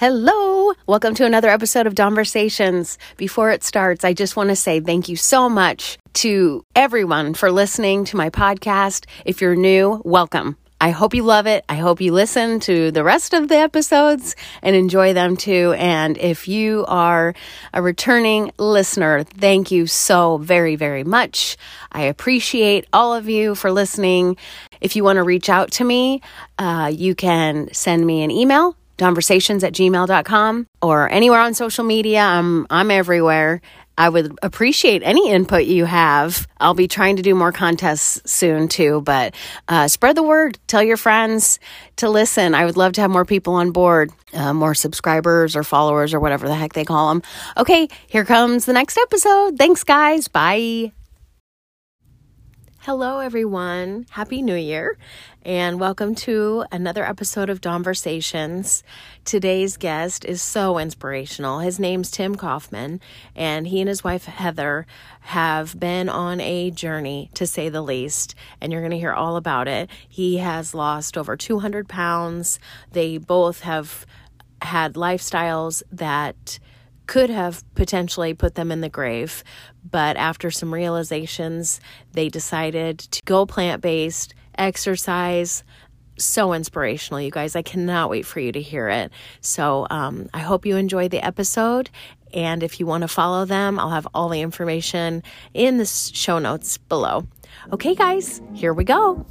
Hello, 0.00 0.72
welcome 0.86 1.14
to 1.16 1.26
another 1.26 1.50
episode 1.50 1.86
of 1.86 1.94
Conversations. 1.94 2.96
Before 3.18 3.50
it 3.50 3.62
starts, 3.62 4.02
I 4.02 4.14
just 4.14 4.34
want 4.34 4.48
to 4.48 4.56
say 4.56 4.80
thank 4.80 5.10
you 5.10 5.16
so 5.16 5.46
much 5.50 5.98
to 6.14 6.64
everyone 6.74 7.34
for 7.34 7.52
listening 7.52 8.06
to 8.06 8.16
my 8.16 8.30
podcast. 8.30 9.04
If 9.26 9.42
you're 9.42 9.54
new, 9.54 10.00
welcome. 10.02 10.56
I 10.80 10.88
hope 10.88 11.12
you 11.12 11.22
love 11.22 11.46
it. 11.46 11.66
I 11.68 11.74
hope 11.74 12.00
you 12.00 12.14
listen 12.14 12.60
to 12.60 12.90
the 12.90 13.04
rest 13.04 13.34
of 13.34 13.48
the 13.48 13.58
episodes 13.58 14.36
and 14.62 14.74
enjoy 14.74 15.12
them 15.12 15.36
too. 15.36 15.74
And 15.76 16.16
if 16.16 16.48
you 16.48 16.86
are 16.88 17.34
a 17.74 17.82
returning 17.82 18.52
listener, 18.56 19.22
thank 19.24 19.70
you 19.70 19.86
so 19.86 20.38
very, 20.38 20.76
very 20.76 21.04
much. 21.04 21.58
I 21.92 22.04
appreciate 22.04 22.86
all 22.94 23.12
of 23.12 23.28
you 23.28 23.54
for 23.54 23.70
listening. 23.70 24.38
If 24.80 24.96
you 24.96 25.04
want 25.04 25.18
to 25.18 25.24
reach 25.24 25.50
out 25.50 25.72
to 25.72 25.84
me, 25.84 26.22
uh, 26.58 26.90
you 26.90 27.14
can 27.14 27.68
send 27.74 28.06
me 28.06 28.22
an 28.22 28.30
email 28.30 28.78
conversations 29.00 29.64
at 29.64 29.72
gmail.com 29.72 30.66
or 30.80 31.10
anywhere 31.10 31.40
on 31.40 31.54
social 31.54 31.84
media. 31.84 32.20
I'm, 32.20 32.66
I'm 32.70 32.92
everywhere. 32.92 33.60
I 33.98 34.08
would 34.08 34.38
appreciate 34.42 35.02
any 35.04 35.30
input 35.30 35.64
you 35.64 35.84
have. 35.84 36.46
I'll 36.58 36.72
be 36.72 36.88
trying 36.88 37.16
to 37.16 37.22
do 37.22 37.34
more 37.34 37.52
contests 37.52 38.22
soon 38.30 38.68
too, 38.68 39.02
but 39.02 39.34
uh, 39.68 39.88
spread 39.88 40.16
the 40.16 40.22
word. 40.22 40.58
Tell 40.68 40.82
your 40.82 40.96
friends 40.96 41.58
to 41.96 42.08
listen. 42.08 42.54
I 42.54 42.64
would 42.64 42.78
love 42.78 42.94
to 42.94 43.02
have 43.02 43.10
more 43.10 43.26
people 43.26 43.54
on 43.54 43.72
board, 43.72 44.10
uh, 44.32 44.54
more 44.54 44.74
subscribers 44.74 45.54
or 45.54 45.64
followers 45.64 46.14
or 46.14 46.20
whatever 46.20 46.48
the 46.48 46.54
heck 46.54 46.72
they 46.72 46.86
call 46.86 47.10
them. 47.10 47.22
Okay, 47.58 47.88
here 48.06 48.24
comes 48.24 48.64
the 48.64 48.72
next 48.72 48.96
episode. 48.96 49.58
Thanks, 49.58 49.84
guys. 49.84 50.28
Bye. 50.28 50.92
Hello, 52.84 53.18
everyone. 53.18 54.06
Happy 54.08 54.40
New 54.40 54.54
Year, 54.54 54.96
and 55.44 55.78
welcome 55.78 56.14
to 56.14 56.64
another 56.72 57.04
episode 57.04 57.50
of 57.50 57.60
Conversations. 57.60 58.82
Today's 59.26 59.76
guest 59.76 60.24
is 60.24 60.40
so 60.40 60.78
inspirational. 60.78 61.58
His 61.58 61.78
name's 61.78 62.10
Tim 62.10 62.36
Kaufman, 62.36 63.02
and 63.36 63.66
he 63.66 63.80
and 63.80 63.88
his 63.88 64.02
wife 64.02 64.24
Heather 64.24 64.86
have 65.20 65.78
been 65.78 66.08
on 66.08 66.40
a 66.40 66.70
journey, 66.70 67.30
to 67.34 67.46
say 67.46 67.68
the 67.68 67.82
least, 67.82 68.34
and 68.62 68.72
you're 68.72 68.80
going 68.80 68.92
to 68.92 68.98
hear 68.98 69.12
all 69.12 69.36
about 69.36 69.68
it. 69.68 69.90
He 70.08 70.38
has 70.38 70.74
lost 70.74 71.18
over 71.18 71.36
200 71.36 71.86
pounds. 71.86 72.58
They 72.92 73.18
both 73.18 73.60
have 73.60 74.06
had 74.62 74.94
lifestyles 74.94 75.82
that 75.92 76.58
could 77.10 77.28
have 77.28 77.64
potentially 77.74 78.32
put 78.34 78.54
them 78.54 78.70
in 78.70 78.82
the 78.82 78.88
grave. 78.88 79.42
But 79.90 80.16
after 80.16 80.48
some 80.52 80.72
realizations, 80.72 81.80
they 82.12 82.28
decided 82.28 83.00
to 83.00 83.20
go 83.24 83.46
plant 83.46 83.82
based, 83.82 84.32
exercise. 84.56 85.64
So 86.18 86.52
inspirational, 86.52 87.20
you 87.20 87.32
guys. 87.32 87.56
I 87.56 87.62
cannot 87.62 88.10
wait 88.10 88.26
for 88.26 88.38
you 88.38 88.52
to 88.52 88.62
hear 88.62 88.88
it. 88.88 89.10
So 89.40 89.88
um, 89.90 90.28
I 90.32 90.38
hope 90.38 90.64
you 90.64 90.76
enjoy 90.76 91.08
the 91.08 91.18
episode. 91.26 91.90
And 92.32 92.62
if 92.62 92.78
you 92.78 92.86
want 92.86 93.02
to 93.02 93.08
follow 93.08 93.44
them, 93.44 93.80
I'll 93.80 93.90
have 93.90 94.06
all 94.14 94.28
the 94.28 94.40
information 94.40 95.24
in 95.52 95.78
the 95.78 95.86
show 95.86 96.38
notes 96.38 96.78
below. 96.78 97.26
Okay, 97.72 97.96
guys, 97.96 98.40
here 98.54 98.72
we 98.72 98.84
go. 98.84 99.26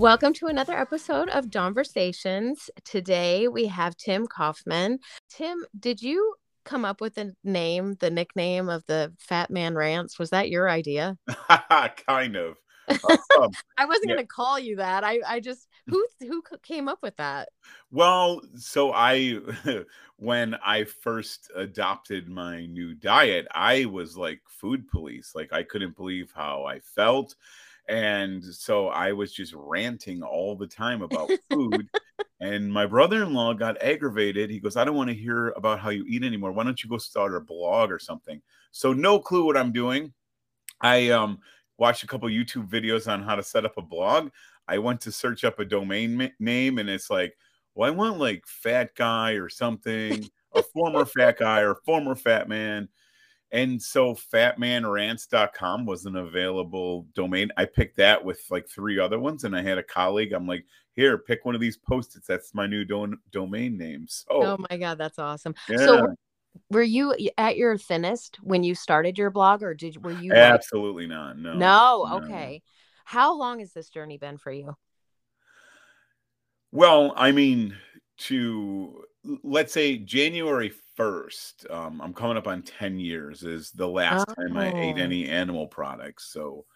Welcome 0.00 0.32
to 0.32 0.46
another 0.46 0.72
episode 0.72 1.28
of 1.28 1.50
Conversations. 1.50 2.70
Today 2.84 3.48
we 3.48 3.66
have 3.66 3.98
Tim 3.98 4.26
Kaufman. 4.26 4.98
Tim, 5.28 5.66
did 5.78 6.00
you 6.00 6.36
come 6.64 6.86
up 6.86 7.02
with 7.02 7.16
the 7.16 7.34
name, 7.44 7.96
the 8.00 8.08
nickname 8.08 8.70
of 8.70 8.82
the 8.86 9.12
Fat 9.18 9.50
Man 9.50 9.74
Rants? 9.74 10.18
Was 10.18 10.30
that 10.30 10.48
your 10.48 10.70
idea? 10.70 11.18
kind 12.06 12.34
of. 12.34 12.56
Um, 12.88 13.50
I 13.76 13.84
wasn't 13.84 14.08
yeah. 14.08 14.14
going 14.14 14.26
to 14.26 14.26
call 14.26 14.58
you 14.58 14.76
that. 14.76 15.04
I, 15.04 15.18
I 15.28 15.38
just 15.38 15.68
who 15.86 16.02
who 16.20 16.42
came 16.62 16.88
up 16.88 17.00
with 17.02 17.18
that? 17.18 17.50
Well, 17.90 18.40
so 18.56 18.94
I 18.94 19.38
when 20.16 20.54
I 20.64 20.84
first 20.84 21.50
adopted 21.54 22.26
my 22.26 22.64
new 22.64 22.94
diet, 22.94 23.46
I 23.54 23.84
was 23.84 24.16
like 24.16 24.40
food 24.48 24.88
police. 24.88 25.32
Like 25.34 25.52
I 25.52 25.62
couldn't 25.62 25.94
believe 25.94 26.32
how 26.34 26.64
I 26.64 26.80
felt 26.80 27.36
and 27.90 28.44
so 28.44 28.86
I 28.86 29.10
was 29.10 29.32
just 29.32 29.52
ranting 29.54 30.22
all 30.22 30.54
the 30.54 30.66
time 30.66 31.02
about 31.02 31.30
food. 31.50 31.88
and 32.40 32.72
my 32.72 32.86
brother 32.86 33.24
in 33.24 33.34
law 33.34 33.52
got 33.52 33.82
aggravated. 33.82 34.48
He 34.48 34.60
goes, 34.60 34.76
I 34.76 34.84
don't 34.84 34.94
want 34.94 35.10
to 35.10 35.16
hear 35.16 35.48
about 35.50 35.80
how 35.80 35.90
you 35.90 36.04
eat 36.08 36.22
anymore. 36.22 36.52
Why 36.52 36.64
don't 36.64 36.82
you 36.82 36.88
go 36.88 36.98
start 36.98 37.34
a 37.34 37.40
blog 37.40 37.90
or 37.90 37.98
something? 37.98 38.40
So, 38.70 38.92
no 38.92 39.18
clue 39.18 39.44
what 39.44 39.56
I'm 39.56 39.72
doing. 39.72 40.12
I 40.80 41.10
um, 41.10 41.40
watched 41.78 42.04
a 42.04 42.06
couple 42.06 42.28
YouTube 42.28 42.70
videos 42.70 43.10
on 43.10 43.22
how 43.22 43.34
to 43.34 43.42
set 43.42 43.64
up 43.64 43.76
a 43.76 43.82
blog. 43.82 44.30
I 44.68 44.78
went 44.78 45.00
to 45.02 45.12
search 45.12 45.42
up 45.42 45.58
a 45.58 45.64
domain 45.64 46.30
name, 46.38 46.78
and 46.78 46.88
it's 46.88 47.10
like, 47.10 47.36
well, 47.74 47.90
I 47.90 47.94
want 47.94 48.18
like 48.18 48.46
fat 48.46 48.94
guy 48.94 49.32
or 49.32 49.48
something, 49.48 50.24
a 50.54 50.62
former 50.62 51.04
fat 51.04 51.38
guy 51.38 51.60
or 51.60 51.74
former 51.84 52.14
fat 52.14 52.48
man. 52.48 52.88
And 53.52 53.82
so 53.82 54.14
fatmanrants.com 54.14 55.84
was 55.84 56.06
an 56.06 56.16
available 56.16 57.06
domain. 57.14 57.50
I 57.56 57.64
picked 57.64 57.96
that 57.96 58.24
with 58.24 58.40
like 58.50 58.68
three 58.68 58.98
other 58.98 59.18
ones. 59.18 59.44
And 59.44 59.56
I 59.56 59.62
had 59.62 59.78
a 59.78 59.82
colleague, 59.82 60.32
I'm 60.32 60.46
like, 60.46 60.64
here, 60.94 61.18
pick 61.18 61.44
one 61.44 61.54
of 61.54 61.60
these 61.60 61.76
post-its. 61.76 62.26
That's 62.26 62.54
my 62.54 62.66
new 62.66 62.84
do- 62.84 63.18
domain 63.32 63.76
name. 63.76 64.06
So, 64.08 64.24
oh 64.30 64.66
my 64.70 64.76
God, 64.76 64.98
that's 64.98 65.18
awesome. 65.18 65.54
Yeah. 65.68 65.78
So 65.78 66.14
were 66.70 66.82
you 66.82 67.14
at 67.38 67.56
your 67.56 67.76
thinnest 67.76 68.38
when 68.42 68.62
you 68.62 68.74
started 68.74 69.18
your 69.18 69.30
blog 69.30 69.62
or 69.62 69.74
did 69.74 70.02
were 70.02 70.12
you 70.12 70.32
absolutely 70.32 71.06
like... 71.06 71.16
not 71.16 71.38
no 71.38 71.54
no 71.54 72.08
okay 72.16 72.62
no. 72.62 72.70
how 73.04 73.36
long 73.36 73.60
has 73.60 73.72
this 73.72 73.88
journey 73.88 74.18
been 74.18 74.36
for 74.36 74.50
you 74.50 74.76
well 76.72 77.12
i 77.16 77.32
mean 77.32 77.76
to 78.16 79.04
let's 79.42 79.72
say 79.72 79.96
january 79.96 80.72
1st. 81.00 81.70
Um, 81.70 82.00
I'm 82.00 82.12
coming 82.12 82.36
up 82.36 82.46
on 82.46 82.62
10 82.62 82.98
years 82.98 83.42
is 83.42 83.70
the 83.70 83.88
last 83.88 84.26
oh. 84.28 84.34
time 84.34 84.56
I 84.56 84.68
ate 84.68 84.96
oh. 84.98 85.02
any 85.02 85.28
animal 85.28 85.66
products. 85.66 86.30
So, 86.30 86.66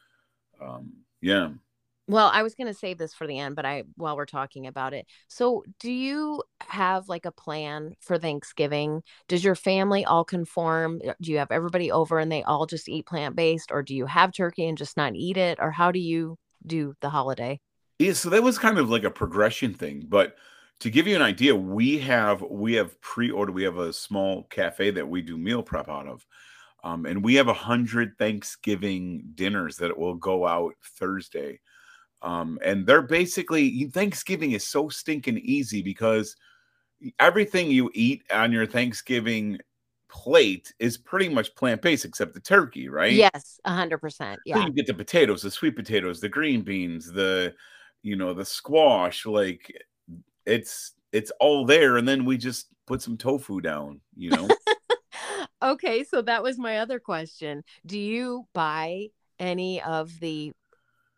um, 0.60 0.94
yeah. 1.20 1.50
Well, 2.06 2.30
I 2.32 2.42
was 2.42 2.54
going 2.54 2.66
to 2.66 2.74
save 2.74 2.98
this 2.98 3.14
for 3.14 3.26
the 3.26 3.38
end, 3.38 3.56
but 3.56 3.64
I, 3.64 3.84
while 3.96 4.16
we're 4.16 4.26
talking 4.26 4.66
about 4.66 4.92
it. 4.92 5.06
So, 5.28 5.64
do 5.80 5.90
you 5.90 6.42
have 6.60 7.08
like 7.08 7.24
a 7.24 7.32
plan 7.32 7.94
for 8.00 8.18
Thanksgiving? 8.18 9.02
Does 9.26 9.42
your 9.42 9.54
family 9.54 10.04
all 10.04 10.24
conform? 10.24 11.00
Do 11.20 11.32
you 11.32 11.38
have 11.38 11.50
everybody 11.50 11.90
over 11.90 12.18
and 12.18 12.30
they 12.30 12.42
all 12.42 12.66
just 12.66 12.90
eat 12.90 13.06
plant 13.06 13.36
based, 13.36 13.72
or 13.72 13.82
do 13.82 13.94
you 13.94 14.04
have 14.06 14.32
turkey 14.32 14.66
and 14.66 14.76
just 14.76 14.98
not 14.98 15.14
eat 15.14 15.38
it? 15.38 15.58
Or 15.60 15.70
how 15.70 15.92
do 15.92 15.98
you 15.98 16.38
do 16.66 16.94
the 17.00 17.08
holiday? 17.08 17.60
Yeah, 17.98 18.12
so 18.12 18.28
that 18.30 18.42
was 18.42 18.58
kind 18.58 18.78
of 18.78 18.90
like 18.90 19.04
a 19.04 19.10
progression 19.10 19.72
thing. 19.72 20.04
But 20.06 20.36
to 20.80 20.90
give 20.90 21.06
you 21.06 21.16
an 21.16 21.22
idea, 21.22 21.54
we 21.54 21.98
have 22.00 22.42
we 22.42 22.74
have 22.74 23.00
pre-ordered. 23.00 23.52
We 23.52 23.62
have 23.64 23.78
a 23.78 23.92
small 23.92 24.44
cafe 24.44 24.90
that 24.90 25.08
we 25.08 25.22
do 25.22 25.38
meal 25.38 25.62
prep 25.62 25.88
out 25.88 26.06
of, 26.06 26.26
um, 26.82 27.06
and 27.06 27.24
we 27.24 27.34
have 27.36 27.48
a 27.48 27.54
hundred 27.54 28.18
Thanksgiving 28.18 29.24
dinners 29.34 29.76
that 29.78 29.96
will 29.96 30.14
go 30.14 30.46
out 30.46 30.74
Thursday. 30.98 31.60
Um, 32.22 32.58
and 32.64 32.86
they're 32.86 33.02
basically 33.02 33.84
Thanksgiving 33.84 34.52
is 34.52 34.66
so 34.66 34.88
stinking 34.88 35.38
easy 35.38 35.82
because 35.82 36.36
everything 37.18 37.70
you 37.70 37.90
eat 37.94 38.22
on 38.32 38.50
your 38.50 38.66
Thanksgiving 38.66 39.58
plate 40.08 40.72
is 40.78 40.96
pretty 40.96 41.28
much 41.28 41.54
plant 41.54 41.82
based 41.82 42.04
except 42.04 42.34
the 42.34 42.40
turkey, 42.40 42.88
right? 42.88 43.12
Yes, 43.12 43.60
a 43.64 43.74
hundred 43.74 43.98
percent. 43.98 44.40
Yeah. 44.46 44.56
So 44.56 44.66
you 44.66 44.72
get 44.72 44.86
the 44.86 44.94
potatoes, 44.94 45.42
the 45.42 45.50
sweet 45.50 45.76
potatoes, 45.76 46.20
the 46.20 46.28
green 46.28 46.62
beans, 46.62 47.12
the 47.12 47.54
you 48.02 48.16
know 48.16 48.32
the 48.32 48.44
squash, 48.44 49.26
like 49.26 49.72
it's 50.46 50.92
it's 51.12 51.32
all 51.40 51.64
there 51.64 51.96
and 51.96 52.06
then 52.06 52.24
we 52.24 52.36
just 52.36 52.68
put 52.86 53.00
some 53.00 53.16
tofu 53.16 53.60
down 53.60 54.00
you 54.16 54.30
know 54.30 54.48
okay 55.62 56.04
so 56.04 56.20
that 56.22 56.42
was 56.42 56.58
my 56.58 56.78
other 56.78 56.98
question 56.98 57.62
do 57.86 57.98
you 57.98 58.46
buy 58.52 59.06
any 59.38 59.82
of 59.82 60.10
the 60.20 60.52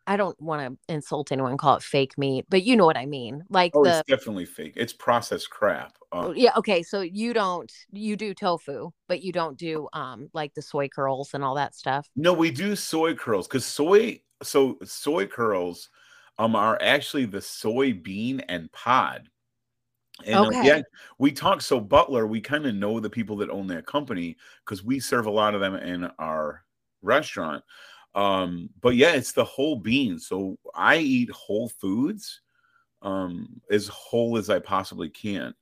I 0.09 0.15
don't 0.15 0.41
want 0.41 0.79
to 0.87 0.93
insult 0.93 1.33
anyone, 1.33 1.57
call 1.57 1.75
it 1.75 1.83
fake 1.83 2.17
meat, 2.17 2.45
but 2.47 2.63
you 2.63 2.77
know 2.77 2.85
what 2.85 2.95
I 2.95 3.05
mean. 3.05 3.43
Like 3.49 3.73
oh, 3.75 3.83
the, 3.83 3.99
it's 3.99 4.07
definitely 4.07 4.45
fake. 4.45 4.73
It's 4.77 4.93
processed 4.93 5.49
crap. 5.49 5.97
Uh, 6.13 6.31
yeah. 6.33 6.51
Okay. 6.55 6.81
So 6.81 7.01
you 7.01 7.33
don't 7.33 7.71
you 7.91 8.15
do 8.15 8.33
tofu, 8.33 8.91
but 9.09 9.21
you 9.21 9.33
don't 9.33 9.57
do 9.57 9.89
um 9.91 10.29
like 10.33 10.53
the 10.53 10.61
soy 10.61 10.87
curls 10.87 11.33
and 11.33 11.43
all 11.43 11.55
that 11.55 11.75
stuff. 11.75 12.09
No, 12.15 12.31
we 12.31 12.51
do 12.51 12.77
soy 12.77 13.15
curls 13.15 13.47
because 13.47 13.65
soy 13.65 14.21
so 14.41 14.77
soy 14.85 15.25
curls 15.25 15.89
um 16.37 16.55
are 16.55 16.77
actually 16.81 17.25
the 17.25 17.39
soybean 17.39 18.43
and 18.49 18.71
pod. 18.71 19.29
And 20.25 20.47
okay. 20.47 20.65
yeah, 20.65 20.81
we 21.19 21.31
talk 21.31 21.61
so 21.61 21.79
Butler, 21.79 22.25
we 22.25 22.41
kind 22.41 22.65
of 22.65 22.75
know 22.75 22.99
the 22.99 23.09
people 23.09 23.35
that 23.37 23.49
own 23.49 23.67
that 23.67 23.85
company 23.85 24.35
because 24.65 24.83
we 24.83 24.99
serve 24.99 25.27
a 25.27 25.31
lot 25.31 25.53
of 25.53 25.61
them 25.61 25.75
in 25.75 26.09
our 26.19 26.63
restaurant. 27.03 27.63
Um, 28.15 28.69
but 28.81 28.95
yeah, 28.95 29.11
it's 29.11 29.31
the 29.31 29.45
whole 29.45 29.75
bean. 29.75 30.17
So 30.19 30.57
I 30.73 30.97
eat 30.97 31.29
whole 31.31 31.69
foods. 31.69 32.41
um, 33.01 33.61
as 33.69 33.87
whole 33.87 34.37
as 34.37 34.49
I 34.49 34.59
possibly 34.59 35.09
can. 35.09 35.53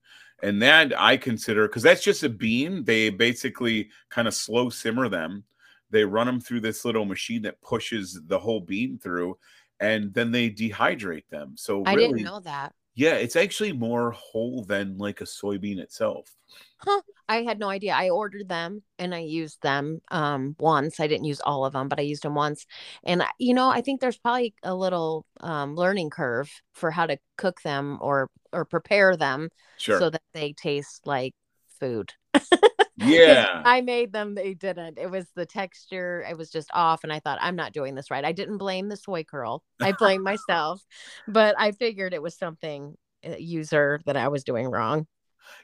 And 0.44 0.62
that 0.62 1.00
I 1.00 1.18
consider 1.18 1.68
because 1.68 1.84
that's 1.84 2.04
just 2.04 2.24
a 2.24 2.30
bean. 2.30 2.84
They 2.84 3.10
basically 3.10 3.90
kind 4.10 4.28
of 4.28 4.34
slow 4.34 4.70
simmer 4.70 5.10
them. 5.10 5.44
They 5.92 6.04
run 6.04 6.28
them 6.28 6.42
through 6.42 6.62
this 6.62 6.84
little 6.84 7.06
machine 7.06 7.42
that 7.44 7.62
pushes 7.62 8.20
the 8.28 8.40
whole 8.40 8.60
bean 8.60 8.98
through, 8.98 9.38
and 9.80 10.14
then 10.14 10.32
they 10.32 10.50
dehydrate 10.50 11.28
them. 11.30 11.54
So 11.58 11.84
I 11.86 11.96
didn't 11.96 12.24
know 12.24 12.40
that. 12.42 12.74
Yeah, 12.96 13.16
it's 13.16 13.36
actually 13.36 13.74
more 13.74 14.12
whole 14.12 14.64
than 14.64 14.98
like 14.98 15.22
a 15.22 15.26
soybean 15.26 15.80
itself. 15.80 16.34
Huh. 16.78 17.02
I 17.28 17.42
had 17.42 17.58
no 17.60 17.70
idea. 17.70 17.94
I 17.94 18.10
ordered 18.10 18.48
them 18.48 18.84
and 19.00 19.16
I 19.16 19.20
used 19.20 19.62
them 19.64 20.02
um 20.12 20.56
once. 20.60 21.00
I 21.00 21.08
didn't 21.08 21.26
use 21.26 21.42
all 21.42 21.66
of 21.66 21.74
them, 21.74 21.88
but 21.90 22.00
I 22.00 22.04
used 22.04 22.24
them 22.24 22.36
once. 22.36 22.66
And 23.04 23.24
you 23.40 23.54
know, 23.54 23.70
I 23.70 23.82
think 23.82 24.00
there's 24.00 24.18
probably 24.18 24.54
a 24.64 24.76
little 24.76 25.26
um 25.40 25.76
learning 25.76 26.12
curve 26.12 26.52
for 26.74 26.92
how 26.92 27.08
to 27.08 27.18
cook 27.38 27.62
them 27.64 27.98
or 28.02 28.30
or 28.54 28.66
prepare 28.66 29.18
them 29.18 29.50
Sure. 29.78 30.00
so 30.00 30.10
that 30.10 30.22
they 30.34 30.54
taste 30.54 31.08
like 31.08 31.34
food. 31.80 32.14
yeah. 32.98 33.62
I 33.66 33.82
made 33.82 34.14
them, 34.14 34.36
they 34.36 34.54
didn't. 34.54 34.98
It 34.98 35.10
was 35.10 35.26
the 35.36 35.46
texture, 35.46 36.26
it 36.30 36.38
was 36.38 36.50
just 36.50 36.70
off. 36.74 37.04
And 37.04 37.12
I 37.12 37.20
thought, 37.20 37.40
I'm 37.42 37.56
not 37.56 37.74
doing 37.74 37.96
this 37.96 38.12
right. 38.12 38.26
I 38.26 38.32
didn't 38.32 38.58
blame 38.58 38.90
the 38.90 38.98
soy 38.98 39.24
curl, 39.24 39.64
I 39.82 39.92
blamed 39.92 40.24
myself, 40.24 40.86
but 41.28 41.56
I 41.58 41.72
figured 41.72 42.14
it 42.14 42.22
was 42.22 42.36
something 42.36 42.98
uh, 43.26 43.36
user 43.38 44.02
that 44.06 44.18
I 44.18 44.28
was 44.28 44.44
doing 44.44 44.68
wrong. 44.68 45.08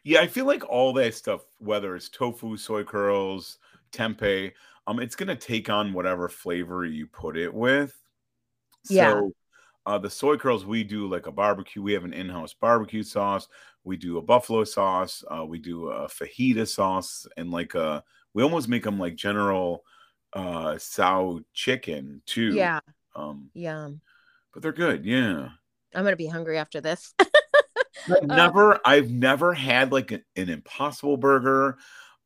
Yeah, 0.04 0.22
I 0.22 0.28
feel 0.28 0.45
like 0.45 0.68
all 0.69 0.94
that 0.94 1.16
stuff, 1.16 1.42
whether 1.57 1.95
it's 1.95 2.10
tofu, 2.10 2.57
soy 2.57 2.83
curls, 2.83 3.57
tempeh, 3.92 4.51
um, 4.88 5.00
it's 5.00 5.16
gonna 5.16 5.36
take 5.36 5.69
on 5.69 5.94
whatever 5.94 6.28
flavor 6.30 6.86
you 6.86 7.07
put 7.07 7.38
it 7.38 7.54
with. 7.54 7.95
Yeah. 8.89 9.12
So 9.12 9.31
uh, 9.86 9.98
the 9.98 10.10
soy 10.10 10.38
curls 10.38 10.66
we 10.66 10.83
do 10.83 11.07
like 11.07 11.28
a 11.28 11.31
barbecue. 11.31 11.81
We 11.81 11.94
have 11.94 12.04
an 12.04 12.13
in-house 12.13 12.54
barbecue 12.54 13.04
sauce. 13.04 13.48
We 13.83 13.98
do 13.98 14.18
a 14.18 14.22
buffalo 14.22 14.63
sauce. 14.63 15.24
Uh, 15.30 15.45
we 15.45 15.60
do 15.60 15.89
a 15.89 16.07
fajita 16.07 16.68
sauce, 16.68 17.28
and 17.38 17.51
like 17.51 17.75
a 17.75 18.04
we 18.33 18.44
almost 18.44 18.69
make 18.69 18.83
them 18.83 19.00
like 19.00 19.16
General 19.16 19.83
uh 20.33 20.78
Tso 20.78 21.42
chicken 21.54 22.22
too. 22.25 22.54
Yeah. 22.56 22.80
Um, 23.16 23.51
Yum. 23.54 24.01
but 24.54 24.62
they're 24.63 24.72
good. 24.74 25.06
Yeah. 25.06 25.50
I'm 25.94 26.04
going 26.04 26.13
to 26.13 26.18
be 26.18 26.28
hungry 26.28 26.57
after 26.57 26.81
this. 26.81 27.13
I've 27.19 28.24
Uh, 28.30 28.36
never 28.36 28.80
I've 28.86 29.12
never 29.12 29.54
had 29.54 29.92
like 29.92 30.12
an, 30.12 30.24
an 30.36 30.50
impossible 30.50 31.18
burger. 31.18 31.78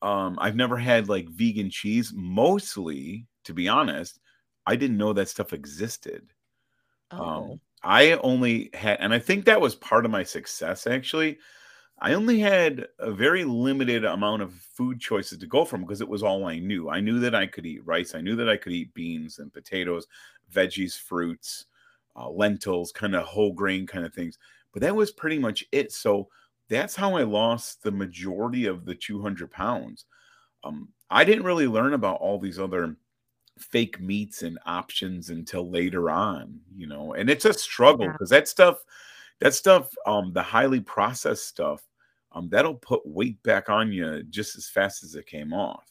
Um, 0.02 0.38
I've 0.40 0.56
never 0.56 0.78
had 0.78 1.10
like 1.10 1.30
vegan 1.30 1.70
cheese. 1.70 2.12
Mostly, 2.16 3.28
to 3.46 3.54
be 3.54 3.68
honest, 3.68 4.20
I 4.66 4.76
didn't 4.76 4.98
know 4.98 5.14
that 5.14 5.30
stuff 5.30 5.54
existed. 5.54 6.32
oh, 7.12 7.24
Um, 7.24 7.60
I 7.86 8.14
only 8.14 8.72
had, 8.74 9.00
and 9.00 9.14
I 9.14 9.20
think 9.20 9.46
that 9.46 9.62
was 9.62 9.76
part 9.76 10.06
of 10.06 10.12
my 10.12 10.24
success 10.24 10.88
actually. 10.88 11.40
I 12.02 12.14
only 12.14 12.40
had 12.40 12.88
a 13.00 13.12
very 13.12 13.44
limited 13.46 14.06
amount 14.06 14.42
of 14.44 14.54
food 14.54 15.00
choices 15.02 15.40
to 15.40 15.48
go 15.48 15.66
from 15.66 15.82
because 15.82 16.02
it 16.02 16.10
was 16.10 16.24
all 16.24 16.46
I 16.48 16.60
knew. 16.60 16.90
I 16.90 17.02
knew 17.02 17.20
that 17.22 17.36
I 17.36 17.48
could 17.48 17.66
eat 17.66 17.86
rice. 17.86 18.16
I 18.16 18.22
knew 18.22 18.36
that 18.38 18.50
I 18.50 18.58
could 18.58 18.74
eat 18.74 18.94
beans 18.94 19.40
and 19.40 19.54
potatoes, 19.54 20.08
veggies, 20.54 21.00
fruits, 21.00 21.68
uh, 22.16 22.30
lentils, 22.30 22.92
kind 22.92 23.16
of 23.16 23.26
whole 23.26 23.54
grain 23.54 23.88
kind 23.88 24.06
of 24.06 24.14
things. 24.14 24.40
But 24.74 24.82
that 24.84 24.96
was 24.96 25.12
pretty 25.12 25.40
much 25.40 25.66
it. 25.72 25.92
So 25.94 26.30
that's 26.70 26.96
how 26.96 27.16
I 27.16 27.24
lost 27.24 27.84
the 27.84 27.92
majority 27.92 28.66
of 28.68 28.86
the 28.86 28.96
200 28.96 29.52
pounds. 29.52 30.06
Um, 30.64 30.90
I 31.10 31.24
didn't 31.24 31.46
really 31.46 31.68
learn 31.68 31.94
about 31.94 32.22
all 32.22 32.40
these 32.40 32.60
other 32.60 32.98
fake 33.58 34.00
meats 34.00 34.44
and 34.44 34.60
options 34.66 35.30
until 35.30 35.70
later 35.70 36.10
on, 36.10 36.60
you 36.76 36.88
know, 36.88 37.14
and 37.14 37.30
it's 37.30 37.46
a 37.46 37.54
struggle 37.54 38.08
Yeah. 38.08 38.12
because 38.12 38.30
that 38.30 38.48
stuff, 38.48 38.84
that 39.40 39.54
stuff, 39.54 39.90
um, 40.06 40.34
the 40.34 40.44
highly 40.44 40.82
processed 40.82 41.48
stuff, 41.48 41.84
um, 42.34 42.50
that'll 42.50 42.76
put 42.76 43.06
weight 43.06 43.42
back 43.44 43.70
on 43.70 43.92
you 43.94 44.24
just 44.24 44.58
as 44.58 44.68
fast 44.68 45.04
as 45.04 45.16
it 45.16 45.26
came 45.28 45.54
off. 45.54 45.86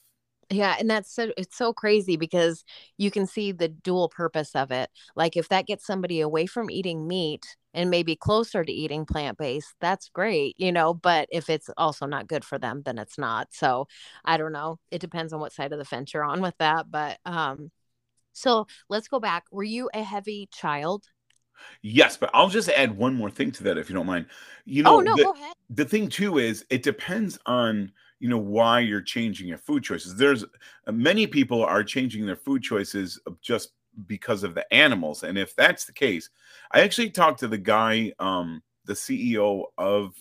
Yeah, 0.50 0.76
and 0.78 0.90
that's 0.90 1.12
so 1.12 1.32
it's 1.38 1.56
so 1.56 1.72
crazy 1.72 2.16
because 2.16 2.64
you 2.98 3.10
can 3.10 3.26
see 3.26 3.50
the 3.52 3.68
dual 3.68 4.08
purpose 4.10 4.54
of 4.54 4.70
it. 4.70 4.90
Like 5.16 5.36
if 5.36 5.48
that 5.48 5.66
gets 5.66 5.86
somebody 5.86 6.20
away 6.20 6.46
from 6.46 6.70
eating 6.70 7.08
meat 7.08 7.56
and 7.74 7.90
maybe 7.90 8.16
closer 8.16 8.64
to 8.64 8.72
eating 8.72 9.04
plant-based, 9.06 9.74
that's 9.80 10.08
great, 10.10 10.54
you 10.58 10.72
know, 10.72 10.94
but 10.94 11.28
if 11.32 11.50
it's 11.50 11.68
also 11.76 12.06
not 12.06 12.28
good 12.28 12.44
for 12.44 12.58
them, 12.58 12.82
then 12.84 12.98
it's 12.98 13.18
not. 13.18 13.48
So, 13.52 13.88
I 14.24 14.36
don't 14.38 14.52
know. 14.52 14.78
It 14.90 15.00
depends 15.00 15.32
on 15.32 15.40
what 15.40 15.52
side 15.52 15.72
of 15.72 15.78
the 15.78 15.84
fence 15.84 16.14
you're 16.14 16.24
on 16.24 16.40
with 16.40 16.56
that, 16.58 16.90
but 16.90 17.18
um 17.26 17.70
so 18.32 18.66
let's 18.88 19.08
go 19.08 19.20
back. 19.20 19.44
Were 19.50 19.64
you 19.64 19.90
a 19.94 20.02
heavy 20.02 20.48
child? 20.52 21.04
Yes, 21.82 22.16
but 22.16 22.30
I'll 22.34 22.48
just 22.48 22.68
add 22.70 22.96
one 22.96 23.14
more 23.14 23.30
thing 23.30 23.50
to 23.52 23.64
that 23.64 23.78
if 23.78 23.88
you 23.88 23.94
don't 23.94 24.06
mind. 24.06 24.26
You 24.64 24.82
know, 24.82 24.96
Oh, 24.96 25.00
know, 25.00 25.04
no, 25.04 25.14
the, 25.14 25.28
go 25.28 25.32
ahead. 25.32 25.54
the 25.70 25.84
thing 25.84 26.08
too 26.08 26.38
is 26.38 26.64
it 26.70 26.82
depends 26.82 27.38
on 27.46 27.92
you 28.20 28.28
know 28.28 28.38
why 28.38 28.80
you're 28.80 29.02
changing 29.02 29.48
your 29.48 29.58
food 29.58 29.82
choices 29.82 30.14
there's 30.14 30.44
many 30.90 31.26
people 31.26 31.62
are 31.64 31.82
changing 31.82 32.24
their 32.24 32.36
food 32.36 32.62
choices 32.62 33.20
of 33.26 33.38
just 33.42 33.72
because 34.06 34.42
of 34.42 34.54
the 34.54 34.72
animals 34.74 35.22
and 35.22 35.38
if 35.38 35.54
that's 35.56 35.84
the 35.84 35.92
case 35.92 36.30
i 36.72 36.80
actually 36.80 37.10
talked 37.10 37.40
to 37.40 37.48
the 37.48 37.58
guy 37.58 38.12
um 38.18 38.62
the 38.86 38.92
ceo 38.92 39.64
of 39.78 40.14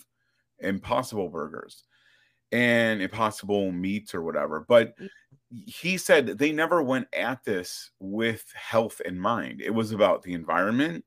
impossible 0.60 1.30
burgers 1.30 1.84
and 2.52 3.02
impossible 3.02 3.72
meats 3.72 4.14
or 4.14 4.22
whatever 4.22 4.66
but 4.68 4.94
Mm. 5.00 5.10
he 5.68 5.98
said 5.98 6.28
they 6.28 6.52
never 6.52 6.82
went 6.82 7.08
at 7.14 7.44
this 7.44 7.92
with 8.00 8.46
health 8.56 9.02
in 9.06 9.20
mind 9.20 9.62
it 9.62 9.72
was 9.74 9.92
about 9.92 10.22
the 10.24 10.34
environment 10.34 11.04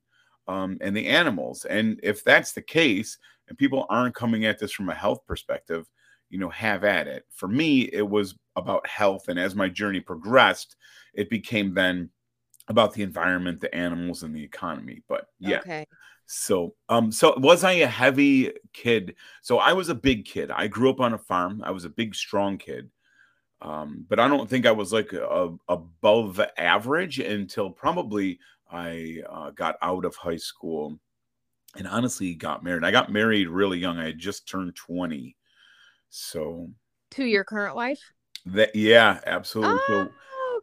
um, 0.49 0.79
and 0.81 0.97
the 0.97 1.07
animals 1.07 1.65
and 1.65 1.99
if 2.03 2.23
that's 2.25 2.53
the 2.53 2.63
case 2.63 3.19
and 3.49 3.59
people 3.59 3.87
aren't 3.91 4.15
coming 4.15 4.45
at 4.45 4.59
this 4.59 4.73
from 4.73 4.89
a 4.89 4.95
health 4.95 5.21
perspective 5.27 5.87
you 6.31 6.39
know 6.39 6.49
have 6.51 6.85
at 6.85 7.07
it 7.09 7.25
for 7.31 7.49
me 7.49 7.83
it 7.93 8.09
was 8.09 8.37
about 8.57 8.87
health 8.87 9.29
and 9.29 9.39
as 9.39 9.55
my 9.55 9.69
journey 9.69 10.01
progressed 10.01 10.77
it 11.15 11.29
became 11.31 11.75
then 11.75 12.09
about 12.69 12.93
the 12.93 13.03
environment 13.03 13.61
the 13.61 13.75
animals 13.75 14.23
and 14.23 14.35
the 14.35 14.43
economy 14.43 15.03
but 15.09 15.29
yeah. 15.39 15.59
Okay. 15.59 15.87
so 16.27 16.75
um 16.89 17.13
so 17.13 17.35
was 17.39 17.65
i 17.65 17.73
a 17.73 17.87
heavy 17.87 18.53
kid? 18.73 19.15
So 19.43 19.59
i 19.59 19.73
was 19.73 19.89
a 19.89 19.95
big 19.95 20.25
kid. 20.25 20.51
I 20.51 20.67
grew 20.67 20.91
up 20.91 21.01
on 21.01 21.15
a 21.15 21.19
farm. 21.19 21.63
I 21.65 21.71
was 21.71 21.85
a 21.85 21.91
big 21.91 22.15
strong 22.15 22.59
kid. 22.59 22.91
Um 23.63 24.05
but 24.09 24.19
i 24.19 24.29
don't 24.29 24.49
think 24.51 24.67
i 24.67 24.73
was 24.73 24.93
like 24.93 25.13
a, 25.13 25.55
above 25.69 26.41
average 26.59 27.19
until 27.21 27.71
probably 27.71 28.39
i 28.71 29.23
uh, 29.31 29.51
got 29.51 29.77
out 29.81 30.05
of 30.05 30.17
high 30.17 30.37
school 30.37 30.99
and 31.77 31.87
honestly 31.87 32.35
got 32.35 32.65
married. 32.65 32.85
I 32.85 32.91
got 32.91 33.13
married 33.13 33.49
really 33.49 33.79
young. 33.79 33.99
I 33.99 34.07
had 34.07 34.19
just 34.19 34.49
turned 34.49 34.75
20 34.77 35.37
so 36.09 36.71
To 37.13 37.25
your 37.25 37.45
current 37.45 37.77
wife? 37.77 38.01
that 38.47 38.75
yeah 38.75 39.21
absolutely. 39.27 39.79
So 39.89 39.95
Oh, 39.95 40.09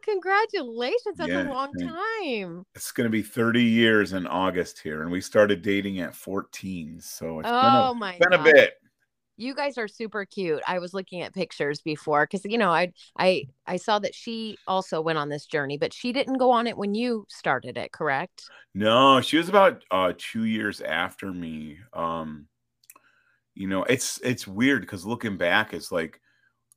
congratulations. 0.04 1.16
That's 1.18 1.34
Yeah, 1.34 1.36
a 1.36 1.42
long 1.42 1.76
time. 1.76 2.64
it's 2.74 2.92
going 2.92 3.06
to 3.06 3.10
be 3.10 3.22
30 3.22 3.62
years 3.62 4.12
in 4.12 4.26
august 4.26 4.80
here 4.80 5.02
and 5.02 5.10
we 5.10 5.20
started 5.20 5.62
dating 5.62 6.00
at 6.00 6.14
14 6.14 7.00
so 7.00 7.40
it's 7.40 7.52
Oh 7.52 7.60
been, 7.60 7.94
my 7.94 8.20
a, 8.20 8.30
been 8.30 8.40
a 8.40 8.42
God. 8.42 8.54
bit 8.54 8.74
You 9.36 9.54
guys 9.54 9.78
are 9.78 9.88
super 9.88 10.26
cute. 10.26 10.62
I 10.66 10.78
was 10.80 10.94
looking 10.94 11.22
at 11.22 11.34
pictures 11.34 11.82
before 11.82 12.26
because 12.26 12.44
you 12.46 12.58
know 12.58 12.70
I 12.72 12.92
I 13.18 13.48
I 13.66 13.76
saw 13.78 13.98
that 14.00 14.14
she 14.14 14.60
also 14.68 15.00
went 15.02 15.18
on 15.18 15.30
this 15.30 15.46
journey, 15.46 15.78
but 15.78 15.94
she 15.94 16.12
didn't 16.12 16.38
go 16.38 16.50
on 16.52 16.66
it 16.68 16.78
when 16.78 16.94
you 16.94 17.26
started 17.30 17.78
it, 17.78 17.92
correct? 17.92 18.50
No, 18.74 19.20
she 19.20 19.36
was 19.38 19.48
about 19.48 19.84
uh 19.90 20.12
two 20.18 20.44
years 20.44 20.80
after 20.80 21.32
me. 21.32 21.78
Um, 21.92 22.48
you 23.54 23.68
know, 23.68 23.84
it's 23.84 24.20
it's 24.22 24.46
weird 24.46 24.80
because 24.82 25.06
looking 25.06 25.36
back, 25.36 25.72
it's 25.72 25.92
like 25.92 26.20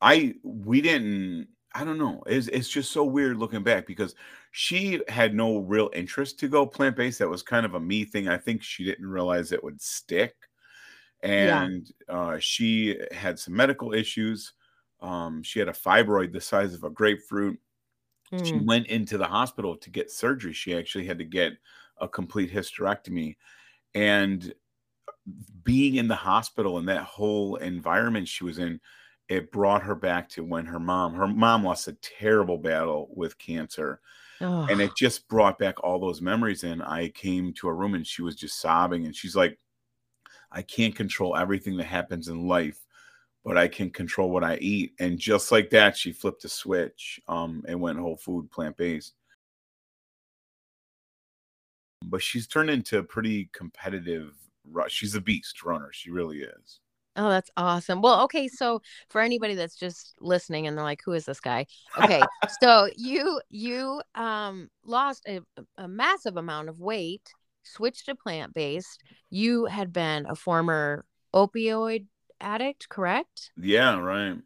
I 0.02 0.36
we 0.44 0.82
didn't 0.82 1.50
I 1.78 1.84
don't 1.84 1.98
know. 1.98 2.24
It's 2.26 2.48
it's 2.48 2.70
just 2.70 2.92
so 2.92 3.04
weird 3.04 3.38
looking 3.38 3.64
back 3.64 3.86
because 3.86 4.16
she 4.52 5.02
had 5.08 5.36
no 5.36 5.60
real 5.60 5.92
interest 5.94 6.40
to 6.40 6.48
go 6.48 6.66
plant-based. 6.66 7.20
That 7.20 7.30
was 7.30 7.44
kind 7.44 7.66
of 7.66 7.76
a 7.76 7.80
me 7.80 8.04
thing. 8.06 8.28
I 8.28 8.38
think 8.38 8.64
she 8.64 8.84
didn't 8.84 9.08
realize 9.08 9.52
it 9.52 9.64
would 9.64 9.82
stick. 9.82 10.36
Yeah. 11.40 11.70
And 11.70 11.92
uh 12.10 12.40
she 12.40 13.00
had 13.12 13.40
some 13.40 13.56
medical 13.56 13.94
issues. 13.94 14.54
Um, 15.02 15.44
she 15.44 15.60
had 15.60 15.70
a 15.70 15.74
fibroid 15.74 16.34
the 16.34 16.42
size 16.42 16.74
of 16.76 16.84
a 16.84 16.92
grapefruit 16.92 17.60
she 18.44 18.58
Mm. 18.58 18.66
went 18.66 18.88
into 18.88 19.18
the 19.18 19.28
hospital 19.28 19.78
to 19.78 19.90
get 19.92 20.12
surgery. 20.12 20.54
She 20.54 20.76
actually 20.76 21.06
had 21.06 21.20
to 21.20 21.26
get 21.26 21.54
a 22.00 22.08
complete 22.10 22.52
hysterectomy. 22.52 23.38
And 23.96 24.54
being 25.64 25.96
in 25.96 26.08
the 26.08 26.16
hospital 26.16 26.78
and 26.78 26.88
that 26.88 27.04
whole 27.04 27.56
environment 27.58 28.28
she 28.28 28.44
was 28.44 28.60
in, 28.60 28.80
it 29.30 29.52
brought 29.52 29.84
her 29.84 29.96
back 29.96 30.30
to 30.30 30.44
when 30.44 30.66
her 30.66 30.80
mom, 30.80 31.14
her 31.14 31.28
mom 31.28 31.64
lost 31.64 31.88
a 31.88 31.94
terrible 31.94 32.58
battle 32.58 33.10
with 33.14 33.38
cancer. 33.38 34.00
Oh, 34.40 34.68
And 34.70 34.80
it 34.80 34.92
just 34.96 35.28
brought 35.28 35.58
back 35.60 35.84
all 35.84 36.00
those 36.00 36.22
memories. 36.22 36.64
And 36.64 36.84
I 36.84 37.10
came 37.10 37.54
to 37.54 37.68
a 37.68 37.74
room 37.74 37.96
and 37.96 38.06
she 38.06 38.22
was 38.22 38.36
just 38.36 38.60
sobbing. 38.60 39.06
And 39.06 39.16
she's 39.16 39.36
like, 39.36 39.58
I 40.52 40.62
can't 40.62 40.96
control 40.96 41.36
everything 41.36 41.76
that 41.78 41.86
happens 41.86 42.28
in 42.30 42.48
life, 42.48 42.80
but 43.44 43.58
I 43.58 43.68
can 43.68 43.90
control 43.90 44.30
what 44.30 44.44
I 44.44 44.58
eat. 44.58 44.94
And 45.00 45.20
just 45.20 45.52
like 45.52 45.70
that, 45.72 45.98
she 45.98 46.12
flipped 46.12 46.46
a 46.46 46.50
switch 46.50 47.20
um, 47.28 47.64
and 47.68 47.82
went 47.82 48.00
whole 48.00 48.18
food, 48.18 48.50
plant 48.52 48.78
based. 48.78 49.16
But 52.06 52.22
she's 52.22 52.48
turned 52.48 52.70
into 52.70 53.00
a 53.00 53.04
pretty 53.04 53.50
competitive 53.52 54.34
she's 54.88 55.16
a 55.16 55.22
beast 55.22 55.64
runner. 55.64 55.90
She 55.92 56.12
really 56.12 56.40
is. 56.40 56.80
Oh, 57.18 57.30
that's 57.30 57.50
awesome. 57.58 58.02
Well, 58.02 58.24
okay, 58.26 58.48
so 58.48 58.82
for 59.10 59.22
anybody 59.22 59.56
that's 59.56 59.76
just 59.76 60.14
listening 60.22 60.68
and 60.68 60.78
they're 60.78 60.86
like, 60.86 61.02
"Who 61.04 61.14
is 61.14 61.26
this 61.26 61.40
guy?" 61.40 61.66
Okay, 61.98 62.30
so 62.62 62.90
you 62.96 63.42
you 63.50 64.02
um 64.16 64.70
lost 64.86 65.24
a, 65.28 65.42
a 65.78 65.88
massive 65.88 66.38
amount 66.38 66.70
of 66.70 66.80
weight, 66.80 67.34
switched 67.64 68.06
to 68.06 68.16
plant 68.16 68.54
based. 68.54 69.04
You 69.32 69.66
had 69.66 69.92
been 69.92 70.28
a 70.28 70.36
former 70.36 71.06
opioid 71.34 72.06
addict, 72.40 72.88
correct? 72.90 73.52
Yeah, 73.58 74.00
right. 74.00 74.38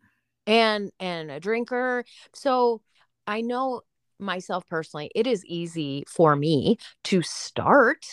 And 0.47 0.91
and 0.99 1.29
a 1.29 1.39
drinker. 1.39 2.05
So 2.33 2.81
I 3.27 3.41
know 3.41 3.81
myself 4.17 4.65
personally, 4.67 5.11
it 5.13 5.27
is 5.27 5.45
easy 5.45 6.05
for 6.07 6.35
me 6.35 6.77
to 7.05 7.21
start 7.21 8.05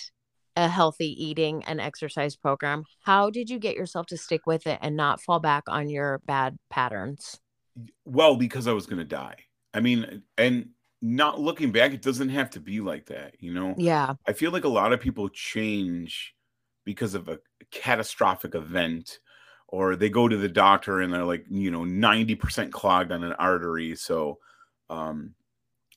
a 0.58 0.68
healthy 0.68 1.24
eating 1.24 1.62
and 1.64 1.80
exercise 1.80 2.34
program. 2.34 2.84
How 3.02 3.30
did 3.30 3.48
you 3.48 3.60
get 3.60 3.76
yourself 3.76 4.06
to 4.06 4.16
stick 4.16 4.44
with 4.44 4.66
it 4.66 4.80
and 4.82 4.96
not 4.96 5.22
fall 5.22 5.38
back 5.38 5.62
on 5.68 5.88
your 5.88 6.20
bad 6.26 6.58
patterns? 6.68 7.38
Well, 8.04 8.34
because 8.34 8.66
I 8.66 8.72
was 8.72 8.86
going 8.86 8.98
to 8.98 9.04
die. 9.04 9.36
I 9.72 9.78
mean, 9.78 10.24
and 10.36 10.70
not 11.00 11.40
looking 11.40 11.70
back, 11.70 11.92
it 11.92 12.02
doesn't 12.02 12.30
have 12.30 12.50
to 12.50 12.60
be 12.60 12.80
like 12.80 13.06
that, 13.06 13.36
you 13.38 13.54
know? 13.54 13.76
Yeah. 13.78 14.14
I 14.26 14.32
feel 14.32 14.50
like 14.50 14.64
a 14.64 14.68
lot 14.68 14.92
of 14.92 14.98
people 14.98 15.28
change 15.28 16.34
because 16.84 17.14
of 17.14 17.28
a 17.28 17.38
catastrophic 17.70 18.56
event 18.56 19.20
or 19.68 19.94
they 19.94 20.08
go 20.08 20.26
to 20.26 20.36
the 20.36 20.48
doctor 20.48 21.00
and 21.00 21.12
they're 21.12 21.24
like, 21.24 21.44
you 21.48 21.70
know, 21.70 21.82
90% 21.82 22.72
clogged 22.72 23.12
on 23.12 23.22
an 23.22 23.34
artery. 23.34 23.94
So, 23.94 24.38
um, 24.90 25.34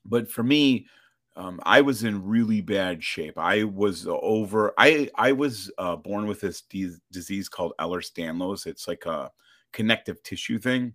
but 0.06 0.30
for 0.30 0.44
me, 0.44 0.86
um, 1.36 1.60
I 1.64 1.82
was 1.82 2.04
in 2.04 2.26
really 2.26 2.62
bad 2.62 3.04
shape. 3.04 3.38
I 3.38 3.64
was 3.64 4.06
over. 4.08 4.74
I 4.78 5.10
I 5.16 5.32
was 5.32 5.72
uh, 5.78 5.96
born 5.96 6.28
with 6.28 6.42
this 6.42 6.62
de- 6.62 6.98
disease 7.12 7.48
called 7.48 7.74
Ehlers-Danlos. 7.80 8.68
It's 8.68 8.88
like 8.88 9.06
a 9.06 9.32
connective 9.72 10.22
tissue 10.24 10.60
thing. 10.60 10.94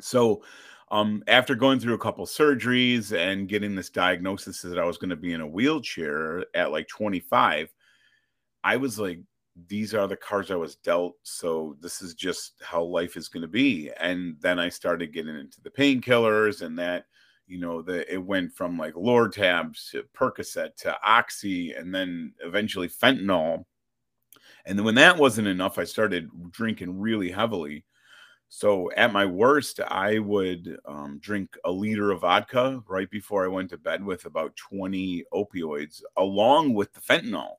So, 0.00 0.42
um, 0.90 1.22
after 1.28 1.54
going 1.54 1.80
through 1.80 1.94
a 1.94 1.98
couple 1.98 2.26
surgeries 2.26 3.16
and 3.16 3.48
getting 3.48 3.74
this 3.74 3.90
diagnosis 3.90 4.60
that 4.62 4.78
I 4.78 4.84
was 4.84 4.98
going 4.98 5.10
to 5.10 5.16
be 5.16 5.32
in 5.32 5.40
a 5.40 5.46
wheelchair 5.46 6.44
at 6.54 6.72
like 6.72 6.88
25, 6.88 7.72
I 8.62 8.76
was 8.76 8.98
like, 8.98 9.20
these 9.68 9.94
are 9.94 10.06
the 10.06 10.16
cards 10.16 10.50
I 10.50 10.56
was 10.56 10.76
dealt. 10.76 11.16
So 11.22 11.76
this 11.80 12.02
is 12.02 12.14
just 12.14 12.54
how 12.60 12.82
life 12.82 13.16
is 13.16 13.28
going 13.28 13.42
to 13.42 13.48
be. 13.48 13.90
And 13.98 14.36
then 14.40 14.58
I 14.58 14.68
started 14.68 15.12
getting 15.12 15.38
into 15.38 15.60
the 15.62 15.70
painkillers 15.70 16.62
and 16.62 16.78
that 16.78 17.06
you 17.46 17.58
know, 17.58 17.82
the 17.82 18.10
it 18.12 18.22
went 18.22 18.52
from 18.52 18.78
like 18.78 18.94
Lortabs 18.94 19.90
to 19.90 20.04
Percocet 20.14 20.76
to 20.76 20.96
Oxy 21.04 21.72
and 21.72 21.94
then 21.94 22.32
eventually 22.40 22.88
fentanyl. 22.88 23.64
And 24.66 24.78
then 24.78 24.84
when 24.84 24.94
that 24.94 25.18
wasn't 25.18 25.48
enough, 25.48 25.78
I 25.78 25.84
started 25.84 26.30
drinking 26.50 26.98
really 26.98 27.30
heavily. 27.30 27.84
So 28.48 28.90
at 28.92 29.12
my 29.12 29.26
worst, 29.26 29.80
I 29.80 30.20
would 30.20 30.78
um, 30.86 31.18
drink 31.20 31.56
a 31.64 31.70
liter 31.70 32.12
of 32.12 32.20
vodka 32.20 32.82
right 32.88 33.10
before 33.10 33.44
I 33.44 33.48
went 33.48 33.70
to 33.70 33.78
bed 33.78 34.04
with 34.04 34.26
about 34.26 34.56
20 34.56 35.24
opioids, 35.32 36.02
along 36.16 36.74
with 36.74 36.92
the 36.92 37.00
fentanyl. 37.00 37.56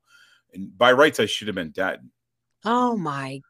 And 0.54 0.75
by 0.77 0.94
rights, 0.94 1.20
I 1.20 1.25
should 1.25 1.48
have 1.48 1.56
been 1.56 1.72
dead. 1.72 2.00
Oh 2.65 2.98
my 2.98 3.41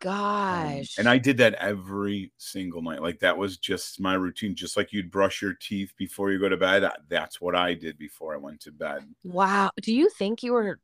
Um, 0.48 0.88
gosh. 0.88 0.98
and 0.98 1.10
I 1.10 1.18
did 1.18 1.38
that 1.38 1.56
every 1.56 2.32
single 2.38 2.82
night. 2.82 3.02
Like 3.02 3.20
that 3.20 3.38
was 3.38 3.58
just 3.58 4.00
my 4.00 4.14
routine. 4.14 4.56
Just 4.56 4.78
like 4.78 4.94
you'd 4.94 5.12
brush 5.12 5.42
your 5.42 5.54
teeth 5.56 5.94
before 5.98 6.32
you 6.32 6.40
go 6.40 6.50
to 6.50 6.58
bed. 6.58 6.88
That's 7.10 7.42
what 7.42 7.56
I 7.56 7.74
did 7.74 7.98
before 7.98 8.34
I 8.34 8.38
went 8.38 8.62
to 8.62 8.72
bed. 8.72 9.06
wow. 9.24 9.72
Do 9.82 9.94
you 9.94 10.10
think 10.10 10.44
you 10.44 10.54
were 10.54 10.80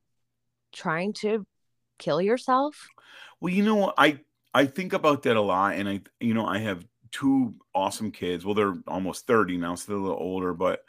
trying 0.74 1.14
to 1.16 1.46
kill 2.00 2.22
yourself? 2.22 2.92
Well, 3.40 3.54
you 3.54 3.64
know? 3.64 3.94
I 3.98 4.20
I 4.54 4.66
think 4.66 4.94
about 4.94 5.24
that 5.24 5.38
a 5.38 5.42
lot, 5.42 5.76
and 5.76 5.88
I 5.90 6.02
you 6.20 6.34
know 6.34 6.46
I 6.46 6.60
have 6.60 6.86
two 7.12 7.56
awesome 7.74 8.12
kids. 8.12 8.46
Well, 8.46 8.56
they're 8.56 8.76
almost 8.88 9.28
thirty 9.28 9.58
now, 9.58 9.76
so 9.76 9.92
they're 9.92 10.00
a 10.00 10.02
little 10.04 10.18
older, 10.18 10.54
but 10.54 10.84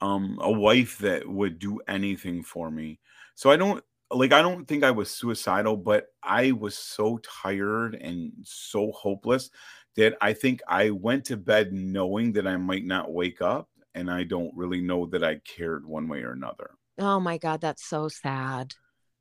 um, 0.00 0.38
a 0.42 0.52
wife 0.52 0.98
that 1.00 1.28
would 1.28 1.58
do 1.58 1.80
anything 1.88 2.42
for 2.44 2.70
me. 2.70 3.00
So 3.36 3.50
I 3.50 3.56
don't 3.56 3.84
like 4.10 4.32
I 4.32 4.42
don't 4.42 4.66
think 4.66 4.84
I 4.84 4.90
was 4.90 5.10
suicidal, 5.10 5.76
but 5.76 6.06
I 6.22 6.52
was 6.52 6.76
so 6.76 7.18
tired 7.42 7.94
and 7.94 8.32
so 8.42 8.92
hopeless 8.92 9.50
that 9.96 10.16
I 10.20 10.32
think 10.32 10.60
I 10.68 10.90
went 10.90 11.24
to 11.26 11.36
bed 11.36 11.72
knowing 11.72 12.32
that 12.32 12.46
I 12.46 12.56
might 12.56 12.84
not 12.84 13.12
wake 13.12 13.42
up, 13.42 13.68
and 13.94 14.10
I 14.10 14.24
don't 14.24 14.54
really 14.56 14.80
know 14.80 15.06
that 15.06 15.24
I 15.24 15.40
cared 15.44 15.86
one 15.86 16.08
way 16.08 16.22
or 16.22 16.32
another. 16.32 16.70
Oh 16.98 17.20
my 17.20 17.38
god, 17.38 17.60
that's 17.60 17.84
so 17.84 18.08
sad. 18.08 18.74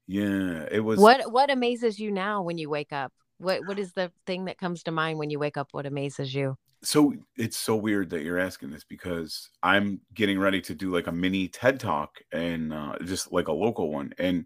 Yeah, 0.07 0.67
it 0.71 0.83
was 0.83 0.99
What 0.99 1.31
what 1.31 1.51
amazes 1.51 1.99
you 1.99 2.11
now 2.11 2.41
when 2.41 2.57
you 2.57 2.69
wake 2.69 2.91
up? 2.91 3.13
What 3.37 3.65
what 3.67 3.79
is 3.79 3.93
the 3.93 4.11
thing 4.25 4.45
that 4.45 4.57
comes 4.57 4.83
to 4.83 4.91
mind 4.91 5.19
when 5.19 5.29
you 5.29 5.39
wake 5.39 5.57
up? 5.57 5.69
What 5.71 5.85
amazes 5.85 6.33
you? 6.33 6.57
so 6.81 7.13
it's 7.35 7.57
so 7.57 7.75
weird 7.75 8.09
that 8.09 8.23
you're 8.23 8.39
asking 8.39 8.71
this 8.71 8.83
because 8.83 9.49
I'm 9.61 10.01
getting 10.13 10.39
ready 10.39 10.61
to 10.61 10.75
do 10.75 10.93
like 10.93 11.07
a 11.07 11.11
mini 11.11 11.47
TED 11.47 11.79
talk 11.79 12.19
and 12.31 12.73
uh, 12.73 12.95
just 13.03 13.31
like 13.31 13.47
a 13.47 13.53
local 13.53 13.91
one. 13.91 14.13
And 14.17 14.45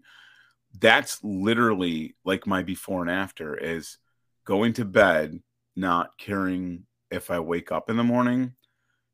that's 0.78 1.22
literally 1.22 2.16
like 2.24 2.46
my 2.46 2.62
before 2.62 3.02
and 3.02 3.10
after 3.10 3.56
is 3.56 3.98
going 4.44 4.72
to 4.74 4.84
bed, 4.84 5.40
not 5.76 6.16
caring 6.18 6.86
if 7.10 7.30
I 7.30 7.38
wake 7.40 7.72
up 7.72 7.90
in 7.90 7.96
the 7.96 8.04
morning 8.04 8.54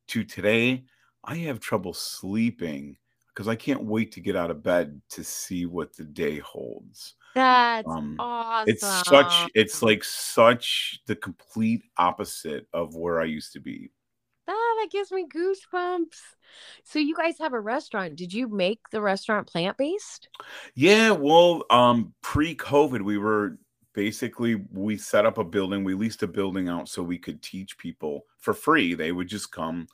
to 0.09 0.25
today. 0.25 0.85
I 1.25 1.37
have 1.37 1.61
trouble 1.61 1.93
sleeping 1.93 2.97
because 3.29 3.47
I 3.47 3.55
can't 3.55 3.85
wait 3.85 4.13
to 4.13 4.21
get 4.21 4.37
out 4.37 4.51
of 4.51 4.63
bed 4.63 5.01
to 5.11 5.23
see 5.25 5.67
what 5.67 5.95
the 5.95 6.05
day 6.05 6.39
holds. 6.39 7.15
That's 7.35 7.87
Um, 7.87 8.17
awesome. 8.19 8.65
It's 8.75 8.87
such, 9.07 9.51
it's 9.55 9.83
like 9.83 10.03
such 10.03 11.01
the 11.07 11.17
complete 11.17 11.83
opposite 11.97 12.67
of 12.73 12.95
where 12.95 13.21
I 13.21 13.25
used 13.25 13.53
to 13.53 13.61
be. 13.61 13.91
That 14.81 14.91
gives 14.91 15.13
me 15.13 15.27
goosebumps. 15.27 16.17
So 16.85 16.99
you 16.99 17.15
guys 17.15 17.39
have 17.39 17.53
a 17.53 17.61
restaurant. 17.61 18.17
Did 18.17 18.33
you 18.33 18.49
make 18.49 18.81
the 18.91 19.01
restaurant 19.01 19.47
plant 19.47 19.77
based? 19.77 20.29
Yeah, 20.75 21.11
well, 21.11 21.65
um, 21.71 22.15
pre-COVID, 22.23 23.03
we 23.03 23.19
were 23.19 23.59
basically 23.93 24.63
we 24.73 24.97
set 24.97 25.27
up 25.27 25.37
a 25.37 25.45
building, 25.45 25.85
we 25.85 25.95
leased 25.95 26.23
a 26.23 26.27
building 26.27 26.69
out 26.69 26.89
so 26.89 27.03
we 27.03 27.19
could 27.19 27.43
teach 27.43 27.77
people 27.77 28.25
for 28.39 28.55
free. 28.55 28.95
They 28.95 29.13
would 29.13 29.29
just 29.29 29.53
come 29.53 29.87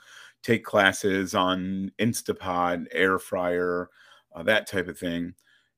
take 0.43 0.65
classes 0.65 1.35
on 1.35 1.91
Instapot, 1.99 2.87
air 2.93 3.19
fryer, 3.19 3.91
uh, 4.35 4.45
that 4.45 4.69
type 4.69 4.87
of 4.87 4.99
thing. 4.99 5.35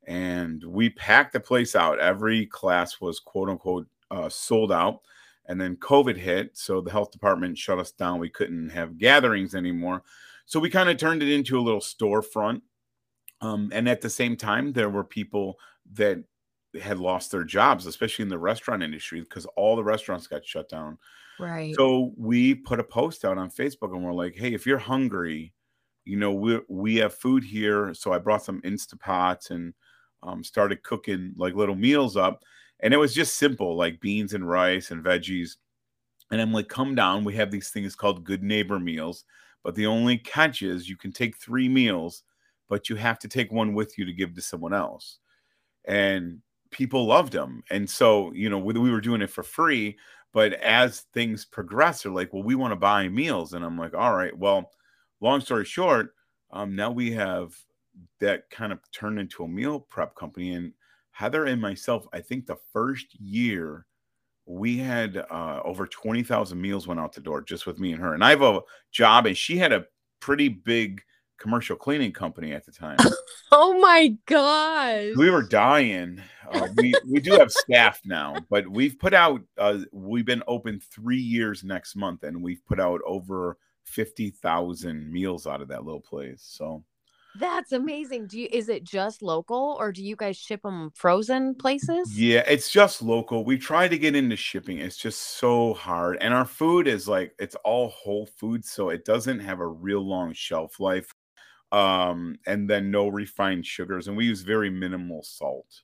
And 0.06 0.62
we 0.64 0.90
packed 0.90 1.32
the 1.32 1.40
place 1.40 1.74
out. 1.74 1.98
Every 1.98 2.44
class 2.46 3.00
was 3.00 3.20
quote 3.20 3.48
unquote 3.48 3.86
uh, 4.10 4.28
sold 4.28 4.72
out. 4.72 5.00
And 5.48 5.60
then 5.60 5.76
COVID 5.76 6.16
hit, 6.16 6.56
so 6.56 6.80
the 6.80 6.90
health 6.90 7.10
department 7.10 7.56
shut 7.56 7.78
us 7.78 7.90
down. 7.90 8.18
We 8.18 8.28
couldn't 8.28 8.68
have 8.68 8.98
gatherings 8.98 9.54
anymore. 9.54 10.02
So 10.44 10.60
we 10.60 10.70
kind 10.70 10.88
of 10.88 10.98
turned 10.98 11.22
it 11.22 11.32
into 11.32 11.58
a 11.58 11.62
little 11.62 11.80
storefront. 11.80 12.60
Um, 13.40 13.70
and 13.72 13.88
at 13.88 14.00
the 14.00 14.10
same 14.10 14.36
time, 14.36 14.72
there 14.72 14.90
were 14.90 15.04
people 15.04 15.58
that 15.94 16.22
had 16.82 16.98
lost 16.98 17.30
their 17.30 17.44
jobs, 17.44 17.86
especially 17.86 18.24
in 18.24 18.28
the 18.28 18.38
restaurant 18.38 18.82
industry, 18.82 19.20
because 19.20 19.46
all 19.56 19.74
the 19.74 19.84
restaurants 19.84 20.26
got 20.26 20.44
shut 20.44 20.68
down. 20.68 20.98
Right. 21.38 21.74
So 21.74 22.12
we 22.16 22.54
put 22.54 22.80
a 22.80 22.84
post 22.84 23.24
out 23.24 23.38
on 23.38 23.50
Facebook 23.50 23.94
and 23.94 24.04
we're 24.04 24.12
like, 24.12 24.34
hey, 24.34 24.52
if 24.52 24.66
you're 24.66 24.78
hungry, 24.78 25.54
you 26.04 26.16
know, 26.16 26.32
we 26.32 26.60
we 26.68 26.96
have 26.96 27.14
food 27.14 27.44
here. 27.44 27.94
So 27.94 28.12
I 28.12 28.18
brought 28.18 28.42
some 28.42 28.60
Instapots 28.62 29.50
and 29.50 29.74
um, 30.22 30.42
started 30.42 30.82
cooking 30.82 31.34
like 31.36 31.54
little 31.54 31.74
meals 31.74 32.16
up. 32.16 32.42
And 32.80 32.94
it 32.94 32.98
was 32.98 33.14
just 33.14 33.36
simple, 33.36 33.76
like 33.76 34.00
beans 34.00 34.34
and 34.34 34.48
rice 34.48 34.90
and 34.90 35.04
veggies. 35.04 35.56
And 36.30 36.40
I'm 36.40 36.52
like, 36.52 36.68
come 36.68 36.94
down. 36.94 37.24
We 37.24 37.34
have 37.34 37.50
these 37.50 37.70
things 37.70 37.96
called 37.96 38.24
good 38.24 38.42
neighbor 38.42 38.78
meals. 38.78 39.24
But 39.64 39.74
the 39.74 39.86
only 39.86 40.18
catch 40.18 40.62
is 40.62 40.88
you 40.88 40.96
can 40.96 41.12
take 41.12 41.36
three 41.36 41.68
meals, 41.68 42.22
but 42.68 42.88
you 42.88 42.96
have 42.96 43.18
to 43.20 43.28
take 43.28 43.50
one 43.50 43.74
with 43.74 43.98
you 43.98 44.04
to 44.04 44.12
give 44.12 44.34
to 44.34 44.42
someone 44.42 44.72
else. 44.72 45.18
And 45.86 46.40
people 46.70 47.06
loved 47.06 47.32
them. 47.32 47.62
And 47.70 47.88
so, 47.88 48.32
you 48.32 48.50
know, 48.50 48.58
we, 48.58 48.74
we 48.74 48.90
were 48.90 49.00
doing 49.00 49.22
it 49.22 49.30
for 49.30 49.42
free. 49.42 49.98
But 50.32 50.52
as 50.54 51.00
things 51.14 51.44
progress, 51.44 52.02
they're 52.02 52.12
like, 52.12 52.32
well, 52.32 52.42
we 52.42 52.54
want 52.54 52.72
to 52.72 52.76
buy 52.76 53.08
meals. 53.08 53.54
And 53.54 53.64
I'm 53.64 53.78
like, 53.78 53.94
all 53.94 54.14
right, 54.14 54.36
well, 54.36 54.70
long 55.20 55.40
story 55.40 55.64
short, 55.64 56.14
um, 56.50 56.76
now 56.76 56.90
we 56.90 57.10
have 57.12 57.56
that 58.20 58.48
kind 58.50 58.72
of 58.72 58.78
turned 58.92 59.18
into 59.18 59.42
a 59.42 59.48
meal 59.48 59.80
prep 59.80 60.14
company. 60.14 60.52
And 60.52 60.72
Heather 61.18 61.46
and 61.46 61.60
myself, 61.60 62.06
I 62.12 62.20
think 62.20 62.46
the 62.46 62.58
first 62.72 63.18
year 63.20 63.86
we 64.46 64.76
had 64.76 65.16
uh, 65.16 65.60
over 65.64 65.84
20,000 65.84 66.60
meals 66.60 66.86
went 66.86 67.00
out 67.00 67.12
the 67.12 67.20
door 67.20 67.40
just 67.40 67.66
with 67.66 67.80
me 67.80 67.90
and 67.90 68.00
her. 68.00 68.14
And 68.14 68.22
I 68.22 68.30
have 68.30 68.42
a 68.42 68.60
job, 68.92 69.26
and 69.26 69.36
she 69.36 69.58
had 69.58 69.72
a 69.72 69.84
pretty 70.20 70.48
big 70.48 71.02
commercial 71.36 71.74
cleaning 71.74 72.12
company 72.12 72.52
at 72.52 72.64
the 72.64 72.70
time. 72.70 72.98
oh 73.50 73.80
my 73.80 74.16
gosh. 74.26 75.16
we 75.16 75.28
were 75.28 75.42
dying. 75.42 76.22
Uh, 76.52 76.68
we 76.76 76.94
we 77.10 77.18
do 77.18 77.32
have 77.32 77.50
staff 77.50 78.00
now, 78.04 78.36
but 78.48 78.68
we've 78.68 78.96
put 78.96 79.12
out. 79.12 79.40
Uh, 79.58 79.80
we've 79.90 80.24
been 80.24 80.44
open 80.46 80.80
three 80.80 81.18
years 81.18 81.64
next 81.64 81.96
month, 81.96 82.22
and 82.22 82.40
we've 82.40 82.64
put 82.64 82.78
out 82.78 83.00
over 83.04 83.58
fifty 83.82 84.30
thousand 84.30 85.10
meals 85.10 85.48
out 85.48 85.62
of 85.62 85.66
that 85.66 85.84
little 85.84 86.00
place. 86.00 86.44
So 86.48 86.84
That's 87.34 87.72
amazing. 87.72 88.26
Do 88.26 88.38
you 88.40 88.48
is 88.50 88.68
it 88.68 88.84
just 88.84 89.22
local 89.22 89.76
or 89.78 89.92
do 89.92 90.02
you 90.04 90.16
guys 90.16 90.36
ship 90.36 90.62
them 90.62 90.90
frozen 90.94 91.54
places? 91.54 92.22
Yeah, 92.22 92.42
it's 92.46 92.70
just 92.70 93.02
local. 93.02 93.44
We 93.44 93.58
try 93.58 93.88
to 93.88 93.98
get 93.98 94.16
into 94.16 94.36
shipping. 94.36 94.78
It's 94.78 94.96
just 94.96 95.20
so 95.20 95.74
hard. 95.74 96.16
And 96.20 96.34
our 96.34 96.44
food 96.44 96.86
is 96.88 97.06
like 97.08 97.34
it's 97.38 97.54
all 97.56 97.88
whole 97.88 98.26
food, 98.26 98.64
so 98.64 98.88
it 98.90 99.04
doesn't 99.04 99.40
have 99.40 99.60
a 99.60 99.66
real 99.66 100.00
long 100.06 100.32
shelf 100.32 100.80
life. 100.80 101.14
Um, 101.72 102.38
and 102.46 102.70
then 102.70 102.90
no 102.90 103.08
refined 103.08 103.66
sugars, 103.66 104.08
and 104.08 104.16
we 104.16 104.26
use 104.26 104.42
very 104.42 104.70
minimal 104.70 105.22
salt. 105.22 105.82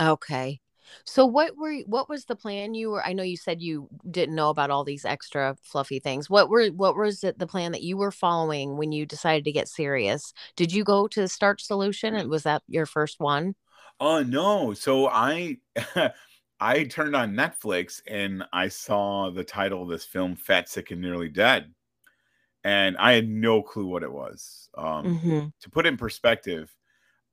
Okay. 0.00 0.60
So 1.04 1.26
what 1.26 1.56
were 1.56 1.78
what 1.86 2.08
was 2.08 2.24
the 2.26 2.36
plan 2.36 2.74
you 2.74 2.90
were 2.90 3.04
I 3.04 3.12
know 3.12 3.22
you 3.22 3.36
said 3.36 3.60
you 3.62 3.88
didn't 4.10 4.34
know 4.34 4.50
about 4.50 4.70
all 4.70 4.84
these 4.84 5.04
extra 5.04 5.56
fluffy 5.62 5.98
things. 6.00 6.30
What 6.30 6.48
were 6.50 6.66
what 6.68 6.96
was 6.96 7.24
it 7.24 7.38
the 7.38 7.46
plan 7.46 7.72
that 7.72 7.82
you 7.82 7.96
were 7.96 8.10
following 8.12 8.76
when 8.76 8.92
you 8.92 9.06
decided 9.06 9.44
to 9.44 9.52
get 9.52 9.68
serious? 9.68 10.32
Did 10.56 10.72
you 10.72 10.84
go 10.84 11.08
to 11.08 11.28
Starch 11.28 11.62
Solution 11.64 12.14
and 12.14 12.30
was 12.30 12.44
that 12.44 12.62
your 12.68 12.86
first 12.86 13.20
one? 13.20 13.54
Oh 14.00 14.22
no. 14.22 14.74
So 14.74 15.08
I 15.08 15.58
I 16.60 16.84
turned 16.84 17.16
on 17.16 17.32
Netflix 17.34 18.00
and 18.06 18.44
I 18.52 18.68
saw 18.68 19.30
the 19.30 19.44
title 19.44 19.82
of 19.82 19.88
this 19.88 20.04
film 20.04 20.36
Fat 20.36 20.68
Sick 20.68 20.90
and 20.90 21.00
Nearly 21.00 21.28
Dead. 21.28 21.74
And 22.64 22.96
I 22.98 23.12
had 23.14 23.28
no 23.28 23.62
clue 23.62 23.86
what 23.86 24.04
it 24.04 24.12
was. 24.12 24.70
Um 24.76 25.22
Mhm. 25.22 25.52
to 25.60 25.70
put 25.70 25.86
it 25.86 25.90
in 25.90 25.96
perspective, 25.98 26.74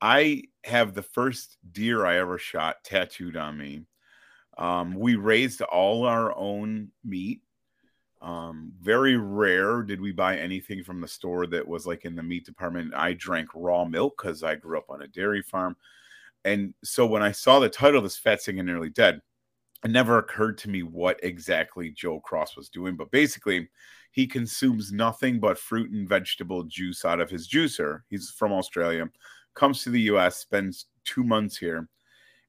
I 0.00 0.44
have 0.64 0.94
the 0.94 1.02
first 1.02 1.58
deer 1.72 2.06
I 2.06 2.18
ever 2.18 2.38
shot 2.38 2.82
tattooed 2.84 3.36
on 3.36 3.58
me. 3.58 3.82
Um, 4.56 4.94
we 4.94 5.16
raised 5.16 5.60
all 5.62 6.06
our 6.06 6.36
own 6.36 6.88
meat. 7.04 7.42
Um, 8.22 8.72
very 8.80 9.16
rare 9.16 9.82
did 9.82 10.00
we 10.00 10.12
buy 10.12 10.38
anything 10.38 10.82
from 10.82 11.00
the 11.00 11.08
store 11.08 11.46
that 11.48 11.66
was 11.68 11.86
like 11.86 12.06
in 12.06 12.14
the 12.14 12.22
meat 12.22 12.46
department. 12.46 12.94
I 12.94 13.12
drank 13.12 13.50
raw 13.54 13.84
milk 13.84 14.14
because 14.16 14.42
I 14.42 14.54
grew 14.54 14.78
up 14.78 14.88
on 14.88 15.02
a 15.02 15.08
dairy 15.08 15.42
farm. 15.42 15.76
And 16.46 16.72
so 16.82 17.04
when 17.04 17.22
I 17.22 17.32
saw 17.32 17.58
the 17.58 17.68
title, 17.68 18.00
This 18.00 18.16
Fat 18.16 18.46
and 18.48 18.64
Nearly 18.64 18.90
Dead, 18.90 19.20
it 19.84 19.90
never 19.90 20.16
occurred 20.16 20.56
to 20.58 20.70
me 20.70 20.82
what 20.82 21.20
exactly 21.22 21.90
Joe 21.90 22.20
Cross 22.20 22.56
was 22.56 22.70
doing. 22.70 22.96
But 22.96 23.10
basically, 23.10 23.68
he 24.12 24.26
consumes 24.26 24.92
nothing 24.92 25.40
but 25.40 25.58
fruit 25.58 25.90
and 25.90 26.08
vegetable 26.08 26.62
juice 26.62 27.04
out 27.04 27.20
of 27.20 27.28
his 27.28 27.48
juicer. 27.48 28.02
He's 28.08 28.30
from 28.30 28.52
Australia 28.52 29.10
comes 29.54 29.82
to 29.82 29.90
the 29.90 30.02
US, 30.02 30.38
spends 30.38 30.86
two 31.04 31.24
months 31.24 31.56
here, 31.56 31.88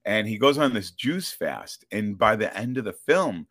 and 0.04 0.26
he 0.26 0.38
goes 0.38 0.58
on 0.58 0.72
this 0.72 0.92
juice 0.92 1.32
fast. 1.32 1.84
And 1.90 2.16
by 2.18 2.36
the 2.36 2.56
end 2.56 2.78
of 2.78 2.84
the 2.84 2.92
film, 2.92 3.46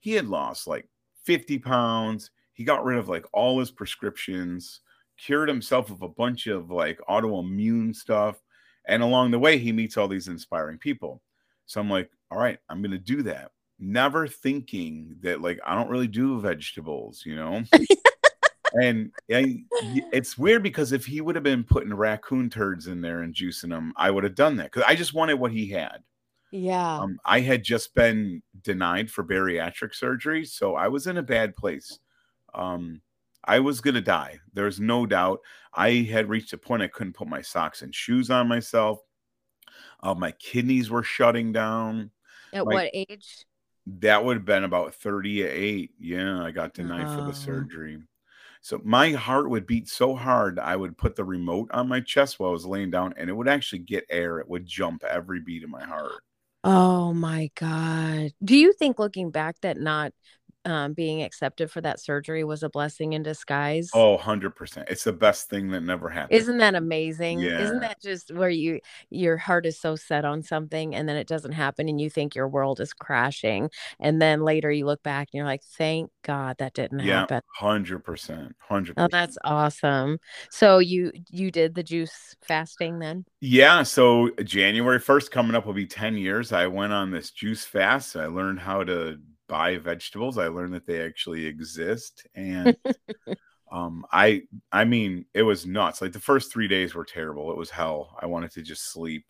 he 0.00 0.12
had 0.12 0.26
lost 0.26 0.66
like 0.66 0.88
50 1.24 1.58
pounds. 1.58 2.30
He 2.54 2.64
got 2.64 2.84
rid 2.84 2.98
of 2.98 3.08
like 3.08 3.26
all 3.32 3.60
his 3.60 3.70
prescriptions, 3.70 4.80
cured 5.18 5.48
himself 5.48 5.90
of 5.90 6.02
a 6.02 6.08
bunch 6.08 6.46
of 6.46 6.70
like 6.70 6.98
autoimmune 7.08 7.94
stuff. 7.94 8.42
And 8.86 9.02
along 9.02 9.30
the 9.30 9.38
way, 9.38 9.58
he 9.58 9.70
meets 9.70 9.96
all 9.96 10.08
these 10.08 10.28
inspiring 10.28 10.78
people. 10.78 11.20
So 11.66 11.80
I'm 11.80 11.90
like, 11.90 12.10
all 12.30 12.38
right, 12.38 12.58
I'm 12.70 12.80
going 12.80 12.92
to 12.92 12.98
do 12.98 13.22
that. 13.24 13.50
Never 13.78 14.26
thinking 14.26 15.16
that 15.20 15.42
like 15.42 15.60
I 15.64 15.74
don't 15.74 15.90
really 15.90 16.08
do 16.08 16.40
vegetables, 16.40 17.22
you 17.26 17.36
know? 17.36 17.62
and, 18.74 19.10
and 19.28 19.64
it's 20.12 20.36
weird 20.36 20.62
because 20.62 20.92
if 20.92 21.06
he 21.06 21.20
would 21.20 21.34
have 21.34 21.44
been 21.44 21.64
putting 21.64 21.94
raccoon 21.94 22.50
turds 22.50 22.86
in 22.86 23.00
there 23.00 23.22
and 23.22 23.34
juicing 23.34 23.70
them, 23.70 23.92
I 23.96 24.10
would 24.10 24.24
have 24.24 24.34
done 24.34 24.56
that 24.56 24.72
because 24.72 24.84
I 24.86 24.94
just 24.94 25.14
wanted 25.14 25.34
what 25.34 25.52
he 25.52 25.68
had. 25.68 26.02
Yeah. 26.50 27.00
Um, 27.00 27.20
I 27.24 27.40
had 27.40 27.62
just 27.62 27.94
been 27.94 28.42
denied 28.62 29.10
for 29.10 29.22
bariatric 29.22 29.94
surgery, 29.94 30.44
so 30.44 30.74
I 30.76 30.88
was 30.88 31.06
in 31.06 31.18
a 31.18 31.22
bad 31.22 31.56
place. 31.56 31.98
Um, 32.54 33.02
I 33.44 33.60
was 33.60 33.80
gonna 33.80 34.00
die. 34.00 34.40
There's 34.52 34.80
no 34.80 35.06
doubt. 35.06 35.40
I 35.74 35.90
had 36.10 36.28
reached 36.28 36.52
a 36.52 36.58
point 36.58 36.82
I 36.82 36.88
couldn't 36.88 37.14
put 37.14 37.28
my 37.28 37.42
socks 37.42 37.82
and 37.82 37.94
shoes 37.94 38.30
on 38.30 38.48
myself. 38.48 39.00
Uh, 40.02 40.14
my 40.14 40.32
kidneys 40.32 40.90
were 40.90 41.02
shutting 41.02 41.52
down. 41.52 42.10
At 42.52 42.64
my, 42.64 42.74
what 42.74 42.90
age? 42.92 43.44
That 43.86 44.24
would 44.24 44.38
have 44.38 44.44
been 44.44 44.64
about 44.64 44.94
38. 44.94 45.92
Yeah, 45.98 46.42
I 46.42 46.50
got 46.50 46.74
denied 46.74 47.06
oh. 47.08 47.16
for 47.16 47.24
the 47.24 47.34
surgery. 47.34 47.98
So 48.60 48.80
my 48.84 49.12
heart 49.12 49.50
would 49.50 49.66
beat 49.66 49.88
so 49.88 50.14
hard, 50.14 50.58
I 50.58 50.76
would 50.76 50.98
put 50.98 51.16
the 51.16 51.24
remote 51.24 51.70
on 51.72 51.88
my 51.88 52.00
chest 52.00 52.38
while 52.38 52.50
I 52.50 52.52
was 52.52 52.66
laying 52.66 52.90
down, 52.90 53.14
and 53.16 53.30
it 53.30 53.34
would 53.34 53.48
actually 53.48 53.80
get 53.80 54.04
air. 54.10 54.38
It 54.38 54.48
would 54.48 54.66
jump 54.66 55.04
every 55.04 55.40
beat 55.40 55.64
of 55.64 55.70
my 55.70 55.84
heart. 55.84 56.22
Oh 56.64 57.12
my 57.14 57.50
God. 57.54 58.32
Do 58.44 58.56
you 58.56 58.72
think 58.72 58.98
looking 58.98 59.30
back 59.30 59.56
that 59.62 59.78
not 59.78 60.12
um, 60.64 60.92
being 60.92 61.22
accepted 61.22 61.70
for 61.70 61.80
that 61.80 62.00
surgery 62.00 62.44
was 62.44 62.62
a 62.62 62.68
blessing 62.68 63.12
in 63.12 63.22
disguise. 63.22 63.90
Oh, 63.94 64.18
100%. 64.18 64.84
It's 64.90 65.04
the 65.04 65.12
best 65.12 65.48
thing 65.48 65.70
that 65.70 65.80
never 65.80 66.08
happened. 66.08 66.38
Isn't 66.38 66.58
that 66.58 66.74
amazing? 66.74 67.40
Yeah. 67.40 67.60
Isn't 67.60 67.80
that 67.80 68.00
just 68.02 68.32
where 68.34 68.50
you 68.50 68.80
your 69.10 69.36
heart 69.36 69.66
is 69.66 69.80
so 69.80 69.96
set 69.96 70.24
on 70.24 70.42
something 70.42 70.94
and 70.94 71.08
then 71.08 71.16
it 71.16 71.26
doesn't 71.26 71.52
happen 71.52 71.88
and 71.88 72.00
you 72.00 72.10
think 72.10 72.34
your 72.34 72.48
world 72.48 72.80
is 72.80 72.92
crashing 72.92 73.70
and 74.00 74.20
then 74.20 74.42
later 74.42 74.70
you 74.70 74.84
look 74.86 75.02
back 75.02 75.28
and 75.32 75.38
you're 75.38 75.46
like, 75.46 75.62
"Thank 75.62 76.10
God 76.22 76.56
that 76.58 76.74
didn't 76.74 77.00
happen." 77.00 77.08
yeah, 77.08 77.20
happen." 77.20 77.42
100%. 77.60 78.52
100%. 78.70 78.94
Oh, 78.96 79.08
that's 79.10 79.38
awesome. 79.44 80.18
So 80.50 80.78
you 80.78 81.12
you 81.30 81.50
did 81.50 81.74
the 81.74 81.82
juice 81.82 82.36
fasting 82.42 82.98
then? 82.98 83.24
Yeah, 83.40 83.82
so 83.84 84.30
January 84.44 84.98
1st 84.98 85.30
coming 85.30 85.54
up 85.54 85.66
will 85.66 85.72
be 85.72 85.86
10 85.86 86.16
years. 86.16 86.52
I 86.52 86.66
went 86.66 86.92
on 86.92 87.10
this 87.10 87.30
juice 87.30 87.64
fast. 87.64 88.16
I 88.16 88.26
learned 88.26 88.60
how 88.60 88.84
to 88.84 89.18
buy 89.48 89.78
vegetables. 89.78 90.38
I 90.38 90.48
learned 90.48 90.74
that 90.74 90.86
they 90.86 91.02
actually 91.02 91.46
exist. 91.46 92.26
And 92.34 92.76
um 93.72 94.04
I 94.12 94.42
I 94.72 94.84
mean, 94.84 95.26
it 95.34 95.42
was 95.42 95.66
nuts. 95.66 96.00
Like 96.02 96.12
the 96.12 96.20
first 96.20 96.52
3 96.52 96.68
days 96.68 96.94
were 96.94 97.04
terrible. 97.04 97.50
It 97.50 97.56
was 97.58 97.70
hell. 97.70 98.16
I 98.20 98.26
wanted 98.26 98.52
to 98.52 98.62
just 98.62 98.92
sleep. 98.92 99.26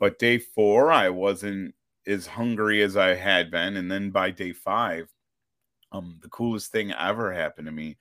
But 0.00 0.18
day 0.18 0.38
4, 0.38 0.92
I 0.92 1.10
wasn't 1.10 1.74
as 2.06 2.26
hungry 2.26 2.82
as 2.82 2.96
I 2.96 3.14
had 3.14 3.50
been 3.50 3.76
and 3.78 3.90
then 3.90 4.10
by 4.10 4.30
day 4.32 4.52
5, 4.52 5.08
um 5.92 6.18
the 6.22 6.28
coolest 6.30 6.72
thing 6.72 6.92
ever 6.92 7.32
happened 7.32 7.66
to 7.66 7.72
me. 7.72 7.98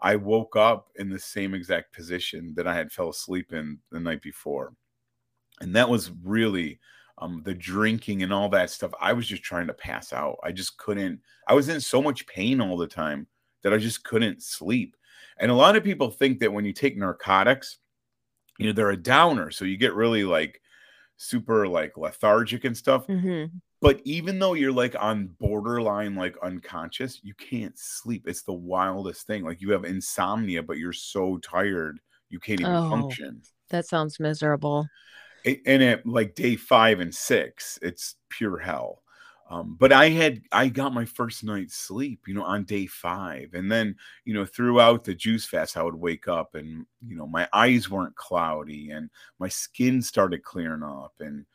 I 0.00 0.16
woke 0.16 0.56
up 0.56 0.90
in 0.96 1.10
the 1.10 1.18
same 1.20 1.54
exact 1.54 1.92
position 1.94 2.54
that 2.56 2.68
I 2.68 2.74
had 2.76 2.92
fell 2.92 3.10
asleep 3.10 3.52
in 3.52 3.80
the 3.92 4.00
night 4.00 4.22
before. 4.22 4.74
And 5.60 5.74
that 5.76 5.88
was 5.88 6.10
really 6.24 6.80
um, 7.20 7.42
the 7.44 7.54
drinking 7.54 8.22
and 8.22 8.32
all 8.32 8.48
that 8.50 8.70
stuff. 8.70 8.92
I 9.00 9.12
was 9.12 9.26
just 9.26 9.42
trying 9.42 9.66
to 9.66 9.74
pass 9.74 10.12
out. 10.12 10.38
I 10.42 10.52
just 10.52 10.76
couldn't. 10.78 11.20
I 11.46 11.54
was 11.54 11.68
in 11.68 11.80
so 11.80 12.02
much 12.02 12.26
pain 12.26 12.60
all 12.60 12.76
the 12.76 12.86
time 12.86 13.26
that 13.62 13.72
I 13.72 13.78
just 13.78 14.04
couldn't 14.04 14.42
sleep. 14.42 14.96
And 15.38 15.50
a 15.50 15.54
lot 15.54 15.76
of 15.76 15.84
people 15.84 16.10
think 16.10 16.40
that 16.40 16.52
when 16.52 16.64
you 16.64 16.72
take 16.72 16.96
narcotics, 16.96 17.78
you 18.58 18.66
know, 18.66 18.72
they're 18.72 18.90
a 18.90 18.96
downer. 18.96 19.50
So 19.50 19.64
you 19.64 19.76
get 19.76 19.94
really 19.94 20.24
like 20.24 20.60
super 21.16 21.66
like 21.68 21.96
lethargic 21.96 22.64
and 22.64 22.76
stuff. 22.76 23.06
Mm-hmm. 23.06 23.56
But 23.80 24.00
even 24.04 24.40
though 24.40 24.54
you're 24.54 24.72
like 24.72 24.96
on 24.98 25.28
borderline 25.38 26.16
like 26.16 26.36
unconscious, 26.42 27.20
you 27.22 27.34
can't 27.34 27.78
sleep. 27.78 28.26
It's 28.26 28.42
the 28.42 28.52
wildest 28.52 29.26
thing. 29.26 29.44
Like 29.44 29.60
you 29.60 29.70
have 29.70 29.84
insomnia, 29.84 30.62
but 30.62 30.78
you're 30.78 30.92
so 30.92 31.38
tired 31.38 32.00
you 32.30 32.38
can't 32.40 32.60
even 32.60 32.74
Oh, 32.74 32.90
function. 32.90 33.42
that 33.70 33.86
sounds 33.86 34.20
miserable. 34.20 34.86
And 35.44 35.82
at 35.82 36.06
like 36.06 36.34
day 36.34 36.56
five 36.56 37.00
and 37.00 37.14
six, 37.14 37.78
it's 37.82 38.16
pure 38.28 38.58
hell. 38.58 39.02
Um, 39.50 39.76
but 39.78 39.92
I 39.92 40.10
had 40.10 40.42
I 40.52 40.68
got 40.68 40.92
my 40.92 41.06
first 41.06 41.42
night's 41.42 41.74
sleep, 41.74 42.22
you 42.26 42.34
know, 42.34 42.42
on 42.42 42.64
day 42.64 42.86
five, 42.86 43.54
and 43.54 43.72
then 43.72 43.96
you 44.24 44.34
know 44.34 44.44
throughout 44.44 45.04
the 45.04 45.14
juice 45.14 45.46
fast, 45.46 45.76
I 45.76 45.82
would 45.82 45.94
wake 45.94 46.28
up 46.28 46.54
and 46.54 46.84
you 47.06 47.16
know 47.16 47.26
my 47.26 47.48
eyes 47.52 47.88
weren't 47.88 48.14
cloudy 48.14 48.90
and 48.90 49.08
my 49.38 49.48
skin 49.48 50.02
started 50.02 50.42
clearing 50.42 50.82
up, 50.82 51.14
and 51.20 51.46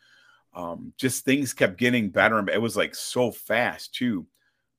um, 0.56 0.94
just 0.98 1.24
things 1.24 1.54
kept 1.54 1.78
getting 1.78 2.10
better. 2.10 2.40
And 2.40 2.50
it 2.50 2.62
was 2.62 2.76
like 2.76 2.96
so 2.96 3.32
fast 3.32 3.94
too. 3.94 4.26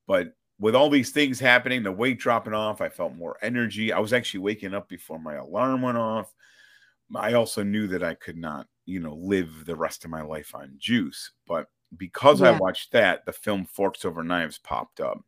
But 0.09 0.35
with 0.59 0.75
all 0.75 0.91
these 0.91 1.11
things 1.11 1.39
happening, 1.39 1.83
the 1.83 1.93
weight 1.93 2.19
dropping 2.19 2.55
off, 2.55 2.81
I 2.81 2.89
felt 2.89 3.15
more 3.15 3.37
energy. 3.43 3.93
I 3.93 4.01
was 4.01 4.13
actually 4.13 4.41
waking 4.41 4.75
up 4.75 4.89
before 4.89 5.19
my 5.19 5.35
alarm 5.35 5.83
went 5.83 5.99
off. 5.99 6.33
I 7.15 7.35
also 7.35 7.63
knew 7.63 7.87
that 7.89 8.03
I 8.03 8.15
could 8.15 8.37
not, 8.37 8.67
you 8.87 9.01
know, 9.01 9.15
live 9.15 9.65
the 9.65 9.77
rest 9.77 10.05
of 10.05 10.11
my 10.11 10.23
life 10.23 10.55
on 10.55 10.75
juice. 10.79 11.33
But 11.47 11.69
because 11.97 12.43
I 12.43 12.59
watched 12.59 12.93
that, 12.93 13.25
the 13.25 13.33
film 13.33 13.65
Forks 13.65 14.05
Over 14.05 14.23
Knives 14.23 14.59
popped 14.59 15.01
up. 15.01 15.21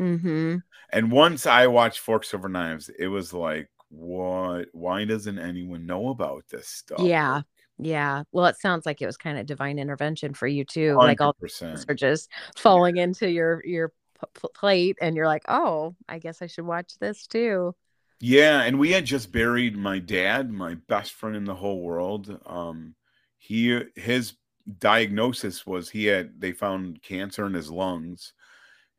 Mm-hmm. 0.00 0.56
And 0.92 1.12
once 1.12 1.46
I 1.46 1.66
watched 1.66 2.00
Forks 2.00 2.32
Over 2.32 2.48
Knives, 2.48 2.88
it 2.98 3.08
was 3.08 3.32
like, 3.32 3.68
what? 3.90 4.66
Why 4.72 5.04
doesn't 5.04 5.38
anyone 5.38 5.86
know 5.86 6.08
about 6.08 6.44
this 6.50 6.68
stuff? 6.68 7.00
Yeah. 7.00 7.42
Yeah. 7.78 8.24
Well, 8.32 8.46
it 8.46 8.58
sounds 8.58 8.86
like 8.86 9.00
it 9.00 9.06
was 9.06 9.16
kind 9.16 9.38
of 9.38 9.46
divine 9.46 9.78
intervention 9.78 10.34
for 10.34 10.46
you 10.46 10.64
too. 10.64 10.94
Like 10.94 11.20
all 11.20 11.34
100%. 11.42 11.58
things 11.58 11.86
are 11.88 11.94
just 11.94 12.30
falling 12.56 12.96
into 12.96 13.30
your 13.30 13.62
your 13.64 13.92
p- 14.20 14.48
plate, 14.54 14.98
and 15.00 15.16
you're 15.16 15.26
like, 15.26 15.44
oh, 15.48 15.94
I 16.08 16.18
guess 16.18 16.42
I 16.42 16.48
should 16.48 16.66
watch 16.66 16.98
this 16.98 17.26
too. 17.26 17.74
Yeah, 18.20 18.62
and 18.62 18.78
we 18.78 18.90
had 18.90 19.04
just 19.04 19.30
buried 19.30 19.76
my 19.76 20.00
dad, 20.00 20.50
my 20.50 20.74
best 20.88 21.12
friend 21.12 21.36
in 21.36 21.44
the 21.44 21.54
whole 21.54 21.80
world. 21.82 22.40
Um, 22.46 22.94
he 23.38 23.80
his 23.94 24.34
diagnosis 24.78 25.66
was 25.66 25.88
he 25.88 26.06
had 26.06 26.40
they 26.40 26.52
found 26.52 27.00
cancer 27.02 27.46
in 27.46 27.54
his 27.54 27.70
lungs, 27.70 28.32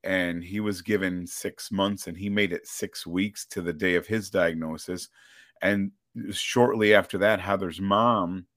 and 0.04 0.44
he 0.44 0.62
was 0.62 0.82
given 0.82 1.28
six 1.28 1.72
months, 1.72 2.08
and 2.08 2.18
he 2.18 2.30
made 2.30 2.54
it 2.54 2.66
six 2.66 3.06
weeks 3.06 3.46
to 3.48 3.62
the 3.62 3.74
day 3.74 3.96
of 3.96 4.08
his 4.08 4.30
diagnosis. 4.30 5.10
And 5.62 5.92
shortly 6.32 6.94
after 6.94 7.18
that, 7.20 7.42
Heather's 7.42 7.82
mom 7.82 8.48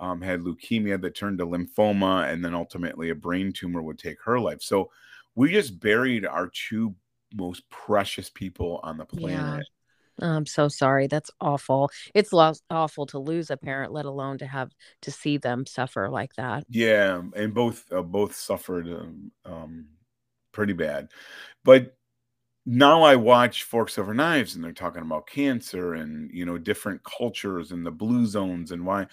um, 0.00 0.20
had 0.20 0.40
leukemia 0.42 1.00
that 1.02 1.16
turned 1.16 1.38
to 1.38 1.46
lymphoma, 1.46 2.32
and 2.32 2.44
then 2.44 2.54
ultimately 2.54 3.10
a 3.10 3.14
brain 3.16 3.52
tumor 3.52 3.82
would 3.82 3.98
take 3.98 4.18
her 4.24 4.38
life. 4.38 4.62
So 4.62 4.90
we 5.34 5.50
just 5.52 5.80
buried 5.80 6.24
our 6.24 6.48
two 6.48 6.94
most 7.34 7.68
precious 7.68 8.30
people 8.30 8.78
on 8.84 8.96
the 8.96 9.04
planet. 9.04 9.66
I'm 10.20 10.46
so 10.46 10.68
sorry. 10.68 11.06
That's 11.06 11.30
awful. 11.40 11.90
It's 12.14 12.32
lo- 12.32 12.52
awful 12.70 13.06
to 13.06 13.18
lose 13.18 13.50
a 13.50 13.56
parent, 13.56 13.92
let 13.92 14.04
alone 14.04 14.38
to 14.38 14.46
have 14.46 14.70
to 15.02 15.10
see 15.10 15.38
them 15.38 15.66
suffer 15.66 16.08
like 16.08 16.34
that. 16.34 16.64
Yeah, 16.68 17.22
and 17.34 17.52
both 17.54 17.84
uh, 17.92 18.02
both 18.02 18.34
suffered 18.34 18.86
um, 18.88 19.32
um, 19.44 19.86
pretty 20.52 20.72
bad. 20.72 21.08
But 21.64 21.96
now 22.66 23.02
I 23.02 23.16
watch 23.16 23.64
Forks 23.64 23.98
Over 23.98 24.14
Knives, 24.14 24.54
and 24.54 24.64
they're 24.64 24.72
talking 24.72 25.02
about 25.02 25.26
cancer 25.26 25.94
and 25.94 26.30
you 26.32 26.46
know 26.46 26.58
different 26.58 27.02
cultures 27.04 27.72
and 27.72 27.84
the 27.84 27.90
blue 27.92 28.26
zones 28.26 28.72
and 28.72 28.86
why. 28.86 29.06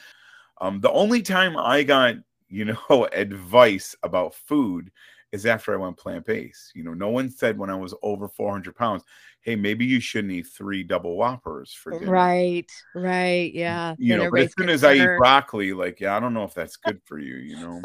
Um, 0.59 0.79
the 0.81 0.91
only 0.91 1.21
time 1.21 1.57
I 1.57 1.83
got 1.83 2.15
you 2.49 2.65
know 2.65 3.07
advice 3.13 3.95
about 4.03 4.35
food 4.35 4.91
is 5.31 5.45
after 5.45 5.73
I 5.73 5.77
went 5.77 5.97
plant 5.97 6.25
based. 6.25 6.71
You 6.75 6.83
know, 6.83 6.93
no 6.93 7.09
one 7.09 7.29
said 7.29 7.57
when 7.57 7.69
I 7.69 7.75
was 7.75 7.93
over 8.03 8.27
400 8.27 8.75
pounds, 8.75 9.03
hey, 9.41 9.55
maybe 9.55 9.85
you 9.85 9.99
shouldn't 9.99 10.33
eat 10.33 10.47
three 10.47 10.83
double 10.83 11.17
whoppers 11.17 11.73
for 11.73 11.91
dinner. 11.91 12.11
Right, 12.11 12.71
right. 12.93 13.53
Yeah. 13.53 13.95
You 13.97 14.17
know, 14.17 14.31
but 14.31 14.41
as 14.41 14.53
soon 14.57 14.69
as 14.69 14.83
I 14.83 14.93
eat 14.95 15.17
broccoli, 15.17 15.73
like, 15.73 15.99
yeah, 15.99 16.15
I 16.15 16.19
don't 16.19 16.33
know 16.33 16.43
if 16.43 16.53
that's 16.53 16.75
good 16.75 17.01
for 17.05 17.17
you, 17.17 17.35
you 17.35 17.59
know. 17.59 17.81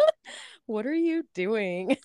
what 0.66 0.86
are 0.86 0.94
you 0.94 1.24
doing? 1.34 1.96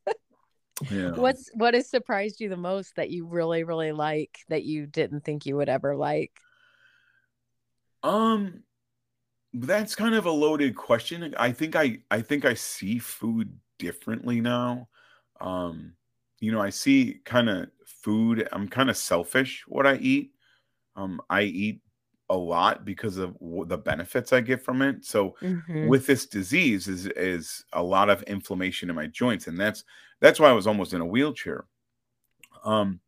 yeah. 0.90 1.12
What's 1.12 1.50
what 1.54 1.74
has 1.74 1.88
surprised 1.88 2.40
you 2.40 2.48
the 2.48 2.56
most 2.56 2.96
that 2.96 3.10
you 3.10 3.26
really, 3.26 3.64
really 3.64 3.92
like 3.92 4.38
that 4.48 4.64
you 4.64 4.86
didn't 4.86 5.24
think 5.24 5.46
you 5.46 5.56
would 5.56 5.68
ever 5.68 5.96
like? 5.96 6.32
Um 8.02 8.62
that's 9.54 9.94
kind 9.94 10.14
of 10.14 10.26
a 10.26 10.30
loaded 10.30 10.76
question. 10.76 11.34
I 11.38 11.52
think 11.52 11.74
I 11.74 11.98
I 12.10 12.20
think 12.20 12.44
I 12.44 12.54
see 12.54 12.98
food 12.98 13.58
differently 13.78 14.40
now. 14.40 14.88
Um, 15.40 15.94
you 16.40 16.52
know, 16.52 16.60
I 16.60 16.70
see 16.70 17.20
kind 17.24 17.48
of 17.48 17.68
food. 17.84 18.48
I'm 18.52 18.68
kind 18.68 18.90
of 18.90 18.96
selfish 18.96 19.64
what 19.66 19.86
I 19.86 19.96
eat. 19.96 20.32
Um, 20.96 21.20
I 21.30 21.42
eat 21.42 21.80
a 22.30 22.36
lot 22.36 22.84
because 22.84 23.16
of 23.16 23.36
the 23.66 23.78
benefits 23.78 24.32
I 24.32 24.40
get 24.40 24.62
from 24.62 24.82
it. 24.82 25.04
So 25.04 25.34
mm-hmm. 25.40 25.88
with 25.88 26.06
this 26.06 26.26
disease 26.26 26.88
is 26.88 27.06
is 27.06 27.64
a 27.72 27.82
lot 27.82 28.10
of 28.10 28.22
inflammation 28.24 28.90
in 28.90 28.96
my 28.96 29.06
joints, 29.06 29.46
and 29.46 29.58
that's 29.58 29.84
that's 30.20 30.38
why 30.38 30.48
I 30.48 30.52
was 30.52 30.66
almost 30.66 30.92
in 30.92 31.00
a 31.00 31.06
wheelchair. 31.06 31.66
Um, 32.64 33.00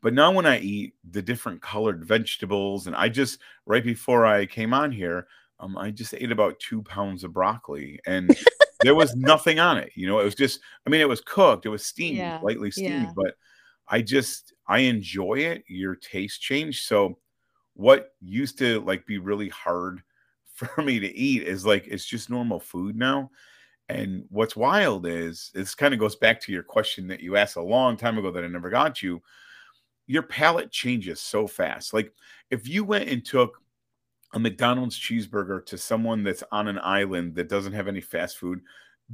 but 0.00 0.14
now 0.14 0.32
when 0.32 0.46
I 0.46 0.58
eat 0.58 0.94
the 1.08 1.22
different 1.22 1.62
colored 1.62 2.04
vegetables, 2.04 2.86
and 2.86 2.96
I 2.96 3.08
just 3.08 3.40
right 3.66 3.84
before 3.84 4.26
I 4.26 4.46
came 4.46 4.72
on 4.72 4.90
here, 4.90 5.26
um, 5.60 5.76
I 5.76 5.90
just 5.90 6.14
ate 6.14 6.32
about 6.32 6.58
two 6.58 6.82
pounds 6.82 7.24
of 7.24 7.32
broccoli, 7.32 8.00
and 8.06 8.34
there 8.82 8.94
was 8.94 9.14
nothing 9.16 9.58
on 9.58 9.78
it. 9.78 9.92
You 9.94 10.06
know, 10.06 10.18
it 10.20 10.24
was 10.24 10.34
just, 10.34 10.60
I 10.86 10.90
mean, 10.90 11.00
it 11.00 11.08
was 11.08 11.20
cooked, 11.20 11.66
it 11.66 11.70
was 11.70 11.84
steamed, 11.84 12.18
yeah. 12.18 12.40
lightly 12.42 12.70
steamed, 12.70 13.06
yeah. 13.06 13.12
but 13.14 13.34
I 13.88 14.02
just, 14.02 14.52
I 14.66 14.80
enjoy 14.80 15.34
it. 15.34 15.64
Your 15.68 15.94
taste 15.96 16.40
changed. 16.40 16.84
So, 16.86 17.18
what 17.74 18.14
used 18.20 18.58
to 18.58 18.80
like 18.82 19.06
be 19.06 19.18
really 19.18 19.48
hard 19.48 20.02
for 20.54 20.82
me 20.82 21.00
to 21.00 21.16
eat 21.16 21.42
is 21.42 21.64
like, 21.64 21.86
it's 21.86 22.06
just 22.06 22.30
normal 22.30 22.60
food 22.60 22.96
now. 22.96 23.30
And 23.88 24.24
what's 24.30 24.56
wild 24.56 25.06
is 25.06 25.50
this 25.54 25.74
kind 25.74 25.92
of 25.92 26.00
goes 26.00 26.16
back 26.16 26.40
to 26.42 26.52
your 26.52 26.62
question 26.62 27.06
that 27.08 27.20
you 27.20 27.36
asked 27.36 27.56
a 27.56 27.62
long 27.62 27.96
time 27.96 28.16
ago 28.16 28.30
that 28.30 28.44
I 28.44 28.46
never 28.46 28.70
got 28.70 29.02
you. 29.02 29.22
Your 30.06 30.22
palate 30.22 30.70
changes 30.70 31.20
so 31.20 31.46
fast. 31.46 31.92
Like, 31.92 32.12
if 32.50 32.68
you 32.68 32.84
went 32.84 33.08
and 33.08 33.24
took 33.24 33.61
a 34.32 34.38
McDonald's 34.38 34.98
cheeseburger 34.98 35.64
to 35.66 35.76
someone 35.76 36.22
that's 36.24 36.42
on 36.50 36.68
an 36.68 36.78
island 36.78 37.34
that 37.34 37.48
doesn't 37.48 37.74
have 37.74 37.88
any 37.88 38.00
fast 38.00 38.38
food, 38.38 38.60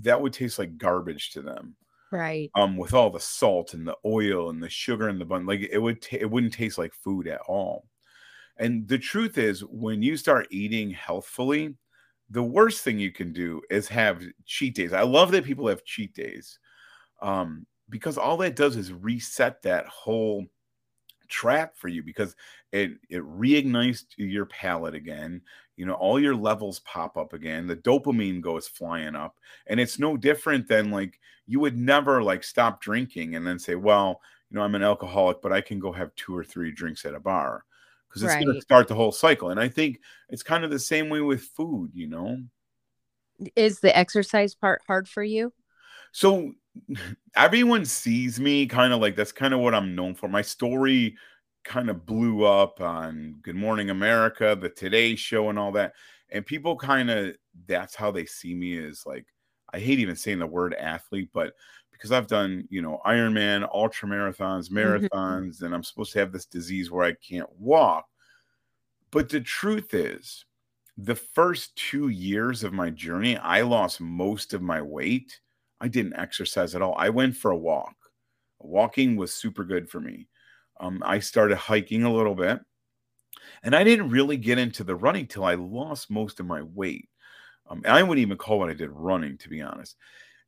that 0.00 0.20
would 0.20 0.32
taste 0.32 0.58
like 0.58 0.78
garbage 0.78 1.30
to 1.32 1.42
them. 1.42 1.74
Right. 2.10 2.50
Um, 2.54 2.76
with 2.76 2.94
all 2.94 3.10
the 3.10 3.20
salt 3.20 3.74
and 3.74 3.86
the 3.86 3.96
oil 4.04 4.50
and 4.50 4.62
the 4.62 4.70
sugar 4.70 5.08
in 5.08 5.18
the 5.18 5.24
bun, 5.24 5.44
like 5.44 5.60
it 5.60 5.78
would, 5.78 6.00
t- 6.00 6.20
it 6.20 6.30
wouldn't 6.30 6.54
taste 6.54 6.78
like 6.78 6.94
food 6.94 7.26
at 7.26 7.40
all. 7.48 7.86
And 8.56 8.88
the 8.88 8.98
truth 8.98 9.38
is, 9.38 9.60
when 9.64 10.02
you 10.02 10.16
start 10.16 10.48
eating 10.50 10.90
healthfully, 10.90 11.74
the 12.30 12.42
worst 12.42 12.82
thing 12.82 12.98
you 12.98 13.12
can 13.12 13.32
do 13.32 13.62
is 13.70 13.88
have 13.88 14.22
cheat 14.44 14.74
days. 14.74 14.92
I 14.92 15.02
love 15.02 15.30
that 15.32 15.44
people 15.44 15.68
have 15.68 15.84
cheat 15.84 16.14
days, 16.14 16.58
um, 17.22 17.66
because 17.88 18.18
all 18.18 18.36
that 18.38 18.56
does 18.56 18.76
is 18.76 18.92
reset 18.92 19.62
that 19.62 19.86
whole 19.86 20.44
trap 21.28 21.76
for 21.76 21.88
you 21.88 22.02
because 22.02 22.34
it 22.72 22.92
it 23.08 23.22
reignites 23.22 24.04
your 24.16 24.46
palate 24.46 24.94
again 24.94 25.40
you 25.76 25.86
know 25.86 25.94
all 25.94 26.18
your 26.18 26.34
levels 26.34 26.80
pop 26.80 27.16
up 27.16 27.32
again 27.32 27.66
the 27.66 27.76
dopamine 27.76 28.40
goes 28.40 28.66
flying 28.66 29.14
up 29.14 29.36
and 29.66 29.78
it's 29.78 29.98
no 29.98 30.16
different 30.16 30.68
than 30.68 30.90
like 30.90 31.18
you 31.46 31.60
would 31.60 31.76
never 31.76 32.22
like 32.22 32.42
stop 32.42 32.80
drinking 32.80 33.36
and 33.36 33.46
then 33.46 33.58
say 33.58 33.74
well 33.74 34.20
you 34.50 34.56
know 34.56 34.62
i'm 34.62 34.74
an 34.74 34.82
alcoholic 34.82 35.40
but 35.40 35.52
i 35.52 35.60
can 35.60 35.78
go 35.78 35.92
have 35.92 36.14
two 36.14 36.36
or 36.36 36.44
three 36.44 36.70
drinks 36.70 37.04
at 37.04 37.14
a 37.14 37.20
bar 37.20 37.64
because 38.08 38.22
it's 38.22 38.34
right. 38.34 38.44
going 38.44 38.54
to 38.54 38.62
start 38.62 38.88
the 38.88 38.94
whole 38.94 39.12
cycle 39.12 39.50
and 39.50 39.60
i 39.60 39.68
think 39.68 40.00
it's 40.28 40.42
kind 40.42 40.64
of 40.64 40.70
the 40.70 40.78
same 40.78 41.08
way 41.08 41.20
with 41.20 41.42
food 41.42 41.90
you 41.94 42.06
know 42.06 42.38
is 43.54 43.80
the 43.80 43.96
exercise 43.96 44.54
part 44.54 44.82
hard 44.86 45.08
for 45.08 45.22
you 45.22 45.52
so 46.12 46.52
everyone 47.36 47.84
sees 47.84 48.40
me 48.40 48.66
kind 48.66 48.92
of 48.92 49.00
like 49.00 49.16
that's 49.16 49.32
kind 49.32 49.54
of 49.54 49.60
what 49.60 49.74
I'm 49.74 49.94
known 49.94 50.14
for. 50.14 50.28
My 50.28 50.42
story 50.42 51.16
kind 51.64 51.90
of 51.90 52.06
blew 52.06 52.44
up 52.44 52.80
on 52.80 53.36
Good 53.42 53.56
Morning 53.56 53.90
America, 53.90 54.56
the 54.60 54.68
Today 54.68 55.14
Show, 55.14 55.50
and 55.50 55.58
all 55.58 55.72
that. 55.72 55.94
And 56.30 56.44
people 56.44 56.76
kind 56.76 57.10
of 57.10 57.36
that's 57.66 57.94
how 57.94 58.10
they 58.10 58.24
see 58.24 58.54
me 58.54 58.76
is 58.76 59.04
like 59.06 59.26
I 59.72 59.78
hate 59.78 59.98
even 59.98 60.16
saying 60.16 60.38
the 60.38 60.46
word 60.46 60.74
athlete, 60.74 61.30
but 61.32 61.54
because 61.92 62.12
I've 62.12 62.26
done 62.26 62.66
you 62.70 62.82
know 62.82 63.00
Ironman, 63.06 63.68
ultra 63.72 64.08
marathons, 64.08 64.70
mm-hmm. 64.70 64.78
marathons, 64.78 65.56
mm-hmm. 65.56 65.64
and 65.66 65.74
I'm 65.74 65.84
supposed 65.84 66.12
to 66.12 66.18
have 66.20 66.32
this 66.32 66.46
disease 66.46 66.90
where 66.90 67.04
I 67.04 67.12
can't 67.14 67.50
walk. 67.58 68.06
But 69.10 69.28
the 69.28 69.40
truth 69.40 69.94
is, 69.94 70.44
the 70.98 71.14
first 71.14 71.74
two 71.76 72.08
years 72.08 72.64
of 72.64 72.72
my 72.72 72.90
journey, 72.90 73.36
I 73.38 73.62
lost 73.62 74.00
most 74.00 74.52
of 74.52 74.60
my 74.60 74.82
weight 74.82 75.40
I 75.80 75.88
didn't 75.88 76.16
exercise 76.16 76.74
at 76.74 76.82
all. 76.82 76.94
I 76.96 77.08
went 77.10 77.36
for 77.36 77.50
a 77.50 77.56
walk. 77.56 77.94
Walking 78.60 79.16
was 79.16 79.32
super 79.32 79.64
good 79.64 79.88
for 79.88 80.00
me. 80.00 80.28
Um, 80.80 81.02
I 81.04 81.18
started 81.20 81.56
hiking 81.56 82.04
a 82.04 82.12
little 82.12 82.34
bit, 82.34 82.60
and 83.62 83.74
I 83.74 83.84
didn't 83.84 84.10
really 84.10 84.36
get 84.36 84.58
into 84.58 84.84
the 84.84 84.96
running 84.96 85.26
till 85.26 85.44
I 85.44 85.54
lost 85.54 86.10
most 86.10 86.40
of 86.40 86.46
my 86.46 86.62
weight. 86.62 87.08
Um, 87.68 87.82
I 87.86 88.02
wouldn't 88.02 88.22
even 88.22 88.36
call 88.36 88.58
what 88.58 88.70
I 88.70 88.74
did 88.74 88.90
running, 88.90 89.36
to 89.38 89.48
be 89.48 89.60
honest. 89.60 89.96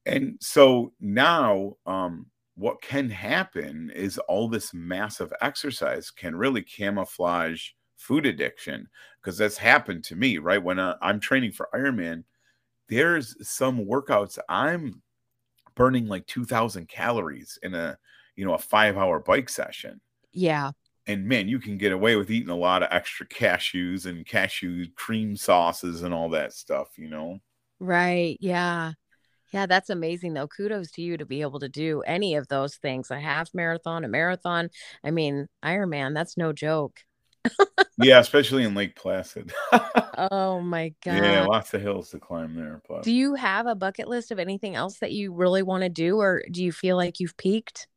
And 0.06 0.36
so 0.40 0.92
now, 1.00 1.76
um, 1.86 2.26
what 2.56 2.82
can 2.82 3.08
happen 3.08 3.90
is 3.94 4.18
all 4.18 4.48
this 4.48 4.74
massive 4.74 5.32
exercise 5.40 6.10
can 6.10 6.36
really 6.36 6.62
camouflage 6.62 7.70
food 7.96 8.26
addiction 8.26 8.88
because 9.20 9.38
that's 9.38 9.58
happened 9.58 10.04
to 10.04 10.16
me, 10.16 10.38
right? 10.38 10.62
When 10.62 10.78
uh, 10.78 10.96
I'm 11.02 11.20
training 11.20 11.52
for 11.52 11.68
Ironman, 11.74 12.24
there's 12.88 13.36
some 13.48 13.84
workouts 13.84 14.38
I'm 14.48 15.02
burning 15.80 16.08
like 16.08 16.26
2000 16.26 16.86
calories 16.90 17.58
in 17.62 17.74
a 17.74 17.96
you 18.36 18.44
know 18.44 18.52
a 18.52 18.58
five 18.58 18.98
hour 18.98 19.18
bike 19.18 19.48
session. 19.48 19.98
Yeah. 20.30 20.72
And 21.06 21.24
man 21.24 21.48
you 21.48 21.58
can 21.58 21.78
get 21.78 21.90
away 21.90 22.16
with 22.16 22.30
eating 22.30 22.50
a 22.50 22.54
lot 22.54 22.82
of 22.82 22.90
extra 22.92 23.26
cashews 23.26 24.04
and 24.04 24.26
cashew 24.26 24.84
cream 24.94 25.36
sauces 25.36 26.02
and 26.02 26.12
all 26.12 26.28
that 26.30 26.52
stuff 26.52 26.88
you 26.98 27.08
know? 27.08 27.38
Right 27.78 28.36
yeah. 28.40 28.92
Yeah 29.54 29.64
that's 29.64 29.88
amazing 29.88 30.34
though. 30.34 30.48
Kudos 30.48 30.90
to 30.92 31.00
you 31.02 31.16
to 31.16 31.24
be 31.24 31.40
able 31.40 31.60
to 31.60 31.68
do 31.70 32.02
any 32.02 32.34
of 32.34 32.48
those 32.48 32.76
things 32.76 33.10
a 33.10 33.18
half 33.18 33.48
marathon 33.54 34.04
a 34.04 34.08
marathon. 34.08 34.68
I 35.02 35.10
mean 35.10 35.46
ironman 35.64 36.12
that's 36.12 36.36
no 36.36 36.52
joke 36.52 37.00
yeah, 37.98 38.18
especially 38.18 38.64
in 38.64 38.74
Lake 38.74 38.96
Placid. 38.96 39.52
oh 40.30 40.60
my 40.60 40.94
god. 41.04 41.22
Yeah, 41.22 41.44
lots 41.44 41.74
of 41.74 41.82
hills 41.82 42.10
to 42.10 42.18
climb 42.18 42.54
there. 42.54 42.82
But... 42.88 43.02
Do 43.02 43.12
you 43.12 43.34
have 43.34 43.66
a 43.66 43.74
bucket 43.74 44.08
list 44.08 44.30
of 44.30 44.38
anything 44.38 44.74
else 44.74 44.98
that 44.98 45.12
you 45.12 45.32
really 45.32 45.62
want 45.62 45.82
to 45.82 45.88
do, 45.88 46.18
or 46.18 46.42
do 46.50 46.62
you 46.62 46.72
feel 46.72 46.96
like 46.96 47.20
you've 47.20 47.36
peaked? 47.36 47.88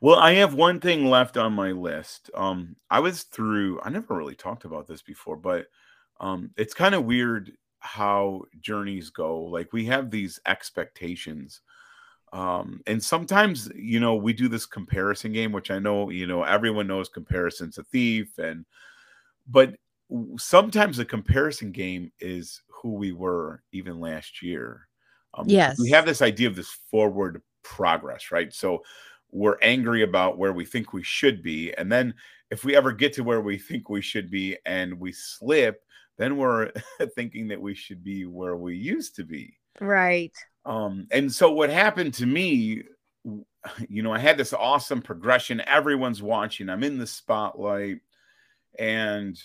Well, 0.00 0.18
I 0.18 0.34
have 0.34 0.54
one 0.54 0.78
thing 0.80 1.06
left 1.06 1.36
on 1.36 1.52
my 1.54 1.72
list. 1.72 2.30
Um, 2.34 2.76
I 2.90 3.00
was 3.00 3.22
through. 3.24 3.80
I 3.82 3.90
never 3.90 4.16
really 4.16 4.34
talked 4.34 4.64
about 4.64 4.86
this 4.86 5.02
before, 5.02 5.36
but 5.36 5.66
um, 6.20 6.50
it's 6.56 6.74
kind 6.74 6.94
of 6.94 7.04
weird 7.04 7.52
how 7.78 8.42
journeys 8.60 9.10
go. 9.10 9.40
Like 9.42 9.72
we 9.72 9.86
have 9.86 10.10
these 10.10 10.38
expectations 10.46 11.62
um 12.32 12.80
and 12.86 13.02
sometimes 13.02 13.68
you 13.74 13.98
know 13.98 14.14
we 14.14 14.32
do 14.32 14.48
this 14.48 14.66
comparison 14.66 15.32
game 15.32 15.50
which 15.50 15.70
i 15.70 15.78
know 15.78 16.10
you 16.10 16.26
know 16.26 16.44
everyone 16.44 16.86
knows 16.86 17.08
comparison's 17.08 17.78
a 17.78 17.82
thief 17.84 18.38
and 18.38 18.64
but 19.50 19.74
sometimes 20.38 20.96
the 20.96 21.04
comparison 21.04 21.72
game 21.72 22.10
is 22.20 22.62
who 22.68 22.94
we 22.94 23.12
were 23.12 23.62
even 23.72 24.00
last 24.00 24.42
year. 24.42 24.88
Um, 25.34 25.46
yes, 25.48 25.78
we 25.78 25.90
have 25.90 26.06
this 26.06 26.22
idea 26.22 26.48
of 26.48 26.56
this 26.56 26.76
forward 26.90 27.42
progress, 27.62 28.30
right? 28.30 28.52
So 28.52 28.82
we're 29.30 29.58
angry 29.62 30.02
about 30.02 30.38
where 30.38 30.52
we 30.52 30.64
think 30.64 30.92
we 30.92 31.02
should 31.02 31.42
be. 31.42 31.72
And 31.74 31.90
then 31.90 32.14
if 32.50 32.64
we 32.64 32.76
ever 32.76 32.92
get 32.92 33.12
to 33.14 33.22
where 33.22 33.40
we 33.40 33.58
think 33.58 33.88
we 33.88 34.02
should 34.02 34.30
be 34.30 34.56
and 34.66 34.98
we 34.98 35.12
slip, 35.12 35.82
then 36.18 36.36
we're 36.36 36.72
thinking 37.14 37.48
that 37.48 37.60
we 37.60 37.74
should 37.74 38.02
be 38.02 38.26
where 38.26 38.56
we 38.56 38.76
used 38.76 39.16
to 39.16 39.24
be. 39.24 39.56
Right. 39.80 40.36
Um, 40.64 41.06
and 41.10 41.32
so 41.32 41.52
what 41.52 41.70
happened 41.70 42.14
to 42.14 42.26
me, 42.26 42.82
you 43.88 44.02
know, 44.02 44.12
I 44.12 44.18
had 44.18 44.36
this 44.36 44.52
awesome 44.52 45.02
progression. 45.02 45.60
Everyone's 45.60 46.22
watching, 46.22 46.68
I'm 46.68 46.82
in 46.82 46.98
the 46.98 47.06
spotlight, 47.06 48.00
and 48.78 49.38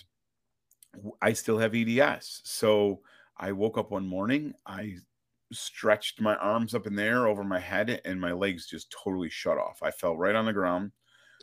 I 1.22 1.34
still 1.34 1.58
have 1.58 1.76
EDS. 1.76 2.42
So 2.46 3.02
I 3.38 3.52
woke 3.52 3.78
up 3.78 3.92
one 3.92 4.08
morning, 4.08 4.54
I 4.66 4.96
stretched 5.52 6.22
my 6.22 6.36
arms 6.38 6.74
up 6.74 6.88
in 6.88 6.96
the 6.96 7.04
air 7.04 7.28
over 7.28 7.44
my 7.44 7.60
head, 7.60 8.02
and 8.06 8.20
my 8.20 8.32
legs 8.32 8.68
just 8.68 8.92
totally 8.92 9.30
shut 9.30 9.58
off. 9.58 9.84
I 9.84 9.92
fell 9.92 10.18
right 10.18 10.36
on 10.36 10.46
the 10.46 10.54
ground. 10.54 10.92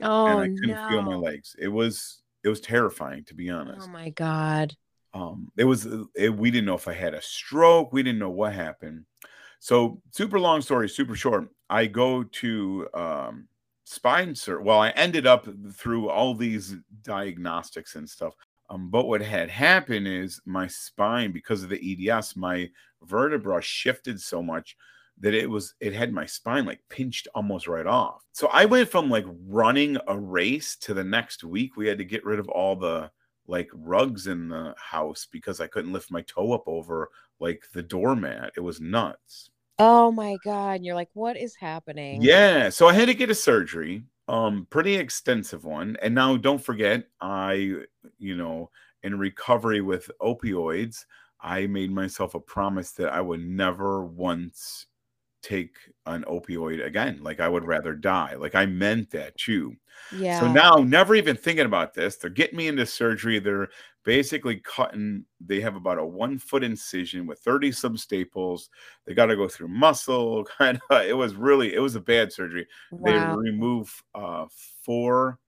Oh, 0.03 0.27
and 0.27 0.40
I 0.40 0.49
couldn't 0.61 0.77
no. 0.77 0.87
feel 0.88 1.03
my 1.03 1.16
legs. 1.16 1.57
It 1.59 1.68
was 1.68 2.23
it 2.45 2.49
was 2.49 2.61
terrifying 2.61 3.25
to 3.27 3.35
be 3.35 3.51
honest. 3.51 3.88
Oh 3.88 3.92
my 3.92 4.11
God. 4.11 4.77
Um, 5.14 5.53
it 5.57 5.64
was 5.64 5.87
it, 6.14 6.35
we 6.35 6.51
didn't 6.51 6.66
know 6.66 6.75
if 6.75 6.88
I 6.88 6.95
had 6.95 7.14
a 7.14 7.23
stroke. 7.23 7.92
We 7.92 8.03
didn't 8.03 8.18
know 8.18 8.31
what 8.31 8.55
happened. 8.55 9.05
So 9.61 10.03
super 10.11 10.40
long 10.40 10.62
story, 10.62 10.88
super 10.88 11.14
short. 11.14 11.51
I 11.71 11.87
go 11.87 12.25
to 12.25 12.88
um, 12.95 13.49
spine 13.92 14.35
sur. 14.35 14.61
Well, 14.61 14.81
I 14.81 14.90
ended 14.90 15.26
up 15.26 15.46
through 15.74 16.09
all 16.09 16.35
these 16.35 16.76
diagnostics 17.02 17.94
and 17.96 18.09
stuff. 18.09 18.35
Um, 18.70 18.88
but 18.90 19.07
what 19.07 19.20
had 19.20 19.50
happened 19.50 20.09
is 20.09 20.40
my 20.46 20.66
spine, 20.66 21.33
because 21.33 21.62
of 21.62 21.68
the 21.68 22.11
EDS, 22.11 22.37
my 22.37 22.70
vertebra 23.02 23.61
shifted 23.61 24.20
so 24.20 24.42
much 24.42 24.76
that 25.18 25.35
it 25.35 25.48
was 25.48 25.74
it 25.81 25.92
had 25.92 26.12
my 26.12 26.24
spine 26.24 26.64
like 26.64 26.81
pinched 26.88 27.28
almost 27.35 27.68
right 27.68 27.87
off. 27.87 28.24
So 28.33 28.48
I 28.48 28.64
went 28.64 28.88
from 28.88 29.11
like 29.11 29.26
running 29.46 29.98
a 30.09 30.18
race 30.18 30.76
to 30.76 30.94
the 30.94 31.05
next 31.05 31.44
week 31.44 31.76
we 31.76 31.87
had 31.87 31.98
to 31.98 32.05
get 32.05 32.24
rid 32.24 32.38
of 32.38 32.48
all 32.48 32.76
the 32.76 33.11
like 33.46 33.68
rugs 33.74 34.26
in 34.26 34.48
the 34.48 34.74
house 34.78 35.26
because 35.31 35.61
I 35.61 35.66
couldn't 35.66 35.92
lift 35.92 36.11
my 36.11 36.22
toe 36.22 36.52
up 36.52 36.64
over 36.66 37.11
like 37.40 37.64
the 37.74 37.83
doormat. 37.83 38.52
It 38.57 38.61
was 38.61 38.81
nuts. 38.81 39.50
Oh 39.78 40.11
my 40.12 40.38
God. 40.38 40.76
And 40.76 40.85
you're 40.87 40.94
like, 40.94 41.11
what 41.14 41.37
is 41.37 41.56
happening? 41.56 42.30
Yeah, 42.30 42.68
so 42.68 42.88
I 42.88 42.92
had 42.92 43.06
to 43.06 43.14
get 43.14 43.30
a 43.30 43.35
surgery, 43.35 44.04
um 44.28 44.66
pretty 44.70 44.94
extensive 44.94 45.64
one. 45.64 45.96
And 46.02 46.14
now 46.14 46.37
don't 46.37 46.62
forget 46.62 47.08
I, 47.20 47.74
you 48.18 48.37
know, 48.37 48.70
in 49.02 49.18
recovery 49.18 49.80
with 49.80 50.11
opioids, 50.20 51.04
I 51.40 51.66
made 51.66 51.90
myself 51.90 52.35
a 52.35 52.40
promise 52.40 52.92
that 52.92 53.12
I 53.12 53.20
would 53.20 53.40
never 53.40 54.04
once 54.04 54.87
take 55.42 55.74
an 56.07 56.24
opioid 56.24 56.85
again. 56.85 57.20
Like 57.22 57.40
I 57.40 57.48
would 57.48 57.64
rather 57.64 57.94
die. 57.94 58.35
Like 58.35 58.55
I 58.55 58.66
meant 58.66 59.11
that 59.11 59.37
too. 59.37 59.76
Yeah. 60.16 60.40
So 60.40 60.50
now, 60.50 60.76
never 60.76 61.14
even 61.14 61.37
thinking 61.37 61.66
about 61.66 61.94
this, 61.94 62.16
they're 62.16 62.31
getting 62.31 62.57
me 62.57 62.68
into 62.68 62.87
surgery. 62.87 63.38
They're 63.38 63.68
basically 64.05 64.57
cutting, 64.57 65.24
they 65.40 65.61
have 65.61 65.76
about 65.76 65.98
a 65.98 66.05
one 66.05 66.38
foot 66.38 66.64
incision 66.64 67.26
with 67.26 67.38
30 67.40 67.72
some 67.72 67.96
staples. 67.96 68.70
They 69.07 69.14
got 69.14 69.26
to 69.26 69.37
go 69.37 69.48
through 69.48 69.68
muscle. 69.68 70.44
Kind 70.59 70.81
of, 70.90 71.02
it 71.02 71.16
was 71.16 71.35
really, 71.35 71.74
it 71.74 71.81
was 71.81 71.94
a 71.94 72.00
bad 72.00 72.33
surgery. 72.33 72.66
They 73.05 73.18
remove 73.18 74.02
uh, 74.14 74.46
four 74.83 75.38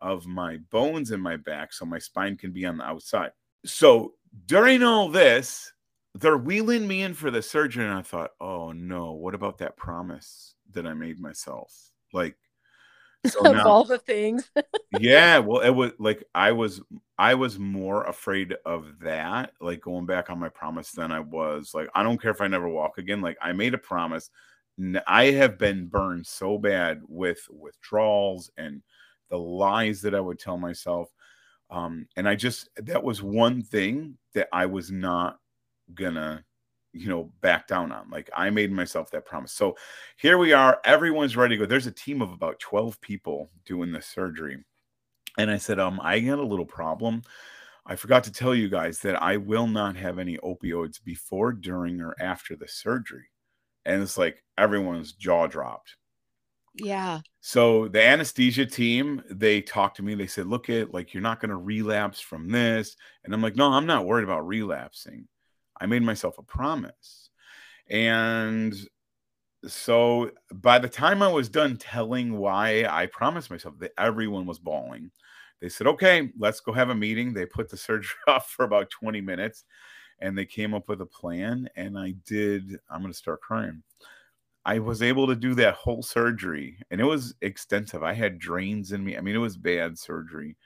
of 0.00 0.26
my 0.26 0.58
bones 0.70 1.10
in 1.12 1.20
my 1.20 1.36
back 1.36 1.72
so 1.72 1.84
my 1.86 1.98
spine 1.98 2.36
can 2.36 2.52
be 2.52 2.66
on 2.66 2.78
the 2.78 2.84
outside. 2.84 3.32
So 3.64 4.14
during 4.46 4.82
all 4.82 5.08
this, 5.08 5.72
they're 6.14 6.38
wheeling 6.38 6.86
me 6.86 7.02
in 7.02 7.14
for 7.14 7.30
the 7.30 7.42
surgery, 7.42 7.84
and 7.84 7.92
I 7.92 8.02
thought, 8.02 8.30
oh 8.40 8.72
no, 8.72 9.12
what 9.12 9.34
about 9.34 9.58
that 9.58 9.76
promise 9.76 10.54
that 10.72 10.86
I 10.86 10.94
made 10.94 11.18
myself? 11.18 11.90
Like, 12.12 12.36
so 13.26 13.40
of 13.46 13.56
now, 13.56 13.66
all 13.66 13.84
the 13.84 13.98
things. 13.98 14.50
yeah, 14.92 15.38
well, 15.38 15.60
it 15.60 15.70
was 15.70 15.92
like 15.98 16.24
I 16.34 16.52
was, 16.52 16.80
I 17.18 17.34
was 17.34 17.58
more 17.58 18.04
afraid 18.04 18.54
of 18.64 18.98
that, 19.00 19.52
like 19.60 19.80
going 19.80 20.06
back 20.06 20.30
on 20.30 20.38
my 20.38 20.48
promise, 20.48 20.92
than 20.92 21.10
I 21.10 21.20
was 21.20 21.72
like, 21.74 21.88
I 21.94 22.02
don't 22.02 22.20
care 22.20 22.30
if 22.30 22.40
I 22.40 22.48
never 22.48 22.68
walk 22.68 22.98
again. 22.98 23.20
Like, 23.20 23.38
I 23.42 23.52
made 23.52 23.74
a 23.74 23.78
promise. 23.78 24.30
I 25.06 25.26
have 25.26 25.58
been 25.58 25.86
burned 25.86 26.26
so 26.26 26.58
bad 26.58 27.00
with 27.06 27.46
withdrawals 27.48 28.50
and 28.56 28.82
the 29.30 29.38
lies 29.38 30.00
that 30.02 30.14
I 30.14 30.20
would 30.20 30.38
tell 30.38 30.58
myself. 30.58 31.08
Um, 31.70 32.06
and 32.16 32.28
I 32.28 32.34
just, 32.34 32.68
that 32.76 33.02
was 33.02 33.22
one 33.22 33.62
thing 33.62 34.18
that 34.34 34.48
I 34.52 34.66
was 34.66 34.90
not 34.90 35.38
gonna 35.94 36.44
you 36.92 37.08
know 37.08 37.30
back 37.40 37.66
down 37.66 37.92
on. 37.92 38.08
Like 38.10 38.30
i 38.34 38.48
made 38.50 38.72
myself 38.72 39.10
that 39.10 39.26
promise. 39.26 39.52
So 39.52 39.76
here 40.16 40.38
we 40.38 40.52
are 40.52 40.80
everyone's 40.84 41.36
ready 41.36 41.56
to 41.56 41.60
go. 41.60 41.66
There's 41.66 41.86
a 41.86 41.92
team 41.92 42.22
of 42.22 42.32
about 42.32 42.58
12 42.60 43.00
people 43.00 43.50
doing 43.64 43.92
the 43.92 44.02
surgery. 44.02 44.64
And 45.38 45.50
i 45.50 45.58
said 45.58 45.78
um 45.80 46.00
i 46.02 46.20
got 46.20 46.38
a 46.38 46.42
little 46.46 46.66
problem. 46.66 47.22
I 47.86 47.96
forgot 47.96 48.24
to 48.24 48.32
tell 48.32 48.54
you 48.54 48.68
guys 48.68 49.00
that 49.00 49.20
i 49.22 49.36
will 49.36 49.66
not 49.66 49.96
have 49.96 50.18
any 50.18 50.38
opioids 50.38 51.02
before 51.02 51.52
during 51.52 52.00
or 52.00 52.14
after 52.20 52.56
the 52.56 52.68
surgery. 52.68 53.26
And 53.84 54.02
it's 54.02 54.16
like 54.18 54.42
everyone's 54.58 55.12
jaw 55.12 55.46
dropped. 55.46 55.96
Yeah. 56.76 57.20
so 57.40 57.86
the 57.88 58.02
anesthesia 58.02 58.66
team, 58.66 59.22
they 59.30 59.60
talked 59.62 59.96
to 59.98 60.02
me. 60.02 60.14
They 60.16 60.26
said, 60.26 60.46
"Look 60.48 60.68
at 60.70 60.92
like 60.92 61.14
you're 61.14 61.22
not 61.22 61.40
going 61.40 61.50
to 61.50 61.56
relapse 61.56 62.20
from 62.20 62.50
this," 62.50 62.96
and 63.24 63.32
I'm 63.32 63.42
like, 63.42 63.54
"No, 63.56 63.72
I'm 63.72 63.86
not 63.86 64.06
worried 64.06 64.24
about 64.24 64.46
relapsing. 64.46 65.28
I 65.80 65.86
made 65.86 66.02
myself 66.02 66.38
a 66.38 66.42
promise." 66.42 67.30
And 67.90 68.74
so 69.66 70.30
by 70.52 70.78
the 70.78 70.88
time 70.88 71.22
I 71.22 71.28
was 71.28 71.48
done 71.48 71.76
telling 71.78 72.38
why 72.38 72.86
I 72.88 73.06
promised 73.06 73.50
myself, 73.50 73.78
that 73.80 73.92
everyone 73.98 74.46
was 74.46 74.58
bawling. 74.58 75.10
They 75.60 75.68
said, 75.70 75.86
"Okay, 75.88 76.30
let's 76.38 76.60
go 76.60 76.72
have 76.72 76.90
a 76.90 76.94
meeting." 76.94 77.32
They 77.34 77.46
put 77.46 77.68
the 77.70 77.76
surgery 77.76 78.16
off 78.28 78.50
for 78.50 78.64
about 78.64 78.90
20 78.90 79.20
minutes, 79.20 79.64
and 80.20 80.36
they 80.38 80.46
came 80.46 80.74
up 80.74 80.88
with 80.88 81.00
a 81.02 81.06
plan. 81.06 81.68
And 81.76 81.98
I 81.98 82.12
did. 82.26 82.78
I'm 82.90 83.00
going 83.02 83.12
to 83.12 83.18
start 83.18 83.40
crying. 83.42 83.82
I 84.64 84.78
was 84.78 85.02
able 85.02 85.26
to 85.26 85.36
do 85.36 85.54
that 85.56 85.74
whole 85.74 86.02
surgery 86.02 86.78
and 86.90 87.00
it 87.00 87.04
was 87.04 87.34
extensive. 87.42 88.02
I 88.02 88.14
had 88.14 88.38
drains 88.38 88.92
in 88.92 89.04
me. 89.04 89.16
I 89.16 89.20
mean, 89.20 89.34
it 89.34 89.38
was 89.38 89.56
bad 89.56 89.98
surgery. 89.98 90.56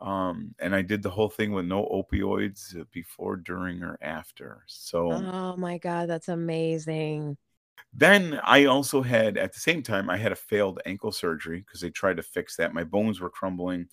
Um, 0.00 0.54
and 0.60 0.74
I 0.74 0.82
did 0.82 1.02
the 1.02 1.10
whole 1.10 1.28
thing 1.28 1.52
with 1.52 1.64
no 1.66 1.84
opioids 1.86 2.74
before, 2.92 3.36
during, 3.36 3.82
or 3.82 3.98
after. 4.00 4.62
So 4.66 5.12
Oh 5.12 5.56
my 5.56 5.78
God. 5.78 6.08
That's 6.08 6.28
amazing. 6.28 7.36
then 7.92 8.40
I 8.44 8.66
also 8.66 9.02
had, 9.02 9.36
at 9.36 9.52
the 9.52 9.60
same 9.60 9.82
time, 9.82 10.08
I 10.08 10.16
had 10.16 10.32
a 10.32 10.36
failed 10.36 10.80
ankle 10.86 11.10
surgery 11.10 11.60
because 11.60 11.80
they 11.80 11.90
tried 11.90 12.16
to 12.18 12.22
fix 12.22 12.56
that. 12.56 12.74
My 12.74 12.84
bones 12.84 13.20
were 13.20 13.30
crumbling. 13.30 13.88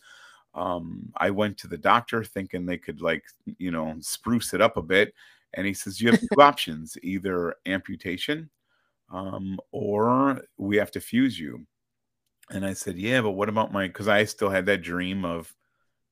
Um, 0.53 1.11
I 1.17 1.31
went 1.31 1.57
to 1.59 1.67
the 1.67 1.77
doctor 1.77 2.23
thinking 2.23 2.65
they 2.65 2.77
could, 2.77 3.01
like, 3.01 3.23
you 3.57 3.71
know, 3.71 3.95
spruce 3.99 4.53
it 4.53 4.61
up 4.61 4.77
a 4.77 4.81
bit. 4.81 5.13
And 5.53 5.65
he 5.65 5.73
says, 5.73 5.99
You 5.99 6.11
have 6.11 6.19
two 6.19 6.27
options 6.41 6.97
either 7.01 7.55
amputation 7.65 8.49
um, 9.11 9.59
or 9.71 10.41
we 10.57 10.77
have 10.77 10.91
to 10.91 10.99
fuse 11.01 11.39
you. 11.39 11.65
And 12.51 12.65
I 12.65 12.73
said, 12.73 12.97
Yeah, 12.97 13.21
but 13.21 13.31
what 13.31 13.49
about 13.49 13.73
my 13.73 13.87
because 13.87 14.07
I 14.07 14.25
still 14.25 14.49
had 14.49 14.65
that 14.67 14.81
dream 14.81 15.25
of 15.25 15.53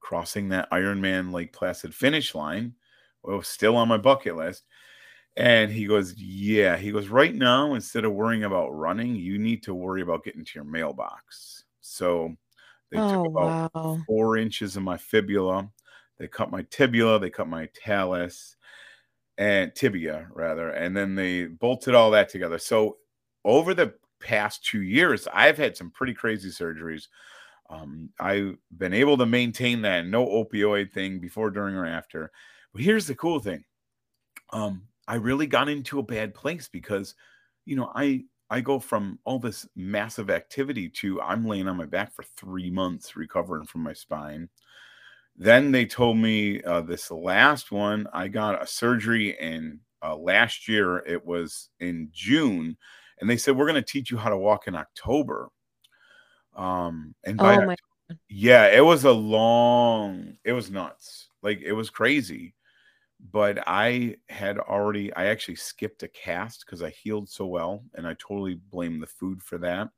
crossing 0.04 0.50
that 0.50 0.70
Ironman 0.72 1.34
Lake 1.34 1.54
Placid 1.54 1.96
finish 1.96 2.36
line. 2.36 2.76
Well, 3.24 3.38
was 3.38 3.48
still 3.48 3.78
on 3.78 3.88
my 3.88 3.98
bucket 3.98 4.36
list. 4.38 4.66
And 5.38 5.72
he 5.72 5.86
goes, 5.88 6.14
Yeah. 6.18 6.78
He 6.78 6.92
goes, 6.92 7.08
Right 7.10 7.34
now, 7.36 7.74
instead 7.76 8.06
of 8.06 8.14
worrying 8.14 8.44
about 8.44 8.70
running, 8.72 9.16
you 9.16 9.40
need 9.40 9.64
to 9.64 9.74
worry 9.74 10.02
about 10.02 10.24
getting 10.24 10.46
to 10.46 10.52
your 10.56 10.66
mailbox. 10.66 11.64
So 11.82 12.36
they 12.92 13.02
Oh 13.02 13.02
took 13.02 13.26
about 13.28 13.58
wow. 13.74 14.00
four 14.08 14.38
inches 14.38 14.78
of 14.78 14.84
my 14.84 14.98
fibula. 14.98 15.70
They 16.20 16.28
cut 16.28 16.52
my 16.52 16.64
tibia, 16.64 17.20
they 17.20 17.30
cut 17.32 17.48
my 17.50 17.70
talus 17.76 18.58
and 19.38 19.74
tibia 19.76 20.28
rather, 20.34 20.70
and 20.70 20.96
then 20.96 21.16
they 21.16 21.46
bolted 21.46 21.96
all 21.96 22.12
that 22.12 22.30
together. 22.30 22.60
So 22.60 22.98
over 23.46 23.74
the 23.74 23.96
past 24.20 24.64
two 24.64 24.82
years, 24.82 25.28
I've 25.34 25.58
had 25.58 25.76
some 25.76 25.92
pretty 25.92 26.14
crazy 26.14 26.50
surgeries. 26.50 27.08
Um, 27.74 28.10
I've 28.20 28.58
been 28.78 28.94
able 28.94 29.18
to 29.18 29.26
maintain 29.26 29.82
that 29.82 30.06
no 30.06 30.26
opioid 30.26 30.92
thing 30.92 31.20
before, 31.20 31.50
during, 31.50 31.76
or 31.76 31.86
after. 31.86 32.32
But 32.72 32.84
here's 32.84 33.08
the 33.08 33.16
cool 33.16 33.40
thing. 33.40 33.64
Um, 34.52 34.84
I 35.08 35.16
really 35.16 35.48
got 35.48 35.70
into 35.70 36.00
a 36.00 36.04
bad 36.04 36.34
place 36.34 36.70
because, 36.72 37.16
you 37.66 37.76
know, 37.76 37.92
I 37.96 38.26
I 38.50 38.62
go 38.62 38.80
from 38.80 39.18
all 39.24 39.40
this 39.40 39.68
massive 39.76 40.30
activity 40.30 40.90
to 40.90 41.22
I'm 41.22 41.48
laying 41.48 41.68
on 41.68 41.78
my 41.78 41.86
back 41.86 42.14
for 42.14 42.24
three 42.38 42.70
months 42.70 43.16
recovering 43.16 43.66
from 43.66 43.82
my 43.82 43.94
spine. 43.94 44.50
Then 45.36 45.72
they 45.72 45.86
told 45.86 46.18
me 46.18 46.62
uh, 46.62 46.82
this 46.82 47.10
last 47.10 47.72
one, 47.72 48.06
I 48.14 48.28
got 48.28 48.62
a 48.62 48.68
surgery 48.68 49.36
in 49.40 49.80
uh, 50.04 50.16
last 50.16 50.68
year. 50.68 50.98
It 51.00 51.26
was 51.26 51.70
in 51.80 52.10
June, 52.12 52.78
and 53.20 53.28
they 53.28 53.38
said 53.38 53.58
we're 53.58 53.68
going 53.68 53.84
to 53.84 53.92
teach 53.92 54.12
you 54.12 54.18
how 54.18 54.30
to 54.30 54.38
walk 54.38 54.68
in 54.68 54.76
October. 54.76 55.50
Um, 56.56 57.16
and 57.24 57.40
Oh 57.42 57.66
my 57.66 57.76
yeah, 58.30 58.68
it 58.68 58.84
was 58.84 59.06
a 59.06 59.12
long, 59.12 60.38
it 60.44 60.54
was 60.54 60.70
nuts. 60.70 61.30
Like 61.42 61.62
it 61.62 61.74
was 61.74 61.90
crazy. 61.90 62.54
But 63.32 63.60
I 63.68 64.18
had 64.28 64.60
already, 64.60 65.14
I 65.14 65.28
actually 65.28 65.56
skipped 65.56 66.04
a 66.04 66.10
cast 66.10 66.66
because 66.66 66.84
I 66.84 66.90
healed 66.90 67.30
so 67.30 67.46
well, 67.46 67.84
and 67.94 68.06
I 68.06 68.16
totally 68.20 68.56
blame 68.56 69.00
the 69.00 69.08
food 69.08 69.42
for 69.42 69.58
that. 69.60 69.90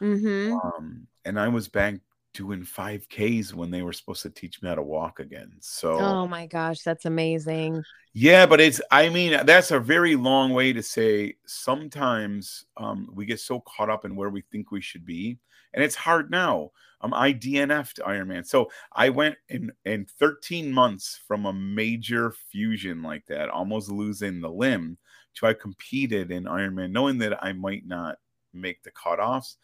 Mm-hmm. 0.00 0.52
Um, 0.52 1.06
and 1.24 1.38
I 1.38 1.48
was 1.48 1.68
back 1.68 1.96
doing 2.32 2.64
5Ks 2.64 3.52
when 3.52 3.70
they 3.70 3.82
were 3.82 3.92
supposed 3.92 4.22
to 4.22 4.30
teach 4.30 4.62
me 4.62 4.68
how 4.68 4.76
to 4.76 4.82
walk 4.82 5.20
again. 5.20 5.52
So, 5.60 5.98
Oh 5.98 6.26
my 6.26 6.46
gosh, 6.46 6.80
that's 6.82 7.04
amazing. 7.04 7.84
yeah, 8.14 8.46
but 8.46 8.60
it's, 8.60 8.80
I 8.90 9.08
mean, 9.08 9.44
that's 9.44 9.72
a 9.72 9.80
very 9.80 10.16
long 10.16 10.52
way 10.52 10.72
to 10.72 10.82
say 10.82 11.34
sometimes 11.46 12.64
um, 12.76 13.10
we 13.14 13.26
get 13.26 13.40
so 13.40 13.60
caught 13.60 13.90
up 13.90 14.04
in 14.04 14.16
where 14.16 14.30
we 14.30 14.40
think 14.40 14.70
we 14.70 14.80
should 14.80 15.04
be. 15.04 15.38
And 15.72 15.84
it's 15.84 15.94
hard 15.94 16.30
now. 16.30 16.70
Um, 17.02 17.14
I 17.14 17.32
DNF'd 17.32 18.00
Ironman. 18.00 18.46
So 18.46 18.70
I 18.92 19.08
went 19.08 19.36
in, 19.48 19.72
in 19.84 20.04
13 20.18 20.70
months 20.70 21.18
from 21.26 21.46
a 21.46 21.52
major 21.52 22.32
fusion 22.50 23.02
like 23.02 23.24
that, 23.26 23.48
almost 23.48 23.88
losing 23.88 24.40
the 24.40 24.50
limb, 24.50 24.98
to 25.36 25.46
I 25.46 25.54
competed 25.54 26.30
in 26.30 26.44
Ironman, 26.44 26.90
knowing 26.90 27.18
that 27.18 27.42
I 27.42 27.52
might 27.52 27.86
not 27.86 28.18
make 28.52 28.82
the 28.82 28.90
cutoffs. 28.90 29.56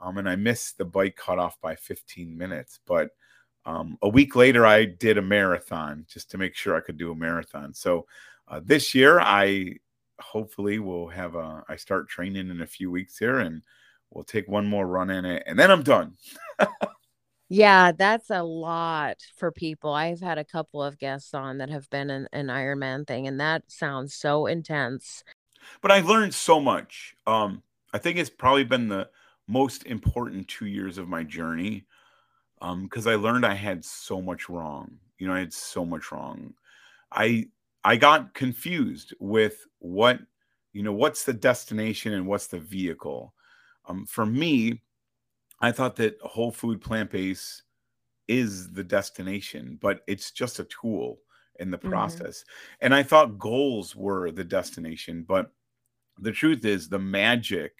Um, 0.00 0.18
and 0.18 0.28
I 0.28 0.34
missed 0.34 0.78
the 0.78 0.84
bike 0.84 1.16
cutoff 1.16 1.60
by 1.60 1.76
15 1.76 2.36
minutes. 2.36 2.80
But 2.86 3.10
um, 3.66 3.98
a 4.02 4.08
week 4.08 4.34
later, 4.34 4.66
I 4.66 4.86
did 4.86 5.18
a 5.18 5.22
marathon 5.22 6.06
just 6.08 6.30
to 6.30 6.38
make 6.38 6.54
sure 6.54 6.74
I 6.74 6.80
could 6.80 6.96
do 6.96 7.12
a 7.12 7.16
marathon. 7.16 7.74
So 7.74 8.06
uh, 8.48 8.60
this 8.64 8.94
year, 8.94 9.20
I 9.20 9.76
hopefully 10.20 10.78
will 10.78 11.08
have 11.08 11.34
a. 11.34 11.62
I 11.68 11.76
start 11.76 12.08
training 12.08 12.50
in 12.50 12.62
a 12.62 12.66
few 12.66 12.90
weeks 12.90 13.18
here, 13.18 13.40
and 13.40 13.62
we'll 14.10 14.24
take 14.24 14.48
one 14.48 14.66
more 14.66 14.86
run 14.86 15.10
in 15.10 15.24
it, 15.24 15.42
and 15.46 15.58
then 15.58 15.70
I'm 15.70 15.82
done. 15.82 16.16
Yeah, 17.52 17.90
that's 17.90 18.30
a 18.30 18.44
lot 18.44 19.16
for 19.36 19.50
people. 19.50 19.92
I've 19.92 20.20
had 20.20 20.38
a 20.38 20.44
couple 20.44 20.80
of 20.80 21.00
guests 21.00 21.34
on 21.34 21.58
that 21.58 21.68
have 21.68 21.90
been 21.90 22.08
in 22.08 22.28
an 22.32 22.46
Ironman 22.46 23.04
thing, 23.04 23.26
and 23.26 23.40
that 23.40 23.64
sounds 23.66 24.14
so 24.14 24.46
intense. 24.46 25.24
But 25.82 25.90
I 25.90 25.98
learned 26.00 26.32
so 26.32 26.60
much. 26.60 27.16
Um, 27.26 27.64
I 27.92 27.98
think 27.98 28.18
it's 28.18 28.30
probably 28.30 28.62
been 28.62 28.86
the 28.86 29.10
most 29.48 29.84
important 29.86 30.46
two 30.46 30.66
years 30.66 30.96
of 30.96 31.08
my 31.08 31.24
journey 31.24 31.86
because 32.60 33.06
um, 33.06 33.12
I 33.12 33.16
learned 33.16 33.44
I 33.44 33.54
had 33.54 33.84
so 33.84 34.22
much 34.22 34.48
wrong. 34.48 34.98
You 35.18 35.26
know, 35.26 35.34
I 35.34 35.40
had 35.40 35.52
so 35.52 35.84
much 35.84 36.12
wrong. 36.12 36.54
I 37.10 37.48
I 37.82 37.96
got 37.96 38.32
confused 38.34 39.12
with 39.18 39.66
what 39.80 40.20
you 40.72 40.84
know 40.84 40.92
what's 40.92 41.24
the 41.24 41.32
destination 41.32 42.12
and 42.12 42.28
what's 42.28 42.46
the 42.46 42.60
vehicle. 42.60 43.34
Um, 43.86 44.06
for 44.06 44.26
me, 44.26 44.82
I 45.60 45.72
thought 45.72 45.96
that 45.96 46.20
whole 46.22 46.52
food 46.52 46.80
plant 46.80 47.10
based 47.10 47.64
is 48.28 48.72
the 48.72 48.84
destination, 48.84 49.78
but 49.80 50.02
it's 50.08 50.30
just 50.32 50.58
a 50.60 50.64
tool 50.64 51.20
in 51.58 51.70
the 51.70 51.78
Mm-hmm. 51.84 52.20
process. 52.20 52.44
And 52.80 52.94
I 52.94 53.02
thought 53.02 53.38
goals 53.38 53.96
were 53.96 54.30
the 54.32 54.44
destination, 54.44 55.24
but 55.24 55.52
the 56.18 56.32
truth 56.32 56.64
is 56.64 56.88
the 56.88 56.98
magic 56.98 57.74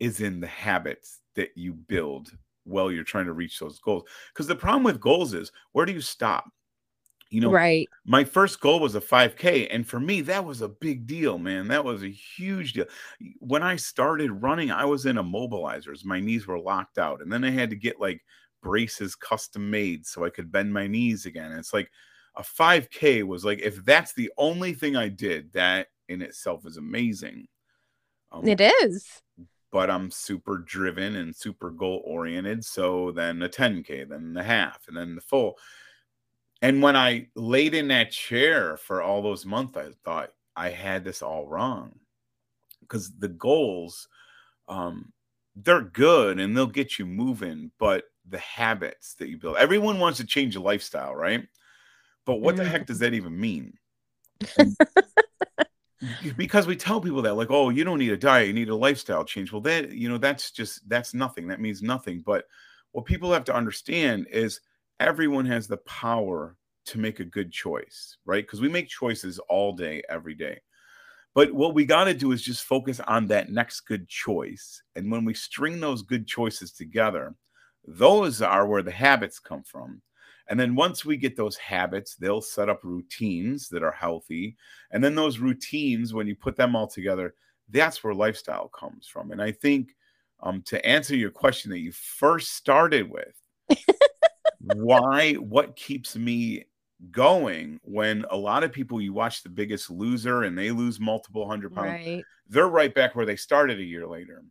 is 0.00 0.20
in 0.20 0.40
the 0.40 0.46
habits 0.46 1.22
that 1.34 1.50
you 1.56 1.74
build 1.74 2.36
while 2.64 2.90
you're 2.90 3.04
trying 3.04 3.26
to 3.26 3.32
reach 3.32 3.58
those 3.58 3.78
goals. 3.78 4.04
Because 4.32 4.46
the 4.46 4.56
problem 4.56 4.82
with 4.84 5.00
goals 5.00 5.34
is 5.34 5.52
where 5.72 5.86
do 5.86 5.92
you 5.92 6.00
stop? 6.00 6.46
You 7.36 7.42
know, 7.42 7.50
Right. 7.50 7.90
my 8.04 8.24
first 8.24 8.60
goal 8.60 8.80
was 8.80 8.94
a 8.94 9.00
5K. 9.00 9.68
And 9.68 9.86
for 9.86 10.00
me, 10.00 10.22
that 10.22 10.44
was 10.44 10.62
a 10.62 10.68
big 10.68 11.06
deal, 11.06 11.38
man. 11.38 11.68
That 11.68 11.84
was 11.84 12.02
a 12.02 12.08
huge 12.10 12.72
deal. 12.74 12.86
When 13.40 13.62
I 13.62 13.76
started 13.76 14.30
running, 14.32 14.70
I 14.70 14.84
was 14.86 15.06
in 15.06 15.16
immobilizers. 15.16 16.04
My 16.04 16.20
knees 16.20 16.46
were 16.46 16.58
locked 16.58 16.98
out. 16.98 17.20
And 17.22 17.32
then 17.32 17.44
I 17.44 17.50
had 17.50 17.70
to 17.70 17.76
get 17.76 18.00
like 18.00 18.24
braces 18.62 19.14
custom 19.14 19.70
made 19.70 20.06
so 20.06 20.24
I 20.24 20.30
could 20.30 20.50
bend 20.52 20.72
my 20.72 20.86
knees 20.86 21.26
again. 21.26 21.50
And 21.50 21.58
it's 21.60 21.74
like 21.74 21.90
a 22.36 22.42
5K 22.42 23.22
was 23.22 23.44
like, 23.44 23.60
if 23.60 23.84
that's 23.84 24.14
the 24.14 24.32
only 24.38 24.72
thing 24.72 24.96
I 24.96 25.08
did, 25.08 25.52
that 25.52 25.88
in 26.08 26.22
itself 26.22 26.66
is 26.66 26.76
amazing. 26.78 27.48
Um, 28.32 28.46
It 28.46 28.60
is. 28.60 29.22
but 29.72 29.90
I'm 29.90 30.10
super 30.10 30.58
driven 30.58 31.16
and 31.16 31.34
super 31.34 31.70
goal 31.70 32.02
oriented. 32.06 32.64
So 32.64 33.12
then 33.12 33.42
a 33.42 33.48
10K, 33.48 34.04
then 34.04 34.32
the 34.34 34.42
half, 34.42 34.86
and 34.88 34.96
then 34.96 35.14
the 35.16 35.20
full. 35.20 35.58
And 36.62 36.82
when 36.82 36.96
I 36.96 37.28
laid 37.34 37.74
in 37.74 37.88
that 37.88 38.10
chair 38.10 38.76
for 38.76 39.02
all 39.02 39.22
those 39.22 39.44
months, 39.44 39.76
I 39.76 39.90
thought 40.04 40.32
I 40.56 40.70
had 40.70 41.04
this 41.04 41.22
all 41.22 41.46
wrong 41.46 41.98
because 42.80 43.12
the 43.18 43.28
goals, 43.28 44.08
um, 44.68 45.12
they're 45.56 45.82
good 45.82 46.40
and 46.40 46.56
they'll 46.56 46.66
get 46.66 46.98
you 46.98 47.06
moving, 47.06 47.72
but 47.78 48.04
the 48.28 48.38
habits 48.38 49.14
that 49.16 49.28
you 49.28 49.38
build, 49.38 49.56
everyone 49.58 49.98
wants 50.00 50.18
to 50.18 50.26
change 50.26 50.56
a 50.56 50.60
lifestyle, 50.60 51.14
right? 51.14 51.46
But 52.26 52.36
what 52.36 52.56
the 52.56 52.64
Mhm. 52.64 52.70
heck 52.70 52.86
does 52.86 53.00
that 53.00 53.14
even 53.14 53.38
mean? 53.38 53.74
because 56.36 56.66
we 56.66 56.76
tell 56.76 57.00
people 57.00 57.22
that 57.22 57.34
like 57.34 57.50
oh 57.50 57.70
you 57.70 57.84
don't 57.84 57.98
need 57.98 58.12
a 58.12 58.16
diet 58.16 58.46
you 58.46 58.52
need 58.52 58.68
a 58.68 58.76
lifestyle 58.76 59.24
change 59.24 59.50
well 59.50 59.60
that 59.60 59.92
you 59.92 60.08
know 60.08 60.18
that's 60.18 60.50
just 60.50 60.86
that's 60.88 61.14
nothing 61.14 61.46
that 61.48 61.60
means 61.60 61.82
nothing 61.82 62.20
but 62.20 62.44
what 62.92 63.04
people 63.04 63.32
have 63.32 63.44
to 63.44 63.54
understand 63.54 64.26
is 64.30 64.60
everyone 65.00 65.46
has 65.46 65.66
the 65.66 65.76
power 65.78 66.56
to 66.84 66.98
make 66.98 67.20
a 67.20 67.24
good 67.24 67.52
choice 67.52 68.16
right 68.24 68.44
because 68.44 68.60
we 68.60 68.68
make 68.68 68.88
choices 68.88 69.38
all 69.48 69.72
day 69.72 70.02
every 70.08 70.34
day 70.34 70.60
but 71.34 71.52
what 71.52 71.74
we 71.74 71.84
got 71.84 72.04
to 72.04 72.14
do 72.14 72.32
is 72.32 72.42
just 72.42 72.64
focus 72.64 73.00
on 73.00 73.26
that 73.26 73.50
next 73.50 73.80
good 73.80 74.08
choice 74.08 74.82
and 74.94 75.10
when 75.10 75.24
we 75.24 75.34
string 75.34 75.80
those 75.80 76.02
good 76.02 76.26
choices 76.26 76.72
together 76.72 77.34
those 77.86 78.42
are 78.42 78.66
where 78.66 78.82
the 78.82 78.90
habits 78.90 79.38
come 79.38 79.62
from 79.62 80.00
and 80.48 80.58
then 80.58 80.74
once 80.74 81.04
we 81.04 81.16
get 81.16 81.36
those 81.36 81.56
habits, 81.56 82.14
they'll 82.14 82.40
set 82.40 82.68
up 82.68 82.84
routines 82.84 83.68
that 83.70 83.82
are 83.82 83.92
healthy. 83.92 84.56
And 84.92 85.02
then 85.02 85.14
those 85.14 85.38
routines, 85.38 86.14
when 86.14 86.26
you 86.26 86.36
put 86.36 86.56
them 86.56 86.76
all 86.76 86.86
together, 86.86 87.34
that's 87.68 88.04
where 88.04 88.14
lifestyle 88.14 88.68
comes 88.68 89.08
from. 89.08 89.32
And 89.32 89.42
I 89.42 89.50
think 89.50 89.96
um, 90.40 90.62
to 90.66 90.84
answer 90.86 91.16
your 91.16 91.30
question 91.30 91.70
that 91.72 91.80
you 91.80 91.90
first 91.90 92.54
started 92.54 93.10
with, 93.10 93.34
why, 94.66 95.34
what 95.34 95.76
keeps 95.76 96.16
me 96.16 96.64
going 97.10 97.78
when 97.82 98.24
a 98.30 98.36
lot 98.36 98.64
of 98.64 98.72
people 98.72 99.00
you 99.00 99.12
watch 99.12 99.42
the 99.42 99.48
biggest 99.50 99.90
loser 99.90 100.42
and 100.44 100.58
they 100.58 100.70
lose 100.70 100.98
multiple 101.00 101.46
hundred 101.48 101.74
pounds, 101.74 101.98
Right. 102.00 102.26
they're 102.48 102.68
right 102.68 102.94
back 102.94 103.14
where 103.14 103.26
they 103.26 103.36
started 103.36 103.78
a 103.80 103.84
year 103.84 104.06
later 104.06 104.44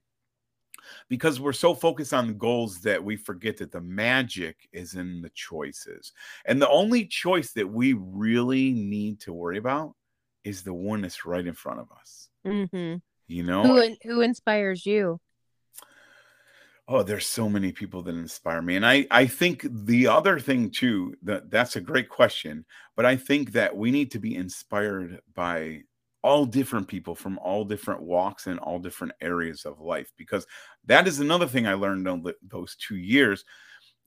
because 1.09 1.39
we're 1.39 1.53
so 1.53 1.73
focused 1.73 2.13
on 2.13 2.27
the 2.27 2.33
goals 2.33 2.81
that 2.81 3.03
we 3.03 3.15
forget 3.15 3.57
that 3.57 3.71
the 3.71 3.81
magic 3.81 4.67
is 4.71 4.95
in 4.95 5.21
the 5.21 5.29
choices. 5.31 6.13
And 6.45 6.61
the 6.61 6.69
only 6.69 7.05
choice 7.05 7.53
that 7.53 7.67
we 7.67 7.93
really 7.93 8.71
need 8.73 9.19
to 9.21 9.33
worry 9.33 9.57
about 9.57 9.95
is 10.43 10.63
the 10.63 10.73
one 10.73 11.01
that's 11.01 11.25
right 11.25 11.45
in 11.45 11.53
front 11.53 11.79
of 11.79 11.91
us. 11.91 12.29
hmm 12.45 12.97
You 13.27 13.43
know, 13.43 13.73
Who 13.73 13.97
who 14.03 14.21
inspires 14.21 14.85
you? 14.85 15.19
Oh, 16.87 17.01
there's 17.01 17.25
so 17.25 17.49
many 17.49 17.71
people 17.71 18.03
that 18.03 18.15
inspire 18.15 18.61
me. 18.61 18.75
And 18.75 18.85
I, 18.85 19.07
I 19.09 19.25
think 19.25 19.65
the 19.71 20.07
other 20.07 20.39
thing 20.39 20.69
too, 20.69 21.15
that 21.23 21.49
that's 21.49 21.75
a 21.75 21.81
great 21.81 22.09
question, 22.09 22.65
but 22.95 23.05
I 23.05 23.15
think 23.15 23.53
that 23.53 23.75
we 23.75 23.89
need 23.91 24.11
to 24.11 24.19
be 24.19 24.35
inspired 24.35 25.19
by 25.33 25.81
all 26.25 26.45
different 26.45 26.87
people 26.87 27.13
from 27.13 27.37
all 27.37 27.63
different 27.63 28.01
walks 28.01 28.47
and 28.47 28.57
all 28.59 28.79
different 28.79 29.13
areas 29.21 29.63
of 29.63 29.79
life 29.79 30.11
because 30.17 30.47
that 30.83 31.07
is 31.07 31.19
another 31.19 31.45
thing 31.45 31.67
i 31.67 31.75
learned 31.75 32.07
on 32.07 32.25
those 32.41 32.75
two 32.77 32.95
years 32.95 33.45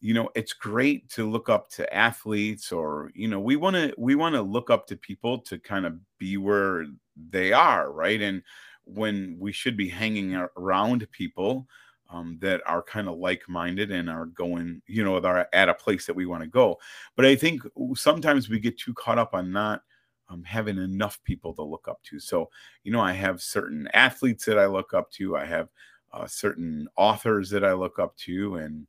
you 0.01 0.13
know 0.13 0.29
it's 0.35 0.53
great 0.53 1.09
to 1.09 1.31
look 1.31 1.49
up 1.49 1.71
to 1.71 1.95
athletes 1.95 2.73
or 2.73 3.13
you 3.15 3.29
know 3.29 3.39
we 3.39 3.55
want 3.55 3.77
to 3.77 3.95
we 3.97 4.17
want 4.17 4.35
to 4.35 4.43
look 4.43 4.69
up 4.69 4.85
to 4.85 4.97
people 4.97 5.39
to 5.39 5.61
kind 5.61 5.87
of 5.87 5.95
be 6.19 6.37
where 6.37 6.87
they 7.31 7.53
are 7.53 7.93
right 7.93 8.21
and 8.21 8.43
when 8.83 9.37
we 9.39 9.53
should 9.53 9.77
be 9.77 9.89
hanging 9.89 10.35
around 10.57 11.07
people 11.13 11.69
um, 12.11 12.39
that 12.41 12.63
are 12.67 12.83
kind 12.83 13.09
of 13.09 13.19
like-minded 13.19 13.91
and 13.91 14.09
are 14.09 14.27
going 14.27 14.81
you 14.87 15.05
know 15.05 15.19
are 15.19 15.49
at 15.53 15.69
a 15.69 15.75
place 15.75 16.07
that 16.07 16.15
we 16.17 16.27
want 16.27 16.43
to 16.43 16.49
go 16.49 16.79
but 17.17 17.25
i 17.25 17.35
think 17.37 17.63
sometimes 17.95 18.49
we 18.49 18.59
get 18.59 18.79
too 18.79 18.95
caught 18.95 19.19
up 19.19 19.35
on 19.35 19.53
not 19.53 19.83
um, 20.29 20.43
having 20.45 20.79
enough 20.79 21.23
people 21.25 21.55
to 21.55 21.63
look 21.63 21.89
up 21.89 22.03
to. 22.05 22.21
So, 22.21 22.51
you 22.85 22.93
know, 22.93 23.01
I 23.01 23.13
have 23.13 23.43
certain 23.43 23.89
athletes 23.95 24.45
that 24.45 24.59
I 24.59 24.67
look 24.67 24.95
up 24.95 25.11
to. 25.13 25.37
I 25.37 25.47
have 25.47 25.69
uh, 26.13 26.27
certain 26.27 26.89
authors 26.97 27.51
that 27.51 27.65
I 27.65 27.73
look 27.73 27.99
up 27.99 28.17
to, 28.19 28.57
and 28.57 28.87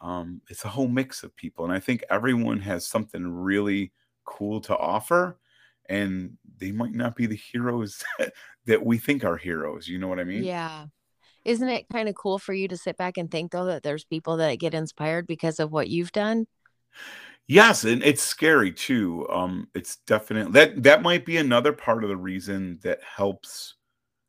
um, 0.00 0.40
it's 0.48 0.64
a 0.64 0.68
whole 0.68 0.88
mix 0.88 1.22
of 1.22 1.34
people. 1.36 1.64
And 1.64 1.72
I 1.72 1.80
think 1.80 2.04
everyone 2.10 2.60
has 2.60 2.86
something 2.86 3.26
really 3.26 3.92
cool 4.24 4.60
to 4.62 4.76
offer, 4.76 5.38
and 5.88 6.36
they 6.58 6.72
might 6.72 6.94
not 6.94 7.16
be 7.16 7.26
the 7.26 7.36
heroes 7.36 8.04
that 8.66 8.84
we 8.84 8.98
think 8.98 9.24
are 9.24 9.36
heroes. 9.36 9.88
You 9.88 9.98
know 9.98 10.08
what 10.08 10.20
I 10.20 10.24
mean? 10.24 10.44
Yeah. 10.44 10.86
Isn't 11.46 11.68
it 11.70 11.86
kind 11.92 12.08
of 12.10 12.14
cool 12.16 12.38
for 12.38 12.52
you 12.54 12.68
to 12.68 12.76
sit 12.76 12.96
back 12.98 13.16
and 13.18 13.30
think 13.30 13.52
though 13.52 13.66
that 13.66 13.82
there's 13.84 14.04
people 14.04 14.36
that 14.38 14.56
get 14.58 14.74
inspired 14.74 15.26
because 15.26 15.60
of 15.60 15.72
what 15.72 15.88
you've 15.88 16.12
done? 16.12 16.46
Yes, 17.48 17.84
and 17.84 18.02
it's 18.02 18.22
scary 18.22 18.72
too. 18.72 19.28
Um, 19.30 19.68
it's 19.74 19.96
definitely 20.06 20.52
that 20.52 20.82
that 20.82 21.02
might 21.02 21.24
be 21.24 21.36
another 21.36 21.72
part 21.72 22.02
of 22.02 22.08
the 22.10 22.16
reason 22.16 22.78
that 22.82 23.02
helps 23.02 23.74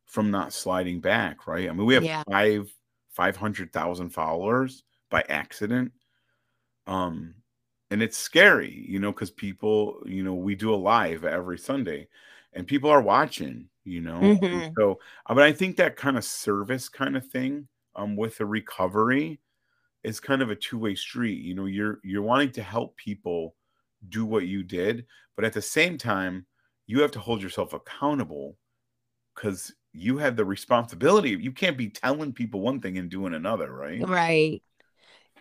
from 0.08 0.32
not 0.32 0.54
sliding 0.54 1.02
back, 1.02 1.48
right? 1.48 1.70
I 1.70 1.74
mean, 1.74 1.86
we 1.88 1.96
have 1.96 2.08
Yeah. 2.08 2.24
five 2.30 2.74
five 3.12 3.38
hundred 3.38 3.74
thousand 3.74 4.12
followers 4.12 4.84
by 5.12 5.24
accident. 5.30 5.94
Um, 6.88 7.36
and 7.92 8.02
it's 8.04 8.18
scary, 8.18 8.86
you 8.88 9.00
know, 9.00 9.12
because 9.12 9.32
people, 9.32 10.02
you 10.06 10.24
know, 10.24 10.36
we 10.36 10.56
do 10.56 10.74
a 10.74 10.78
live 10.78 11.26
every 11.26 11.58
Sunday 11.60 12.08
and 12.54 12.68
people 12.68 12.90
are 12.90 13.02
watching, 13.02 13.70
you 13.88 14.02
know. 14.02 14.40
Mhm. 14.42 14.74
so, 14.78 15.00
uh, 15.28 15.34
but 15.36 15.44
I 15.44 15.54
think 15.54 15.78
that 15.78 15.96
kind 15.96 16.18
of 16.18 16.24
service 16.26 16.90
kind 16.90 17.18
of 17.18 17.26
thing 17.28 17.68
um, 17.96 18.16
with 18.16 18.38
the 18.38 18.46
recovery 18.46 19.40
is 20.04 20.20
kind 20.20 20.42
of 20.42 20.52
a 20.52 20.56
two-way 20.56 20.96
street. 20.96 21.42
You 21.44 21.56
know, 21.56 21.66
you're 21.66 22.00
you're 22.04 22.24
wanting 22.24 22.52
to 22.54 22.64
help 22.64 22.98
people 22.98 23.56
do 24.10 24.26
what 24.26 24.48
you 24.48 24.64
did, 24.64 25.06
but 25.36 25.46
at 25.46 25.54
the 25.54 25.62
same 25.62 25.98
time, 25.98 26.46
you 26.88 27.02
have 27.02 27.12
to 27.12 27.20
hold 27.20 27.42
yourself 27.42 27.74
accountable 27.74 28.58
because 29.36 29.74
you 29.94 30.18
have 30.18 30.36
the 30.36 30.46
responsibility. 30.46 31.32
You 31.32 31.52
can't 31.52 31.78
be 31.78 31.90
telling 31.90 32.34
people 32.34 32.62
one 32.62 32.82
thing 32.82 32.98
and 32.98 33.10
doing 33.10 33.34
another, 33.34 33.72
right? 33.72 34.08
Right. 34.08 34.62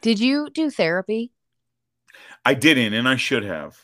Did 0.02 0.20
you 0.20 0.50
do 0.50 0.70
therapy? 0.70 1.32
I 2.44 2.54
didn't, 2.54 2.94
and 2.94 3.08
I 3.08 3.16
should 3.16 3.44
have. 3.44 3.78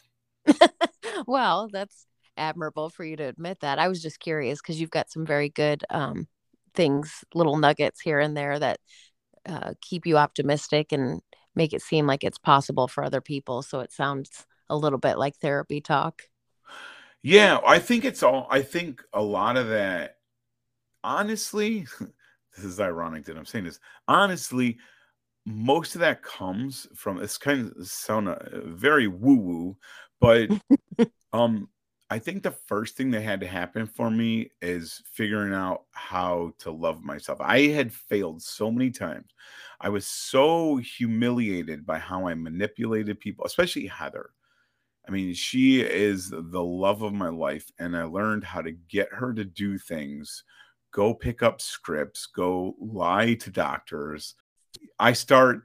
well, 1.26 1.68
that's 1.68 2.06
admirable 2.36 2.88
for 2.90 3.04
you 3.04 3.16
to 3.16 3.24
admit 3.24 3.60
that. 3.60 3.78
I 3.78 3.88
was 3.88 4.02
just 4.02 4.20
curious 4.20 4.60
because 4.60 4.80
you've 4.80 4.90
got 4.90 5.10
some 5.10 5.26
very 5.26 5.48
good 5.48 5.84
um, 5.90 6.26
things, 6.74 7.24
little 7.34 7.56
nuggets 7.56 8.00
here 8.00 8.18
and 8.20 8.36
there 8.36 8.58
that 8.58 8.80
uh, 9.46 9.74
keep 9.80 10.06
you 10.06 10.18
optimistic 10.18 10.92
and 10.92 11.20
make 11.54 11.72
it 11.72 11.82
seem 11.82 12.06
like 12.06 12.24
it's 12.24 12.38
possible 12.38 12.88
for 12.88 13.04
other 13.04 13.20
people. 13.20 13.62
So 13.62 13.80
it 13.80 13.92
sounds 13.92 14.46
a 14.68 14.76
little 14.76 14.98
bit 14.98 15.18
like 15.18 15.36
therapy 15.36 15.80
talk. 15.80 16.22
Yeah, 17.22 17.60
I 17.64 17.78
think 17.78 18.04
it's 18.04 18.22
all, 18.22 18.46
I 18.50 18.62
think 18.62 19.02
a 19.12 19.22
lot 19.22 19.56
of 19.56 19.68
that, 19.68 20.16
honestly, 21.04 21.86
this 22.56 22.64
is 22.64 22.80
ironic 22.80 23.24
that 23.26 23.36
I'm 23.36 23.46
saying 23.46 23.64
this. 23.64 23.78
Honestly, 24.08 24.78
most 25.44 25.94
of 25.94 26.00
that 26.00 26.22
comes 26.22 26.86
from 26.94 27.20
it's 27.20 27.38
kind 27.38 27.72
of 27.76 27.86
sound 27.86 28.28
uh, 28.28 28.36
very 28.64 29.08
woo 29.08 29.36
woo, 29.36 29.76
but 30.20 30.48
um 31.32 31.68
I 32.12 32.18
think 32.18 32.42
the 32.42 32.50
first 32.50 32.94
thing 32.94 33.10
that 33.12 33.22
had 33.22 33.40
to 33.40 33.46
happen 33.46 33.86
for 33.86 34.10
me 34.10 34.50
is 34.60 35.00
figuring 35.06 35.54
out 35.54 35.84
how 35.92 36.52
to 36.58 36.70
love 36.70 37.02
myself. 37.02 37.40
I 37.40 37.68
had 37.68 37.90
failed 37.90 38.42
so 38.42 38.70
many 38.70 38.90
times. 38.90 39.30
I 39.80 39.88
was 39.88 40.06
so 40.06 40.76
humiliated 40.76 41.86
by 41.86 41.98
how 41.98 42.28
I 42.28 42.34
manipulated 42.34 43.18
people, 43.18 43.46
especially 43.46 43.86
Heather. 43.86 44.28
I 45.08 45.10
mean, 45.10 45.32
she 45.32 45.80
is 45.80 46.28
the 46.28 46.62
love 46.62 47.00
of 47.00 47.14
my 47.14 47.30
life, 47.30 47.70
and 47.78 47.96
I 47.96 48.02
learned 48.02 48.44
how 48.44 48.60
to 48.60 48.72
get 48.72 49.08
her 49.10 49.32
to 49.32 49.46
do 49.46 49.78
things, 49.78 50.44
go 50.90 51.14
pick 51.14 51.42
up 51.42 51.62
scripts, 51.62 52.26
go 52.26 52.76
lie 52.78 53.32
to 53.36 53.50
doctors. 53.50 54.34
I 54.98 55.14
start 55.14 55.62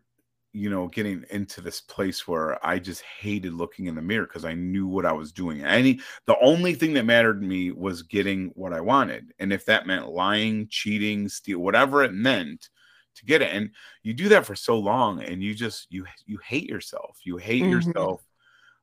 you 0.57 0.69
know, 0.69 0.87
getting 0.87 1.23
into 1.29 1.61
this 1.61 1.81
place 1.81 2.27
where 2.27 2.65
I 2.65 2.79
just 2.79 3.03
hated 3.03 3.53
looking 3.53 3.85
in 3.85 3.95
the 3.95 4.01
mirror 4.01 4.25
because 4.25 4.43
I 4.43 4.55
knew 4.55 4.87
what 4.87 5.05
I 5.05 5.11
was 5.11 5.31
doing. 5.31 5.63
Any 5.63 5.99
the 6.25 6.37
only 6.39 6.73
thing 6.73 6.93
that 6.93 7.05
mattered 7.05 7.41
to 7.41 7.47
me 7.47 7.71
was 7.71 8.01
getting 8.01 8.51
what 8.55 8.73
I 8.73 8.81
wanted. 8.81 9.33
And 9.39 9.53
if 9.53 9.65
that 9.65 9.85
meant 9.85 10.09
lying, 10.09 10.67
cheating, 10.69 11.29
steal, 11.29 11.59
whatever 11.59 12.03
it 12.03 12.13
meant 12.13 12.69
to 13.15 13.25
get 13.25 13.41
it. 13.41 13.53
And 13.53 13.69
you 14.01 14.13
do 14.13 14.29
that 14.29 14.45
for 14.45 14.55
so 14.55 14.79
long 14.79 15.21
and 15.21 15.43
you 15.43 15.53
just 15.53 15.87
you 15.89 16.05
you 16.25 16.39
hate 16.43 16.69
yourself. 16.69 17.19
You 17.23 17.37
hate 17.37 17.61
mm-hmm. 17.61 17.71
yourself 17.71 18.25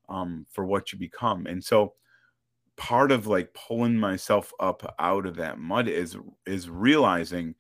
um 0.09 0.47
for 0.51 0.65
what 0.65 0.93
you 0.93 0.99
become. 0.99 1.47
And 1.47 1.63
so 1.63 1.95
part 2.77 3.11
of 3.11 3.27
like 3.27 3.53
pulling 3.55 3.97
myself 3.97 4.53
up 4.61 4.95
out 4.99 5.27
of 5.27 5.37
that 5.37 5.59
mud 5.59 5.89
is 5.89 6.17
is 6.47 6.71
realizing 6.71 7.57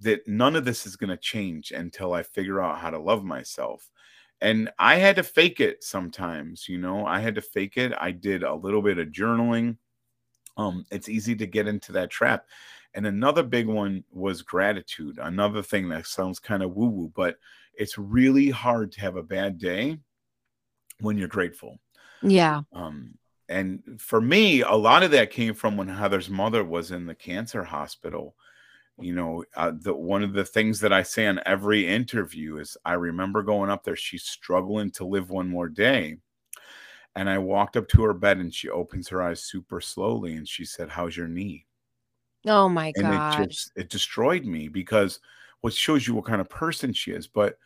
that 0.00 0.26
none 0.26 0.56
of 0.56 0.64
this 0.64 0.86
is 0.86 0.96
going 0.96 1.10
to 1.10 1.16
change 1.16 1.70
until 1.70 2.12
I 2.12 2.22
figure 2.22 2.60
out 2.60 2.78
how 2.78 2.90
to 2.90 2.98
love 2.98 3.24
myself. 3.24 3.90
And 4.40 4.70
I 4.78 4.96
had 4.96 5.16
to 5.16 5.22
fake 5.22 5.60
it 5.60 5.84
sometimes, 5.84 6.68
you 6.68 6.78
know, 6.78 7.06
I 7.06 7.20
had 7.20 7.36
to 7.36 7.40
fake 7.40 7.76
it. 7.76 7.92
I 7.98 8.10
did 8.10 8.42
a 8.42 8.54
little 8.54 8.82
bit 8.82 8.98
of 8.98 9.08
journaling. 9.08 9.76
Um, 10.56 10.84
it's 10.90 11.08
easy 11.08 11.34
to 11.36 11.46
get 11.46 11.68
into 11.68 11.92
that 11.92 12.10
trap. 12.10 12.46
And 12.94 13.06
another 13.06 13.42
big 13.42 13.66
one 13.66 14.04
was 14.12 14.42
gratitude. 14.42 15.18
Another 15.20 15.62
thing 15.62 15.88
that 15.88 16.06
sounds 16.06 16.38
kind 16.38 16.62
of 16.62 16.74
woo 16.74 16.88
woo, 16.88 17.12
but 17.14 17.36
it's 17.74 17.98
really 17.98 18.50
hard 18.50 18.92
to 18.92 19.00
have 19.00 19.16
a 19.16 19.22
bad 19.22 19.58
day 19.58 19.98
when 21.00 21.18
you're 21.18 21.28
grateful. 21.28 21.78
Yeah. 22.22 22.62
Um, 22.72 23.18
and 23.48 23.82
for 23.98 24.20
me, 24.20 24.62
a 24.62 24.72
lot 24.72 25.02
of 25.02 25.10
that 25.10 25.30
came 25.30 25.54
from 25.54 25.76
when 25.76 25.88
Heather's 25.88 26.30
mother 26.30 26.64
was 26.64 26.90
in 26.90 27.06
the 27.06 27.14
cancer 27.14 27.64
hospital 27.64 28.34
you 28.98 29.14
know 29.14 29.44
uh, 29.56 29.72
the 29.80 29.92
one 29.94 30.22
of 30.22 30.32
the 30.32 30.44
things 30.44 30.80
that 30.80 30.92
i 30.92 31.02
say 31.02 31.26
in 31.26 31.40
every 31.46 31.86
interview 31.86 32.58
is 32.58 32.76
i 32.84 32.92
remember 32.92 33.42
going 33.42 33.70
up 33.70 33.82
there 33.82 33.96
she's 33.96 34.22
struggling 34.24 34.90
to 34.90 35.04
live 35.04 35.30
one 35.30 35.48
more 35.48 35.68
day 35.68 36.16
and 37.16 37.28
i 37.28 37.38
walked 37.38 37.76
up 37.76 37.88
to 37.88 38.02
her 38.02 38.14
bed 38.14 38.38
and 38.38 38.54
she 38.54 38.68
opens 38.68 39.08
her 39.08 39.22
eyes 39.22 39.42
super 39.42 39.80
slowly 39.80 40.34
and 40.36 40.48
she 40.48 40.64
said 40.64 40.88
how's 40.88 41.16
your 41.16 41.28
knee? 41.28 41.66
Oh 42.46 42.68
my 42.68 42.92
and 42.96 43.04
god 43.04 43.40
it 43.42 43.48
just 43.48 43.72
it 43.76 43.88
destroyed 43.90 44.44
me 44.44 44.68
because 44.68 45.20
what 45.62 45.72
shows 45.72 46.06
you 46.06 46.14
what 46.14 46.26
kind 46.26 46.40
of 46.40 46.48
person 46.48 46.92
she 46.92 47.10
is 47.10 47.26
but 47.26 47.58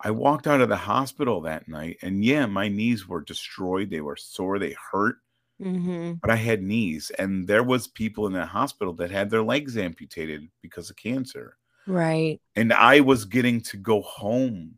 i 0.00 0.10
walked 0.10 0.46
out 0.46 0.60
of 0.60 0.68
the 0.68 0.76
hospital 0.76 1.40
that 1.40 1.68
night 1.68 1.96
and 2.02 2.24
yeah 2.24 2.44
my 2.46 2.68
knees 2.68 3.06
were 3.08 3.22
destroyed 3.22 3.88
they 3.90 4.00
were 4.00 4.16
sore 4.16 4.58
they 4.58 4.74
hurt 4.90 5.18
Mm-hmm. 5.60 6.14
But 6.14 6.30
I 6.30 6.36
had 6.36 6.62
knees, 6.62 7.10
and 7.18 7.46
there 7.46 7.62
was 7.62 7.86
people 7.86 8.26
in 8.26 8.32
that 8.32 8.48
hospital 8.48 8.92
that 8.94 9.10
had 9.10 9.30
their 9.30 9.42
legs 9.42 9.76
amputated 9.76 10.48
because 10.62 10.90
of 10.90 10.96
cancer. 10.96 11.56
Right. 11.86 12.40
And 12.56 12.72
I 12.72 13.00
was 13.00 13.24
getting 13.24 13.60
to 13.62 13.76
go 13.76 14.02
home, 14.02 14.74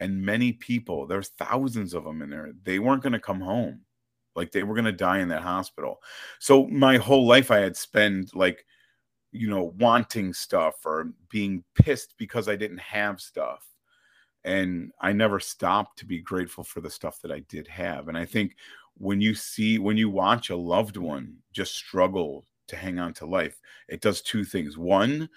and 0.00 0.22
many 0.22 0.52
people, 0.52 1.06
there's 1.06 1.28
thousands 1.28 1.94
of 1.94 2.04
them 2.04 2.22
in 2.22 2.30
there. 2.30 2.52
They 2.64 2.78
weren't 2.78 3.02
going 3.02 3.12
to 3.12 3.20
come 3.20 3.40
home, 3.40 3.82
like 4.34 4.52
they 4.52 4.62
were 4.62 4.74
going 4.74 4.84
to 4.86 4.92
die 4.92 5.18
in 5.18 5.28
that 5.28 5.42
hospital. 5.42 6.00
So 6.40 6.66
my 6.66 6.96
whole 6.96 7.26
life, 7.26 7.50
I 7.50 7.58
had 7.58 7.76
spent 7.76 8.34
like, 8.34 8.64
you 9.32 9.48
know, 9.48 9.74
wanting 9.78 10.32
stuff 10.32 10.74
or 10.84 11.12
being 11.30 11.62
pissed 11.74 12.14
because 12.18 12.48
I 12.48 12.56
didn't 12.56 12.78
have 12.80 13.20
stuff 13.20 13.66
and 14.46 14.92
I 15.00 15.12
never 15.12 15.40
stopped 15.40 15.98
to 15.98 16.06
be 16.06 16.20
grateful 16.20 16.62
for 16.64 16.80
the 16.80 16.88
stuff 16.88 17.20
that 17.22 17.32
I 17.32 17.40
did 17.40 17.66
have. 17.66 18.08
And 18.08 18.16
I 18.16 18.24
think 18.24 18.56
when 18.98 19.20
you 19.20 19.34
see 19.34 19.78
when 19.78 19.96
you 19.96 20.08
watch 20.08 20.50
a 20.50 20.56
loved 20.56 20.96
one 20.96 21.36
just 21.52 21.74
struggle 21.74 22.46
to 22.66 22.76
hang 22.76 22.98
on 22.98 23.12
to 23.12 23.26
life 23.26 23.60
it 23.88 24.00
does 24.00 24.22
two 24.22 24.44
things. 24.44 24.76
One 24.76 25.28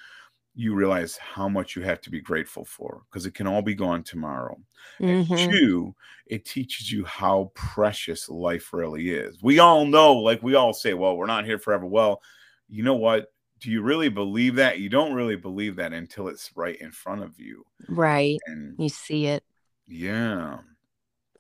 you 0.56 0.74
realize 0.74 1.16
how 1.18 1.48
much 1.48 1.76
you 1.76 1.84
have 1.84 2.02
to 2.02 2.10
be 2.10 2.20
grateful 2.20 2.66
for 2.66 3.04
because 3.10 3.26
it 3.26 3.34
can 3.34 3.48
all 3.48 3.62
be 3.62 3.76
gone 3.76 4.04
tomorrow. 4.04 4.60
Mm-hmm. 5.00 5.34
and 5.34 5.52
two 5.52 5.96
it 6.26 6.46
teaches 6.46 6.92
you 6.92 7.06
how 7.06 7.52
precious 7.54 8.30
life 8.30 8.74
really 8.74 9.12
is. 9.12 9.42
We 9.42 9.60
all 9.60 9.86
know 9.86 10.16
like 10.16 10.42
we 10.42 10.56
all 10.56 10.74
say 10.74 10.94
well 10.94 11.18
we're 11.18 11.26
not 11.26 11.46
here 11.46 11.60
forever. 11.60 11.86
Well 11.86 12.22
you 12.68 12.84
know 12.84 12.96
what? 12.96 13.32
Do 13.60 13.70
you 13.70 13.82
really 13.82 14.10
believe 14.10 14.56
that? 14.56 14.80
You 14.80 14.88
don't 14.88 15.14
really 15.14 15.36
believe 15.36 15.76
that 15.78 15.92
until 15.92 16.30
it's 16.30 16.52
right 16.56 16.80
in 16.80 16.92
front 16.92 17.24
of 17.24 17.40
you. 17.40 17.66
Right. 17.90 18.40
And 18.48 18.76
you 18.80 18.88
see 18.88 19.26
it. 19.26 19.44
Yeah 19.86 20.60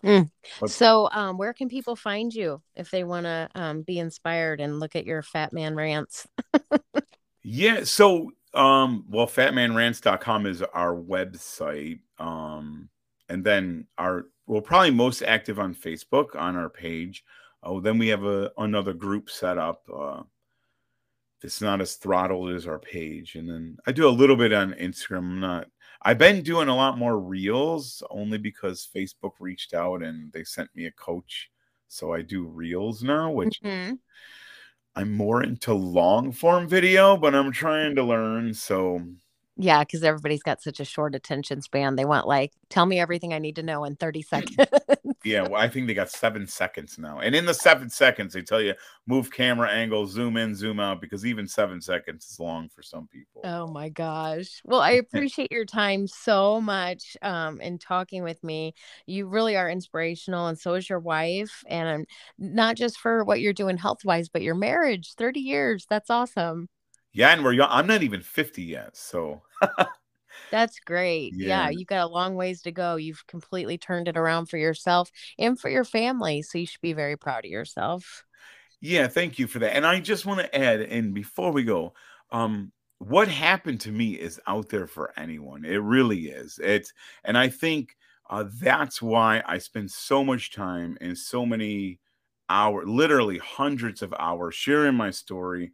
Mm. 0.03 0.29
So, 0.67 1.09
um, 1.11 1.37
where 1.37 1.53
can 1.53 1.67
people 1.67 1.95
find 1.95 2.33
you 2.33 2.61
if 2.75 2.89
they 2.89 3.03
want 3.03 3.25
to 3.25 3.49
um, 3.55 3.81
be 3.81 3.99
inspired 3.99 4.61
and 4.61 4.79
look 4.79 4.95
at 4.95 5.05
your 5.05 5.21
Fat 5.21 5.51
Man 5.51 5.75
rants? 5.75 6.27
yeah. 7.43 7.83
So, 7.83 8.31
um, 8.53 9.05
well, 9.09 9.27
fatmanrants.com 9.27 10.45
is 10.45 10.61
our 10.61 10.95
website. 10.95 11.99
Um, 12.17 12.89
and 13.27 13.43
then 13.43 13.87
our, 13.97 14.25
we're 14.47 14.61
probably 14.61 14.91
most 14.91 15.21
active 15.21 15.59
on 15.59 15.75
Facebook 15.75 16.35
on 16.35 16.55
our 16.55 16.69
page. 16.69 17.23
Oh, 17.61 17.81
then 17.81 17.97
we 17.97 18.07
have 18.07 18.23
a 18.23 18.51
another 18.57 18.93
group 18.93 19.29
set 19.29 19.57
up. 19.57 19.83
Uh, 19.93 20.23
it's 21.41 21.61
not 21.61 21.81
as 21.81 21.95
throttled 21.95 22.51
as 22.51 22.67
our 22.67 22.79
page. 22.79 23.35
And 23.35 23.49
then 23.49 23.77
I 23.85 23.91
do 23.91 24.07
a 24.07 24.09
little 24.09 24.35
bit 24.35 24.53
on 24.53 24.73
Instagram. 24.73 25.17
I'm 25.19 25.39
not 25.39 25.67
I've 26.01 26.17
been 26.17 26.41
doing 26.43 26.69
a 26.69 26.75
lot 26.75 26.97
more 26.97 27.19
reels 27.19 28.01
only 28.09 28.37
because 28.37 28.87
Facebook 28.95 29.33
reached 29.39 29.73
out 29.73 30.01
and 30.01 30.31
they 30.31 30.43
sent 30.43 30.69
me 30.75 30.85
a 30.85 30.91
coach. 30.91 31.49
So 31.87 32.13
I 32.13 32.21
do 32.21 32.45
reels 32.45 33.03
now, 33.03 33.31
which 33.31 33.61
mm-hmm. 33.61 33.95
I'm 34.95 35.13
more 35.13 35.43
into 35.43 35.73
long 35.73 36.31
form 36.31 36.67
video, 36.67 37.17
but 37.17 37.35
I'm 37.35 37.51
trying 37.51 37.95
to 37.95 38.03
learn. 38.03 38.53
So 38.53 39.01
yeah, 39.61 39.83
because 39.83 40.03
everybody's 40.03 40.41
got 40.41 40.61
such 40.61 40.79
a 40.79 40.85
short 40.85 41.15
attention 41.15 41.61
span. 41.61 41.97
They 41.97 42.05
want 42.05 42.27
like, 42.27 42.53
tell 42.69 42.85
me 42.85 42.97
everything 42.97 43.33
I 43.33 43.39
need 43.39 43.57
to 43.57 43.63
know 43.63 43.83
in 43.83 43.97
30 43.97 44.21
seconds. 44.21 44.55
yeah, 45.29 45.43
well, 45.43 45.61
I 45.61 45.69
think 45.69 45.87
they 45.87 45.93
got 45.93 46.09
seven 46.09 46.47
seconds 46.47 46.97
now. 46.97 47.19
And 47.19 47.35
in 47.35 47.45
the 47.45 47.53
seven 47.53 47.89
seconds, 47.89 48.33
they 48.33 48.41
tell 48.41 48.61
you 48.61 48.73
move 49.05 49.31
camera 49.31 49.69
angle, 49.69 50.07
zoom 50.07 50.37
in, 50.37 50.55
zoom 50.55 50.79
out, 50.79 51.01
because 51.01 51.25
even 51.25 51.47
seven 51.47 51.81
seconds 51.81 52.25
is 52.25 52.39
long 52.39 52.67
for 52.69 52.81
some 52.81 53.07
people. 53.07 53.41
Oh 53.43 53.67
my 53.67 53.89
gosh. 53.89 54.61
Well, 54.65 54.81
I 54.81 54.91
appreciate 54.93 55.51
your 55.51 55.65
time 55.65 56.07
so 56.07 56.59
much 56.59 57.15
um 57.21 57.61
in 57.61 57.77
talking 57.77 58.23
with 58.23 58.43
me. 58.43 58.73
You 59.05 59.27
really 59.27 59.55
are 59.55 59.69
inspirational, 59.69 60.47
and 60.47 60.57
so 60.57 60.73
is 60.73 60.89
your 60.89 60.99
wife. 60.99 61.63
And 61.67 62.07
not 62.39 62.75
just 62.75 62.97
for 62.99 63.23
what 63.23 63.39
you're 63.39 63.53
doing 63.53 63.77
health 63.77 64.03
wise, 64.03 64.29
but 64.29 64.41
your 64.41 64.55
marriage, 64.55 65.13
30 65.13 65.39
years. 65.41 65.85
That's 65.89 66.09
awesome. 66.09 66.69
Yeah, 67.13 67.29
and 67.29 67.43
we're 67.43 67.53
young. 67.53 67.69
I'm 67.71 67.87
not 67.87 68.03
even 68.03 68.21
50 68.21 68.63
yet. 68.63 68.97
So 68.97 69.41
That's 70.51 70.79
great. 70.79 71.33
Yeah. 71.35 71.47
yeah. 71.47 71.69
you've 71.69 71.87
got 71.87 72.05
a 72.05 72.11
long 72.11 72.35
ways 72.35 72.61
to 72.63 72.71
go. 72.71 72.95
You've 72.95 73.25
completely 73.27 73.77
turned 73.77 74.07
it 74.07 74.17
around 74.17 74.47
for 74.47 74.57
yourself 74.57 75.11
and 75.37 75.59
for 75.59 75.69
your 75.69 75.83
family. 75.83 76.41
So 76.41 76.57
you 76.57 76.65
should 76.65 76.81
be 76.81 76.93
very 76.93 77.17
proud 77.17 77.45
of 77.45 77.51
yourself. 77.51 78.25
Yeah, 78.81 79.07
thank 79.07 79.37
you 79.37 79.47
for 79.47 79.59
that. 79.59 79.75
And 79.75 79.85
I 79.85 79.99
just 79.99 80.25
want 80.25 80.39
to 80.39 80.55
add, 80.55 80.81
and 80.81 81.13
before 81.13 81.51
we 81.51 81.63
go, 81.63 81.93
um, 82.31 82.71
what 82.99 83.27
happened 83.27 83.81
to 83.81 83.91
me 83.91 84.13
is 84.13 84.39
out 84.47 84.69
there 84.69 84.87
for 84.87 85.13
anyone. 85.17 85.65
It 85.65 85.77
really 85.77 86.27
is. 86.27 86.59
It's 86.61 86.93
and 87.23 87.37
I 87.37 87.49
think 87.49 87.95
uh, 88.29 88.45
that's 88.61 89.01
why 89.01 89.41
I 89.45 89.57
spend 89.57 89.91
so 89.91 90.23
much 90.23 90.51
time 90.51 90.97
and 91.01 91.17
so 91.17 91.45
many 91.45 91.99
hours, 92.49 92.87
literally 92.87 93.37
hundreds 93.37 94.01
of 94.01 94.13
hours, 94.19 94.55
sharing 94.55 94.95
my 94.95 95.11
story, 95.11 95.71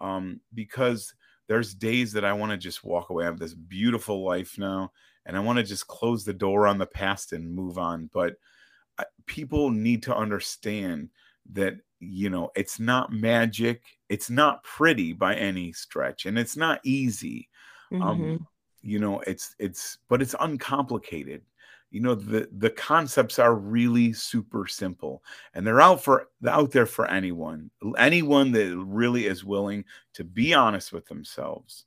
um, 0.00 0.40
because 0.54 1.14
there's 1.52 1.74
days 1.74 2.14
that 2.14 2.24
I 2.24 2.32
want 2.32 2.50
to 2.50 2.56
just 2.56 2.82
walk 2.82 3.10
away. 3.10 3.24
I 3.24 3.26
have 3.26 3.38
this 3.38 3.52
beautiful 3.52 4.24
life 4.24 4.56
now, 4.56 4.90
and 5.26 5.36
I 5.36 5.40
want 5.40 5.58
to 5.58 5.62
just 5.62 5.86
close 5.86 6.24
the 6.24 6.32
door 6.32 6.66
on 6.66 6.78
the 6.78 6.86
past 6.86 7.34
and 7.34 7.54
move 7.54 7.76
on. 7.76 8.08
But 8.10 8.36
uh, 8.96 9.04
people 9.26 9.68
need 9.68 10.02
to 10.04 10.16
understand 10.16 11.10
that 11.52 11.74
you 12.00 12.30
know 12.30 12.50
it's 12.56 12.80
not 12.80 13.12
magic 13.12 13.82
it's 14.08 14.30
not 14.30 14.64
pretty 14.64 15.12
by 15.12 15.34
any 15.34 15.72
stretch 15.72 16.24
and 16.24 16.38
it's 16.38 16.56
not 16.56 16.80
easy 16.84 17.48
um, 17.92 18.00
mm-hmm. 18.00 18.10
um 18.10 18.46
you 18.80 18.98
know 18.98 19.20
it's 19.20 19.54
it's 19.58 19.98
but 20.08 20.22
it's 20.22 20.34
uncomplicated 20.40 21.42
you 21.92 22.00
know 22.00 22.14
the 22.14 22.48
the 22.56 22.70
concepts 22.70 23.38
are 23.38 23.54
really 23.54 24.12
super 24.12 24.66
simple 24.66 25.22
and 25.54 25.66
they're 25.66 25.80
out 25.80 26.02
for 26.02 26.28
out 26.48 26.72
there 26.72 26.86
for 26.86 27.08
anyone 27.08 27.70
anyone 27.96 28.50
that 28.50 28.76
really 28.76 29.26
is 29.26 29.44
willing 29.44 29.84
to 30.14 30.24
be 30.24 30.52
honest 30.52 30.92
with 30.92 31.06
themselves 31.06 31.84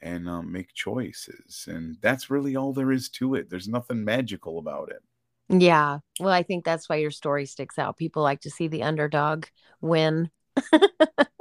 and 0.00 0.28
um, 0.28 0.50
make 0.50 0.72
choices 0.72 1.66
and 1.68 1.96
that's 2.00 2.30
really 2.30 2.56
all 2.56 2.72
there 2.72 2.92
is 2.92 3.08
to 3.08 3.34
it 3.34 3.50
there's 3.50 3.68
nothing 3.68 4.04
magical 4.04 4.58
about 4.58 4.88
it 4.90 5.02
yeah. 5.48 5.98
Well, 6.20 6.32
I 6.32 6.42
think 6.42 6.64
that's 6.64 6.88
why 6.88 6.96
your 6.96 7.10
story 7.10 7.46
sticks 7.46 7.78
out. 7.78 7.96
People 7.96 8.22
like 8.22 8.42
to 8.42 8.50
see 8.50 8.68
the 8.68 8.82
underdog 8.82 9.46
win. 9.80 10.30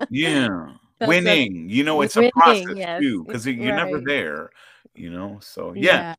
yeah. 0.10 0.68
That's 1.00 1.10
winning. 1.10 1.70
A, 1.70 1.74
you 1.74 1.84
know, 1.84 2.02
it's 2.02 2.16
winning, 2.16 2.32
a 2.36 2.40
process 2.40 2.76
yes. 2.76 3.02
too, 3.02 3.24
because 3.24 3.46
you're 3.46 3.76
right. 3.76 3.86
never 3.86 4.02
there, 4.02 4.50
you 4.96 5.12
know. 5.12 5.38
So 5.42 5.74
yeah. 5.76 5.84
yeah. 5.84 6.16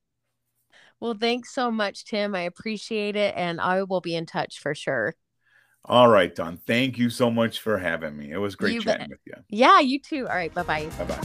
Well, 1.00 1.14
thanks 1.14 1.54
so 1.54 1.70
much, 1.70 2.04
Tim. 2.04 2.34
I 2.34 2.42
appreciate 2.42 3.16
it. 3.16 3.34
And 3.36 3.60
I 3.60 3.84
will 3.84 4.00
be 4.00 4.16
in 4.16 4.26
touch 4.26 4.58
for 4.58 4.74
sure. 4.74 5.14
All 5.84 6.08
right, 6.08 6.34
Dawn. 6.34 6.58
Thank 6.66 6.98
you 6.98 7.08
so 7.08 7.30
much 7.30 7.60
for 7.60 7.78
having 7.78 8.16
me. 8.16 8.30
It 8.30 8.36
was 8.36 8.56
great 8.56 8.74
you 8.74 8.82
chatting 8.82 9.08
bet. 9.08 9.10
with 9.10 9.20
you. 9.24 9.34
Yeah, 9.48 9.80
you 9.80 10.00
too. 10.00 10.28
All 10.28 10.34
right. 10.34 10.52
Bye 10.52 10.64
bye. 10.64 10.90
Bye 10.98 11.04
bye. 11.04 11.20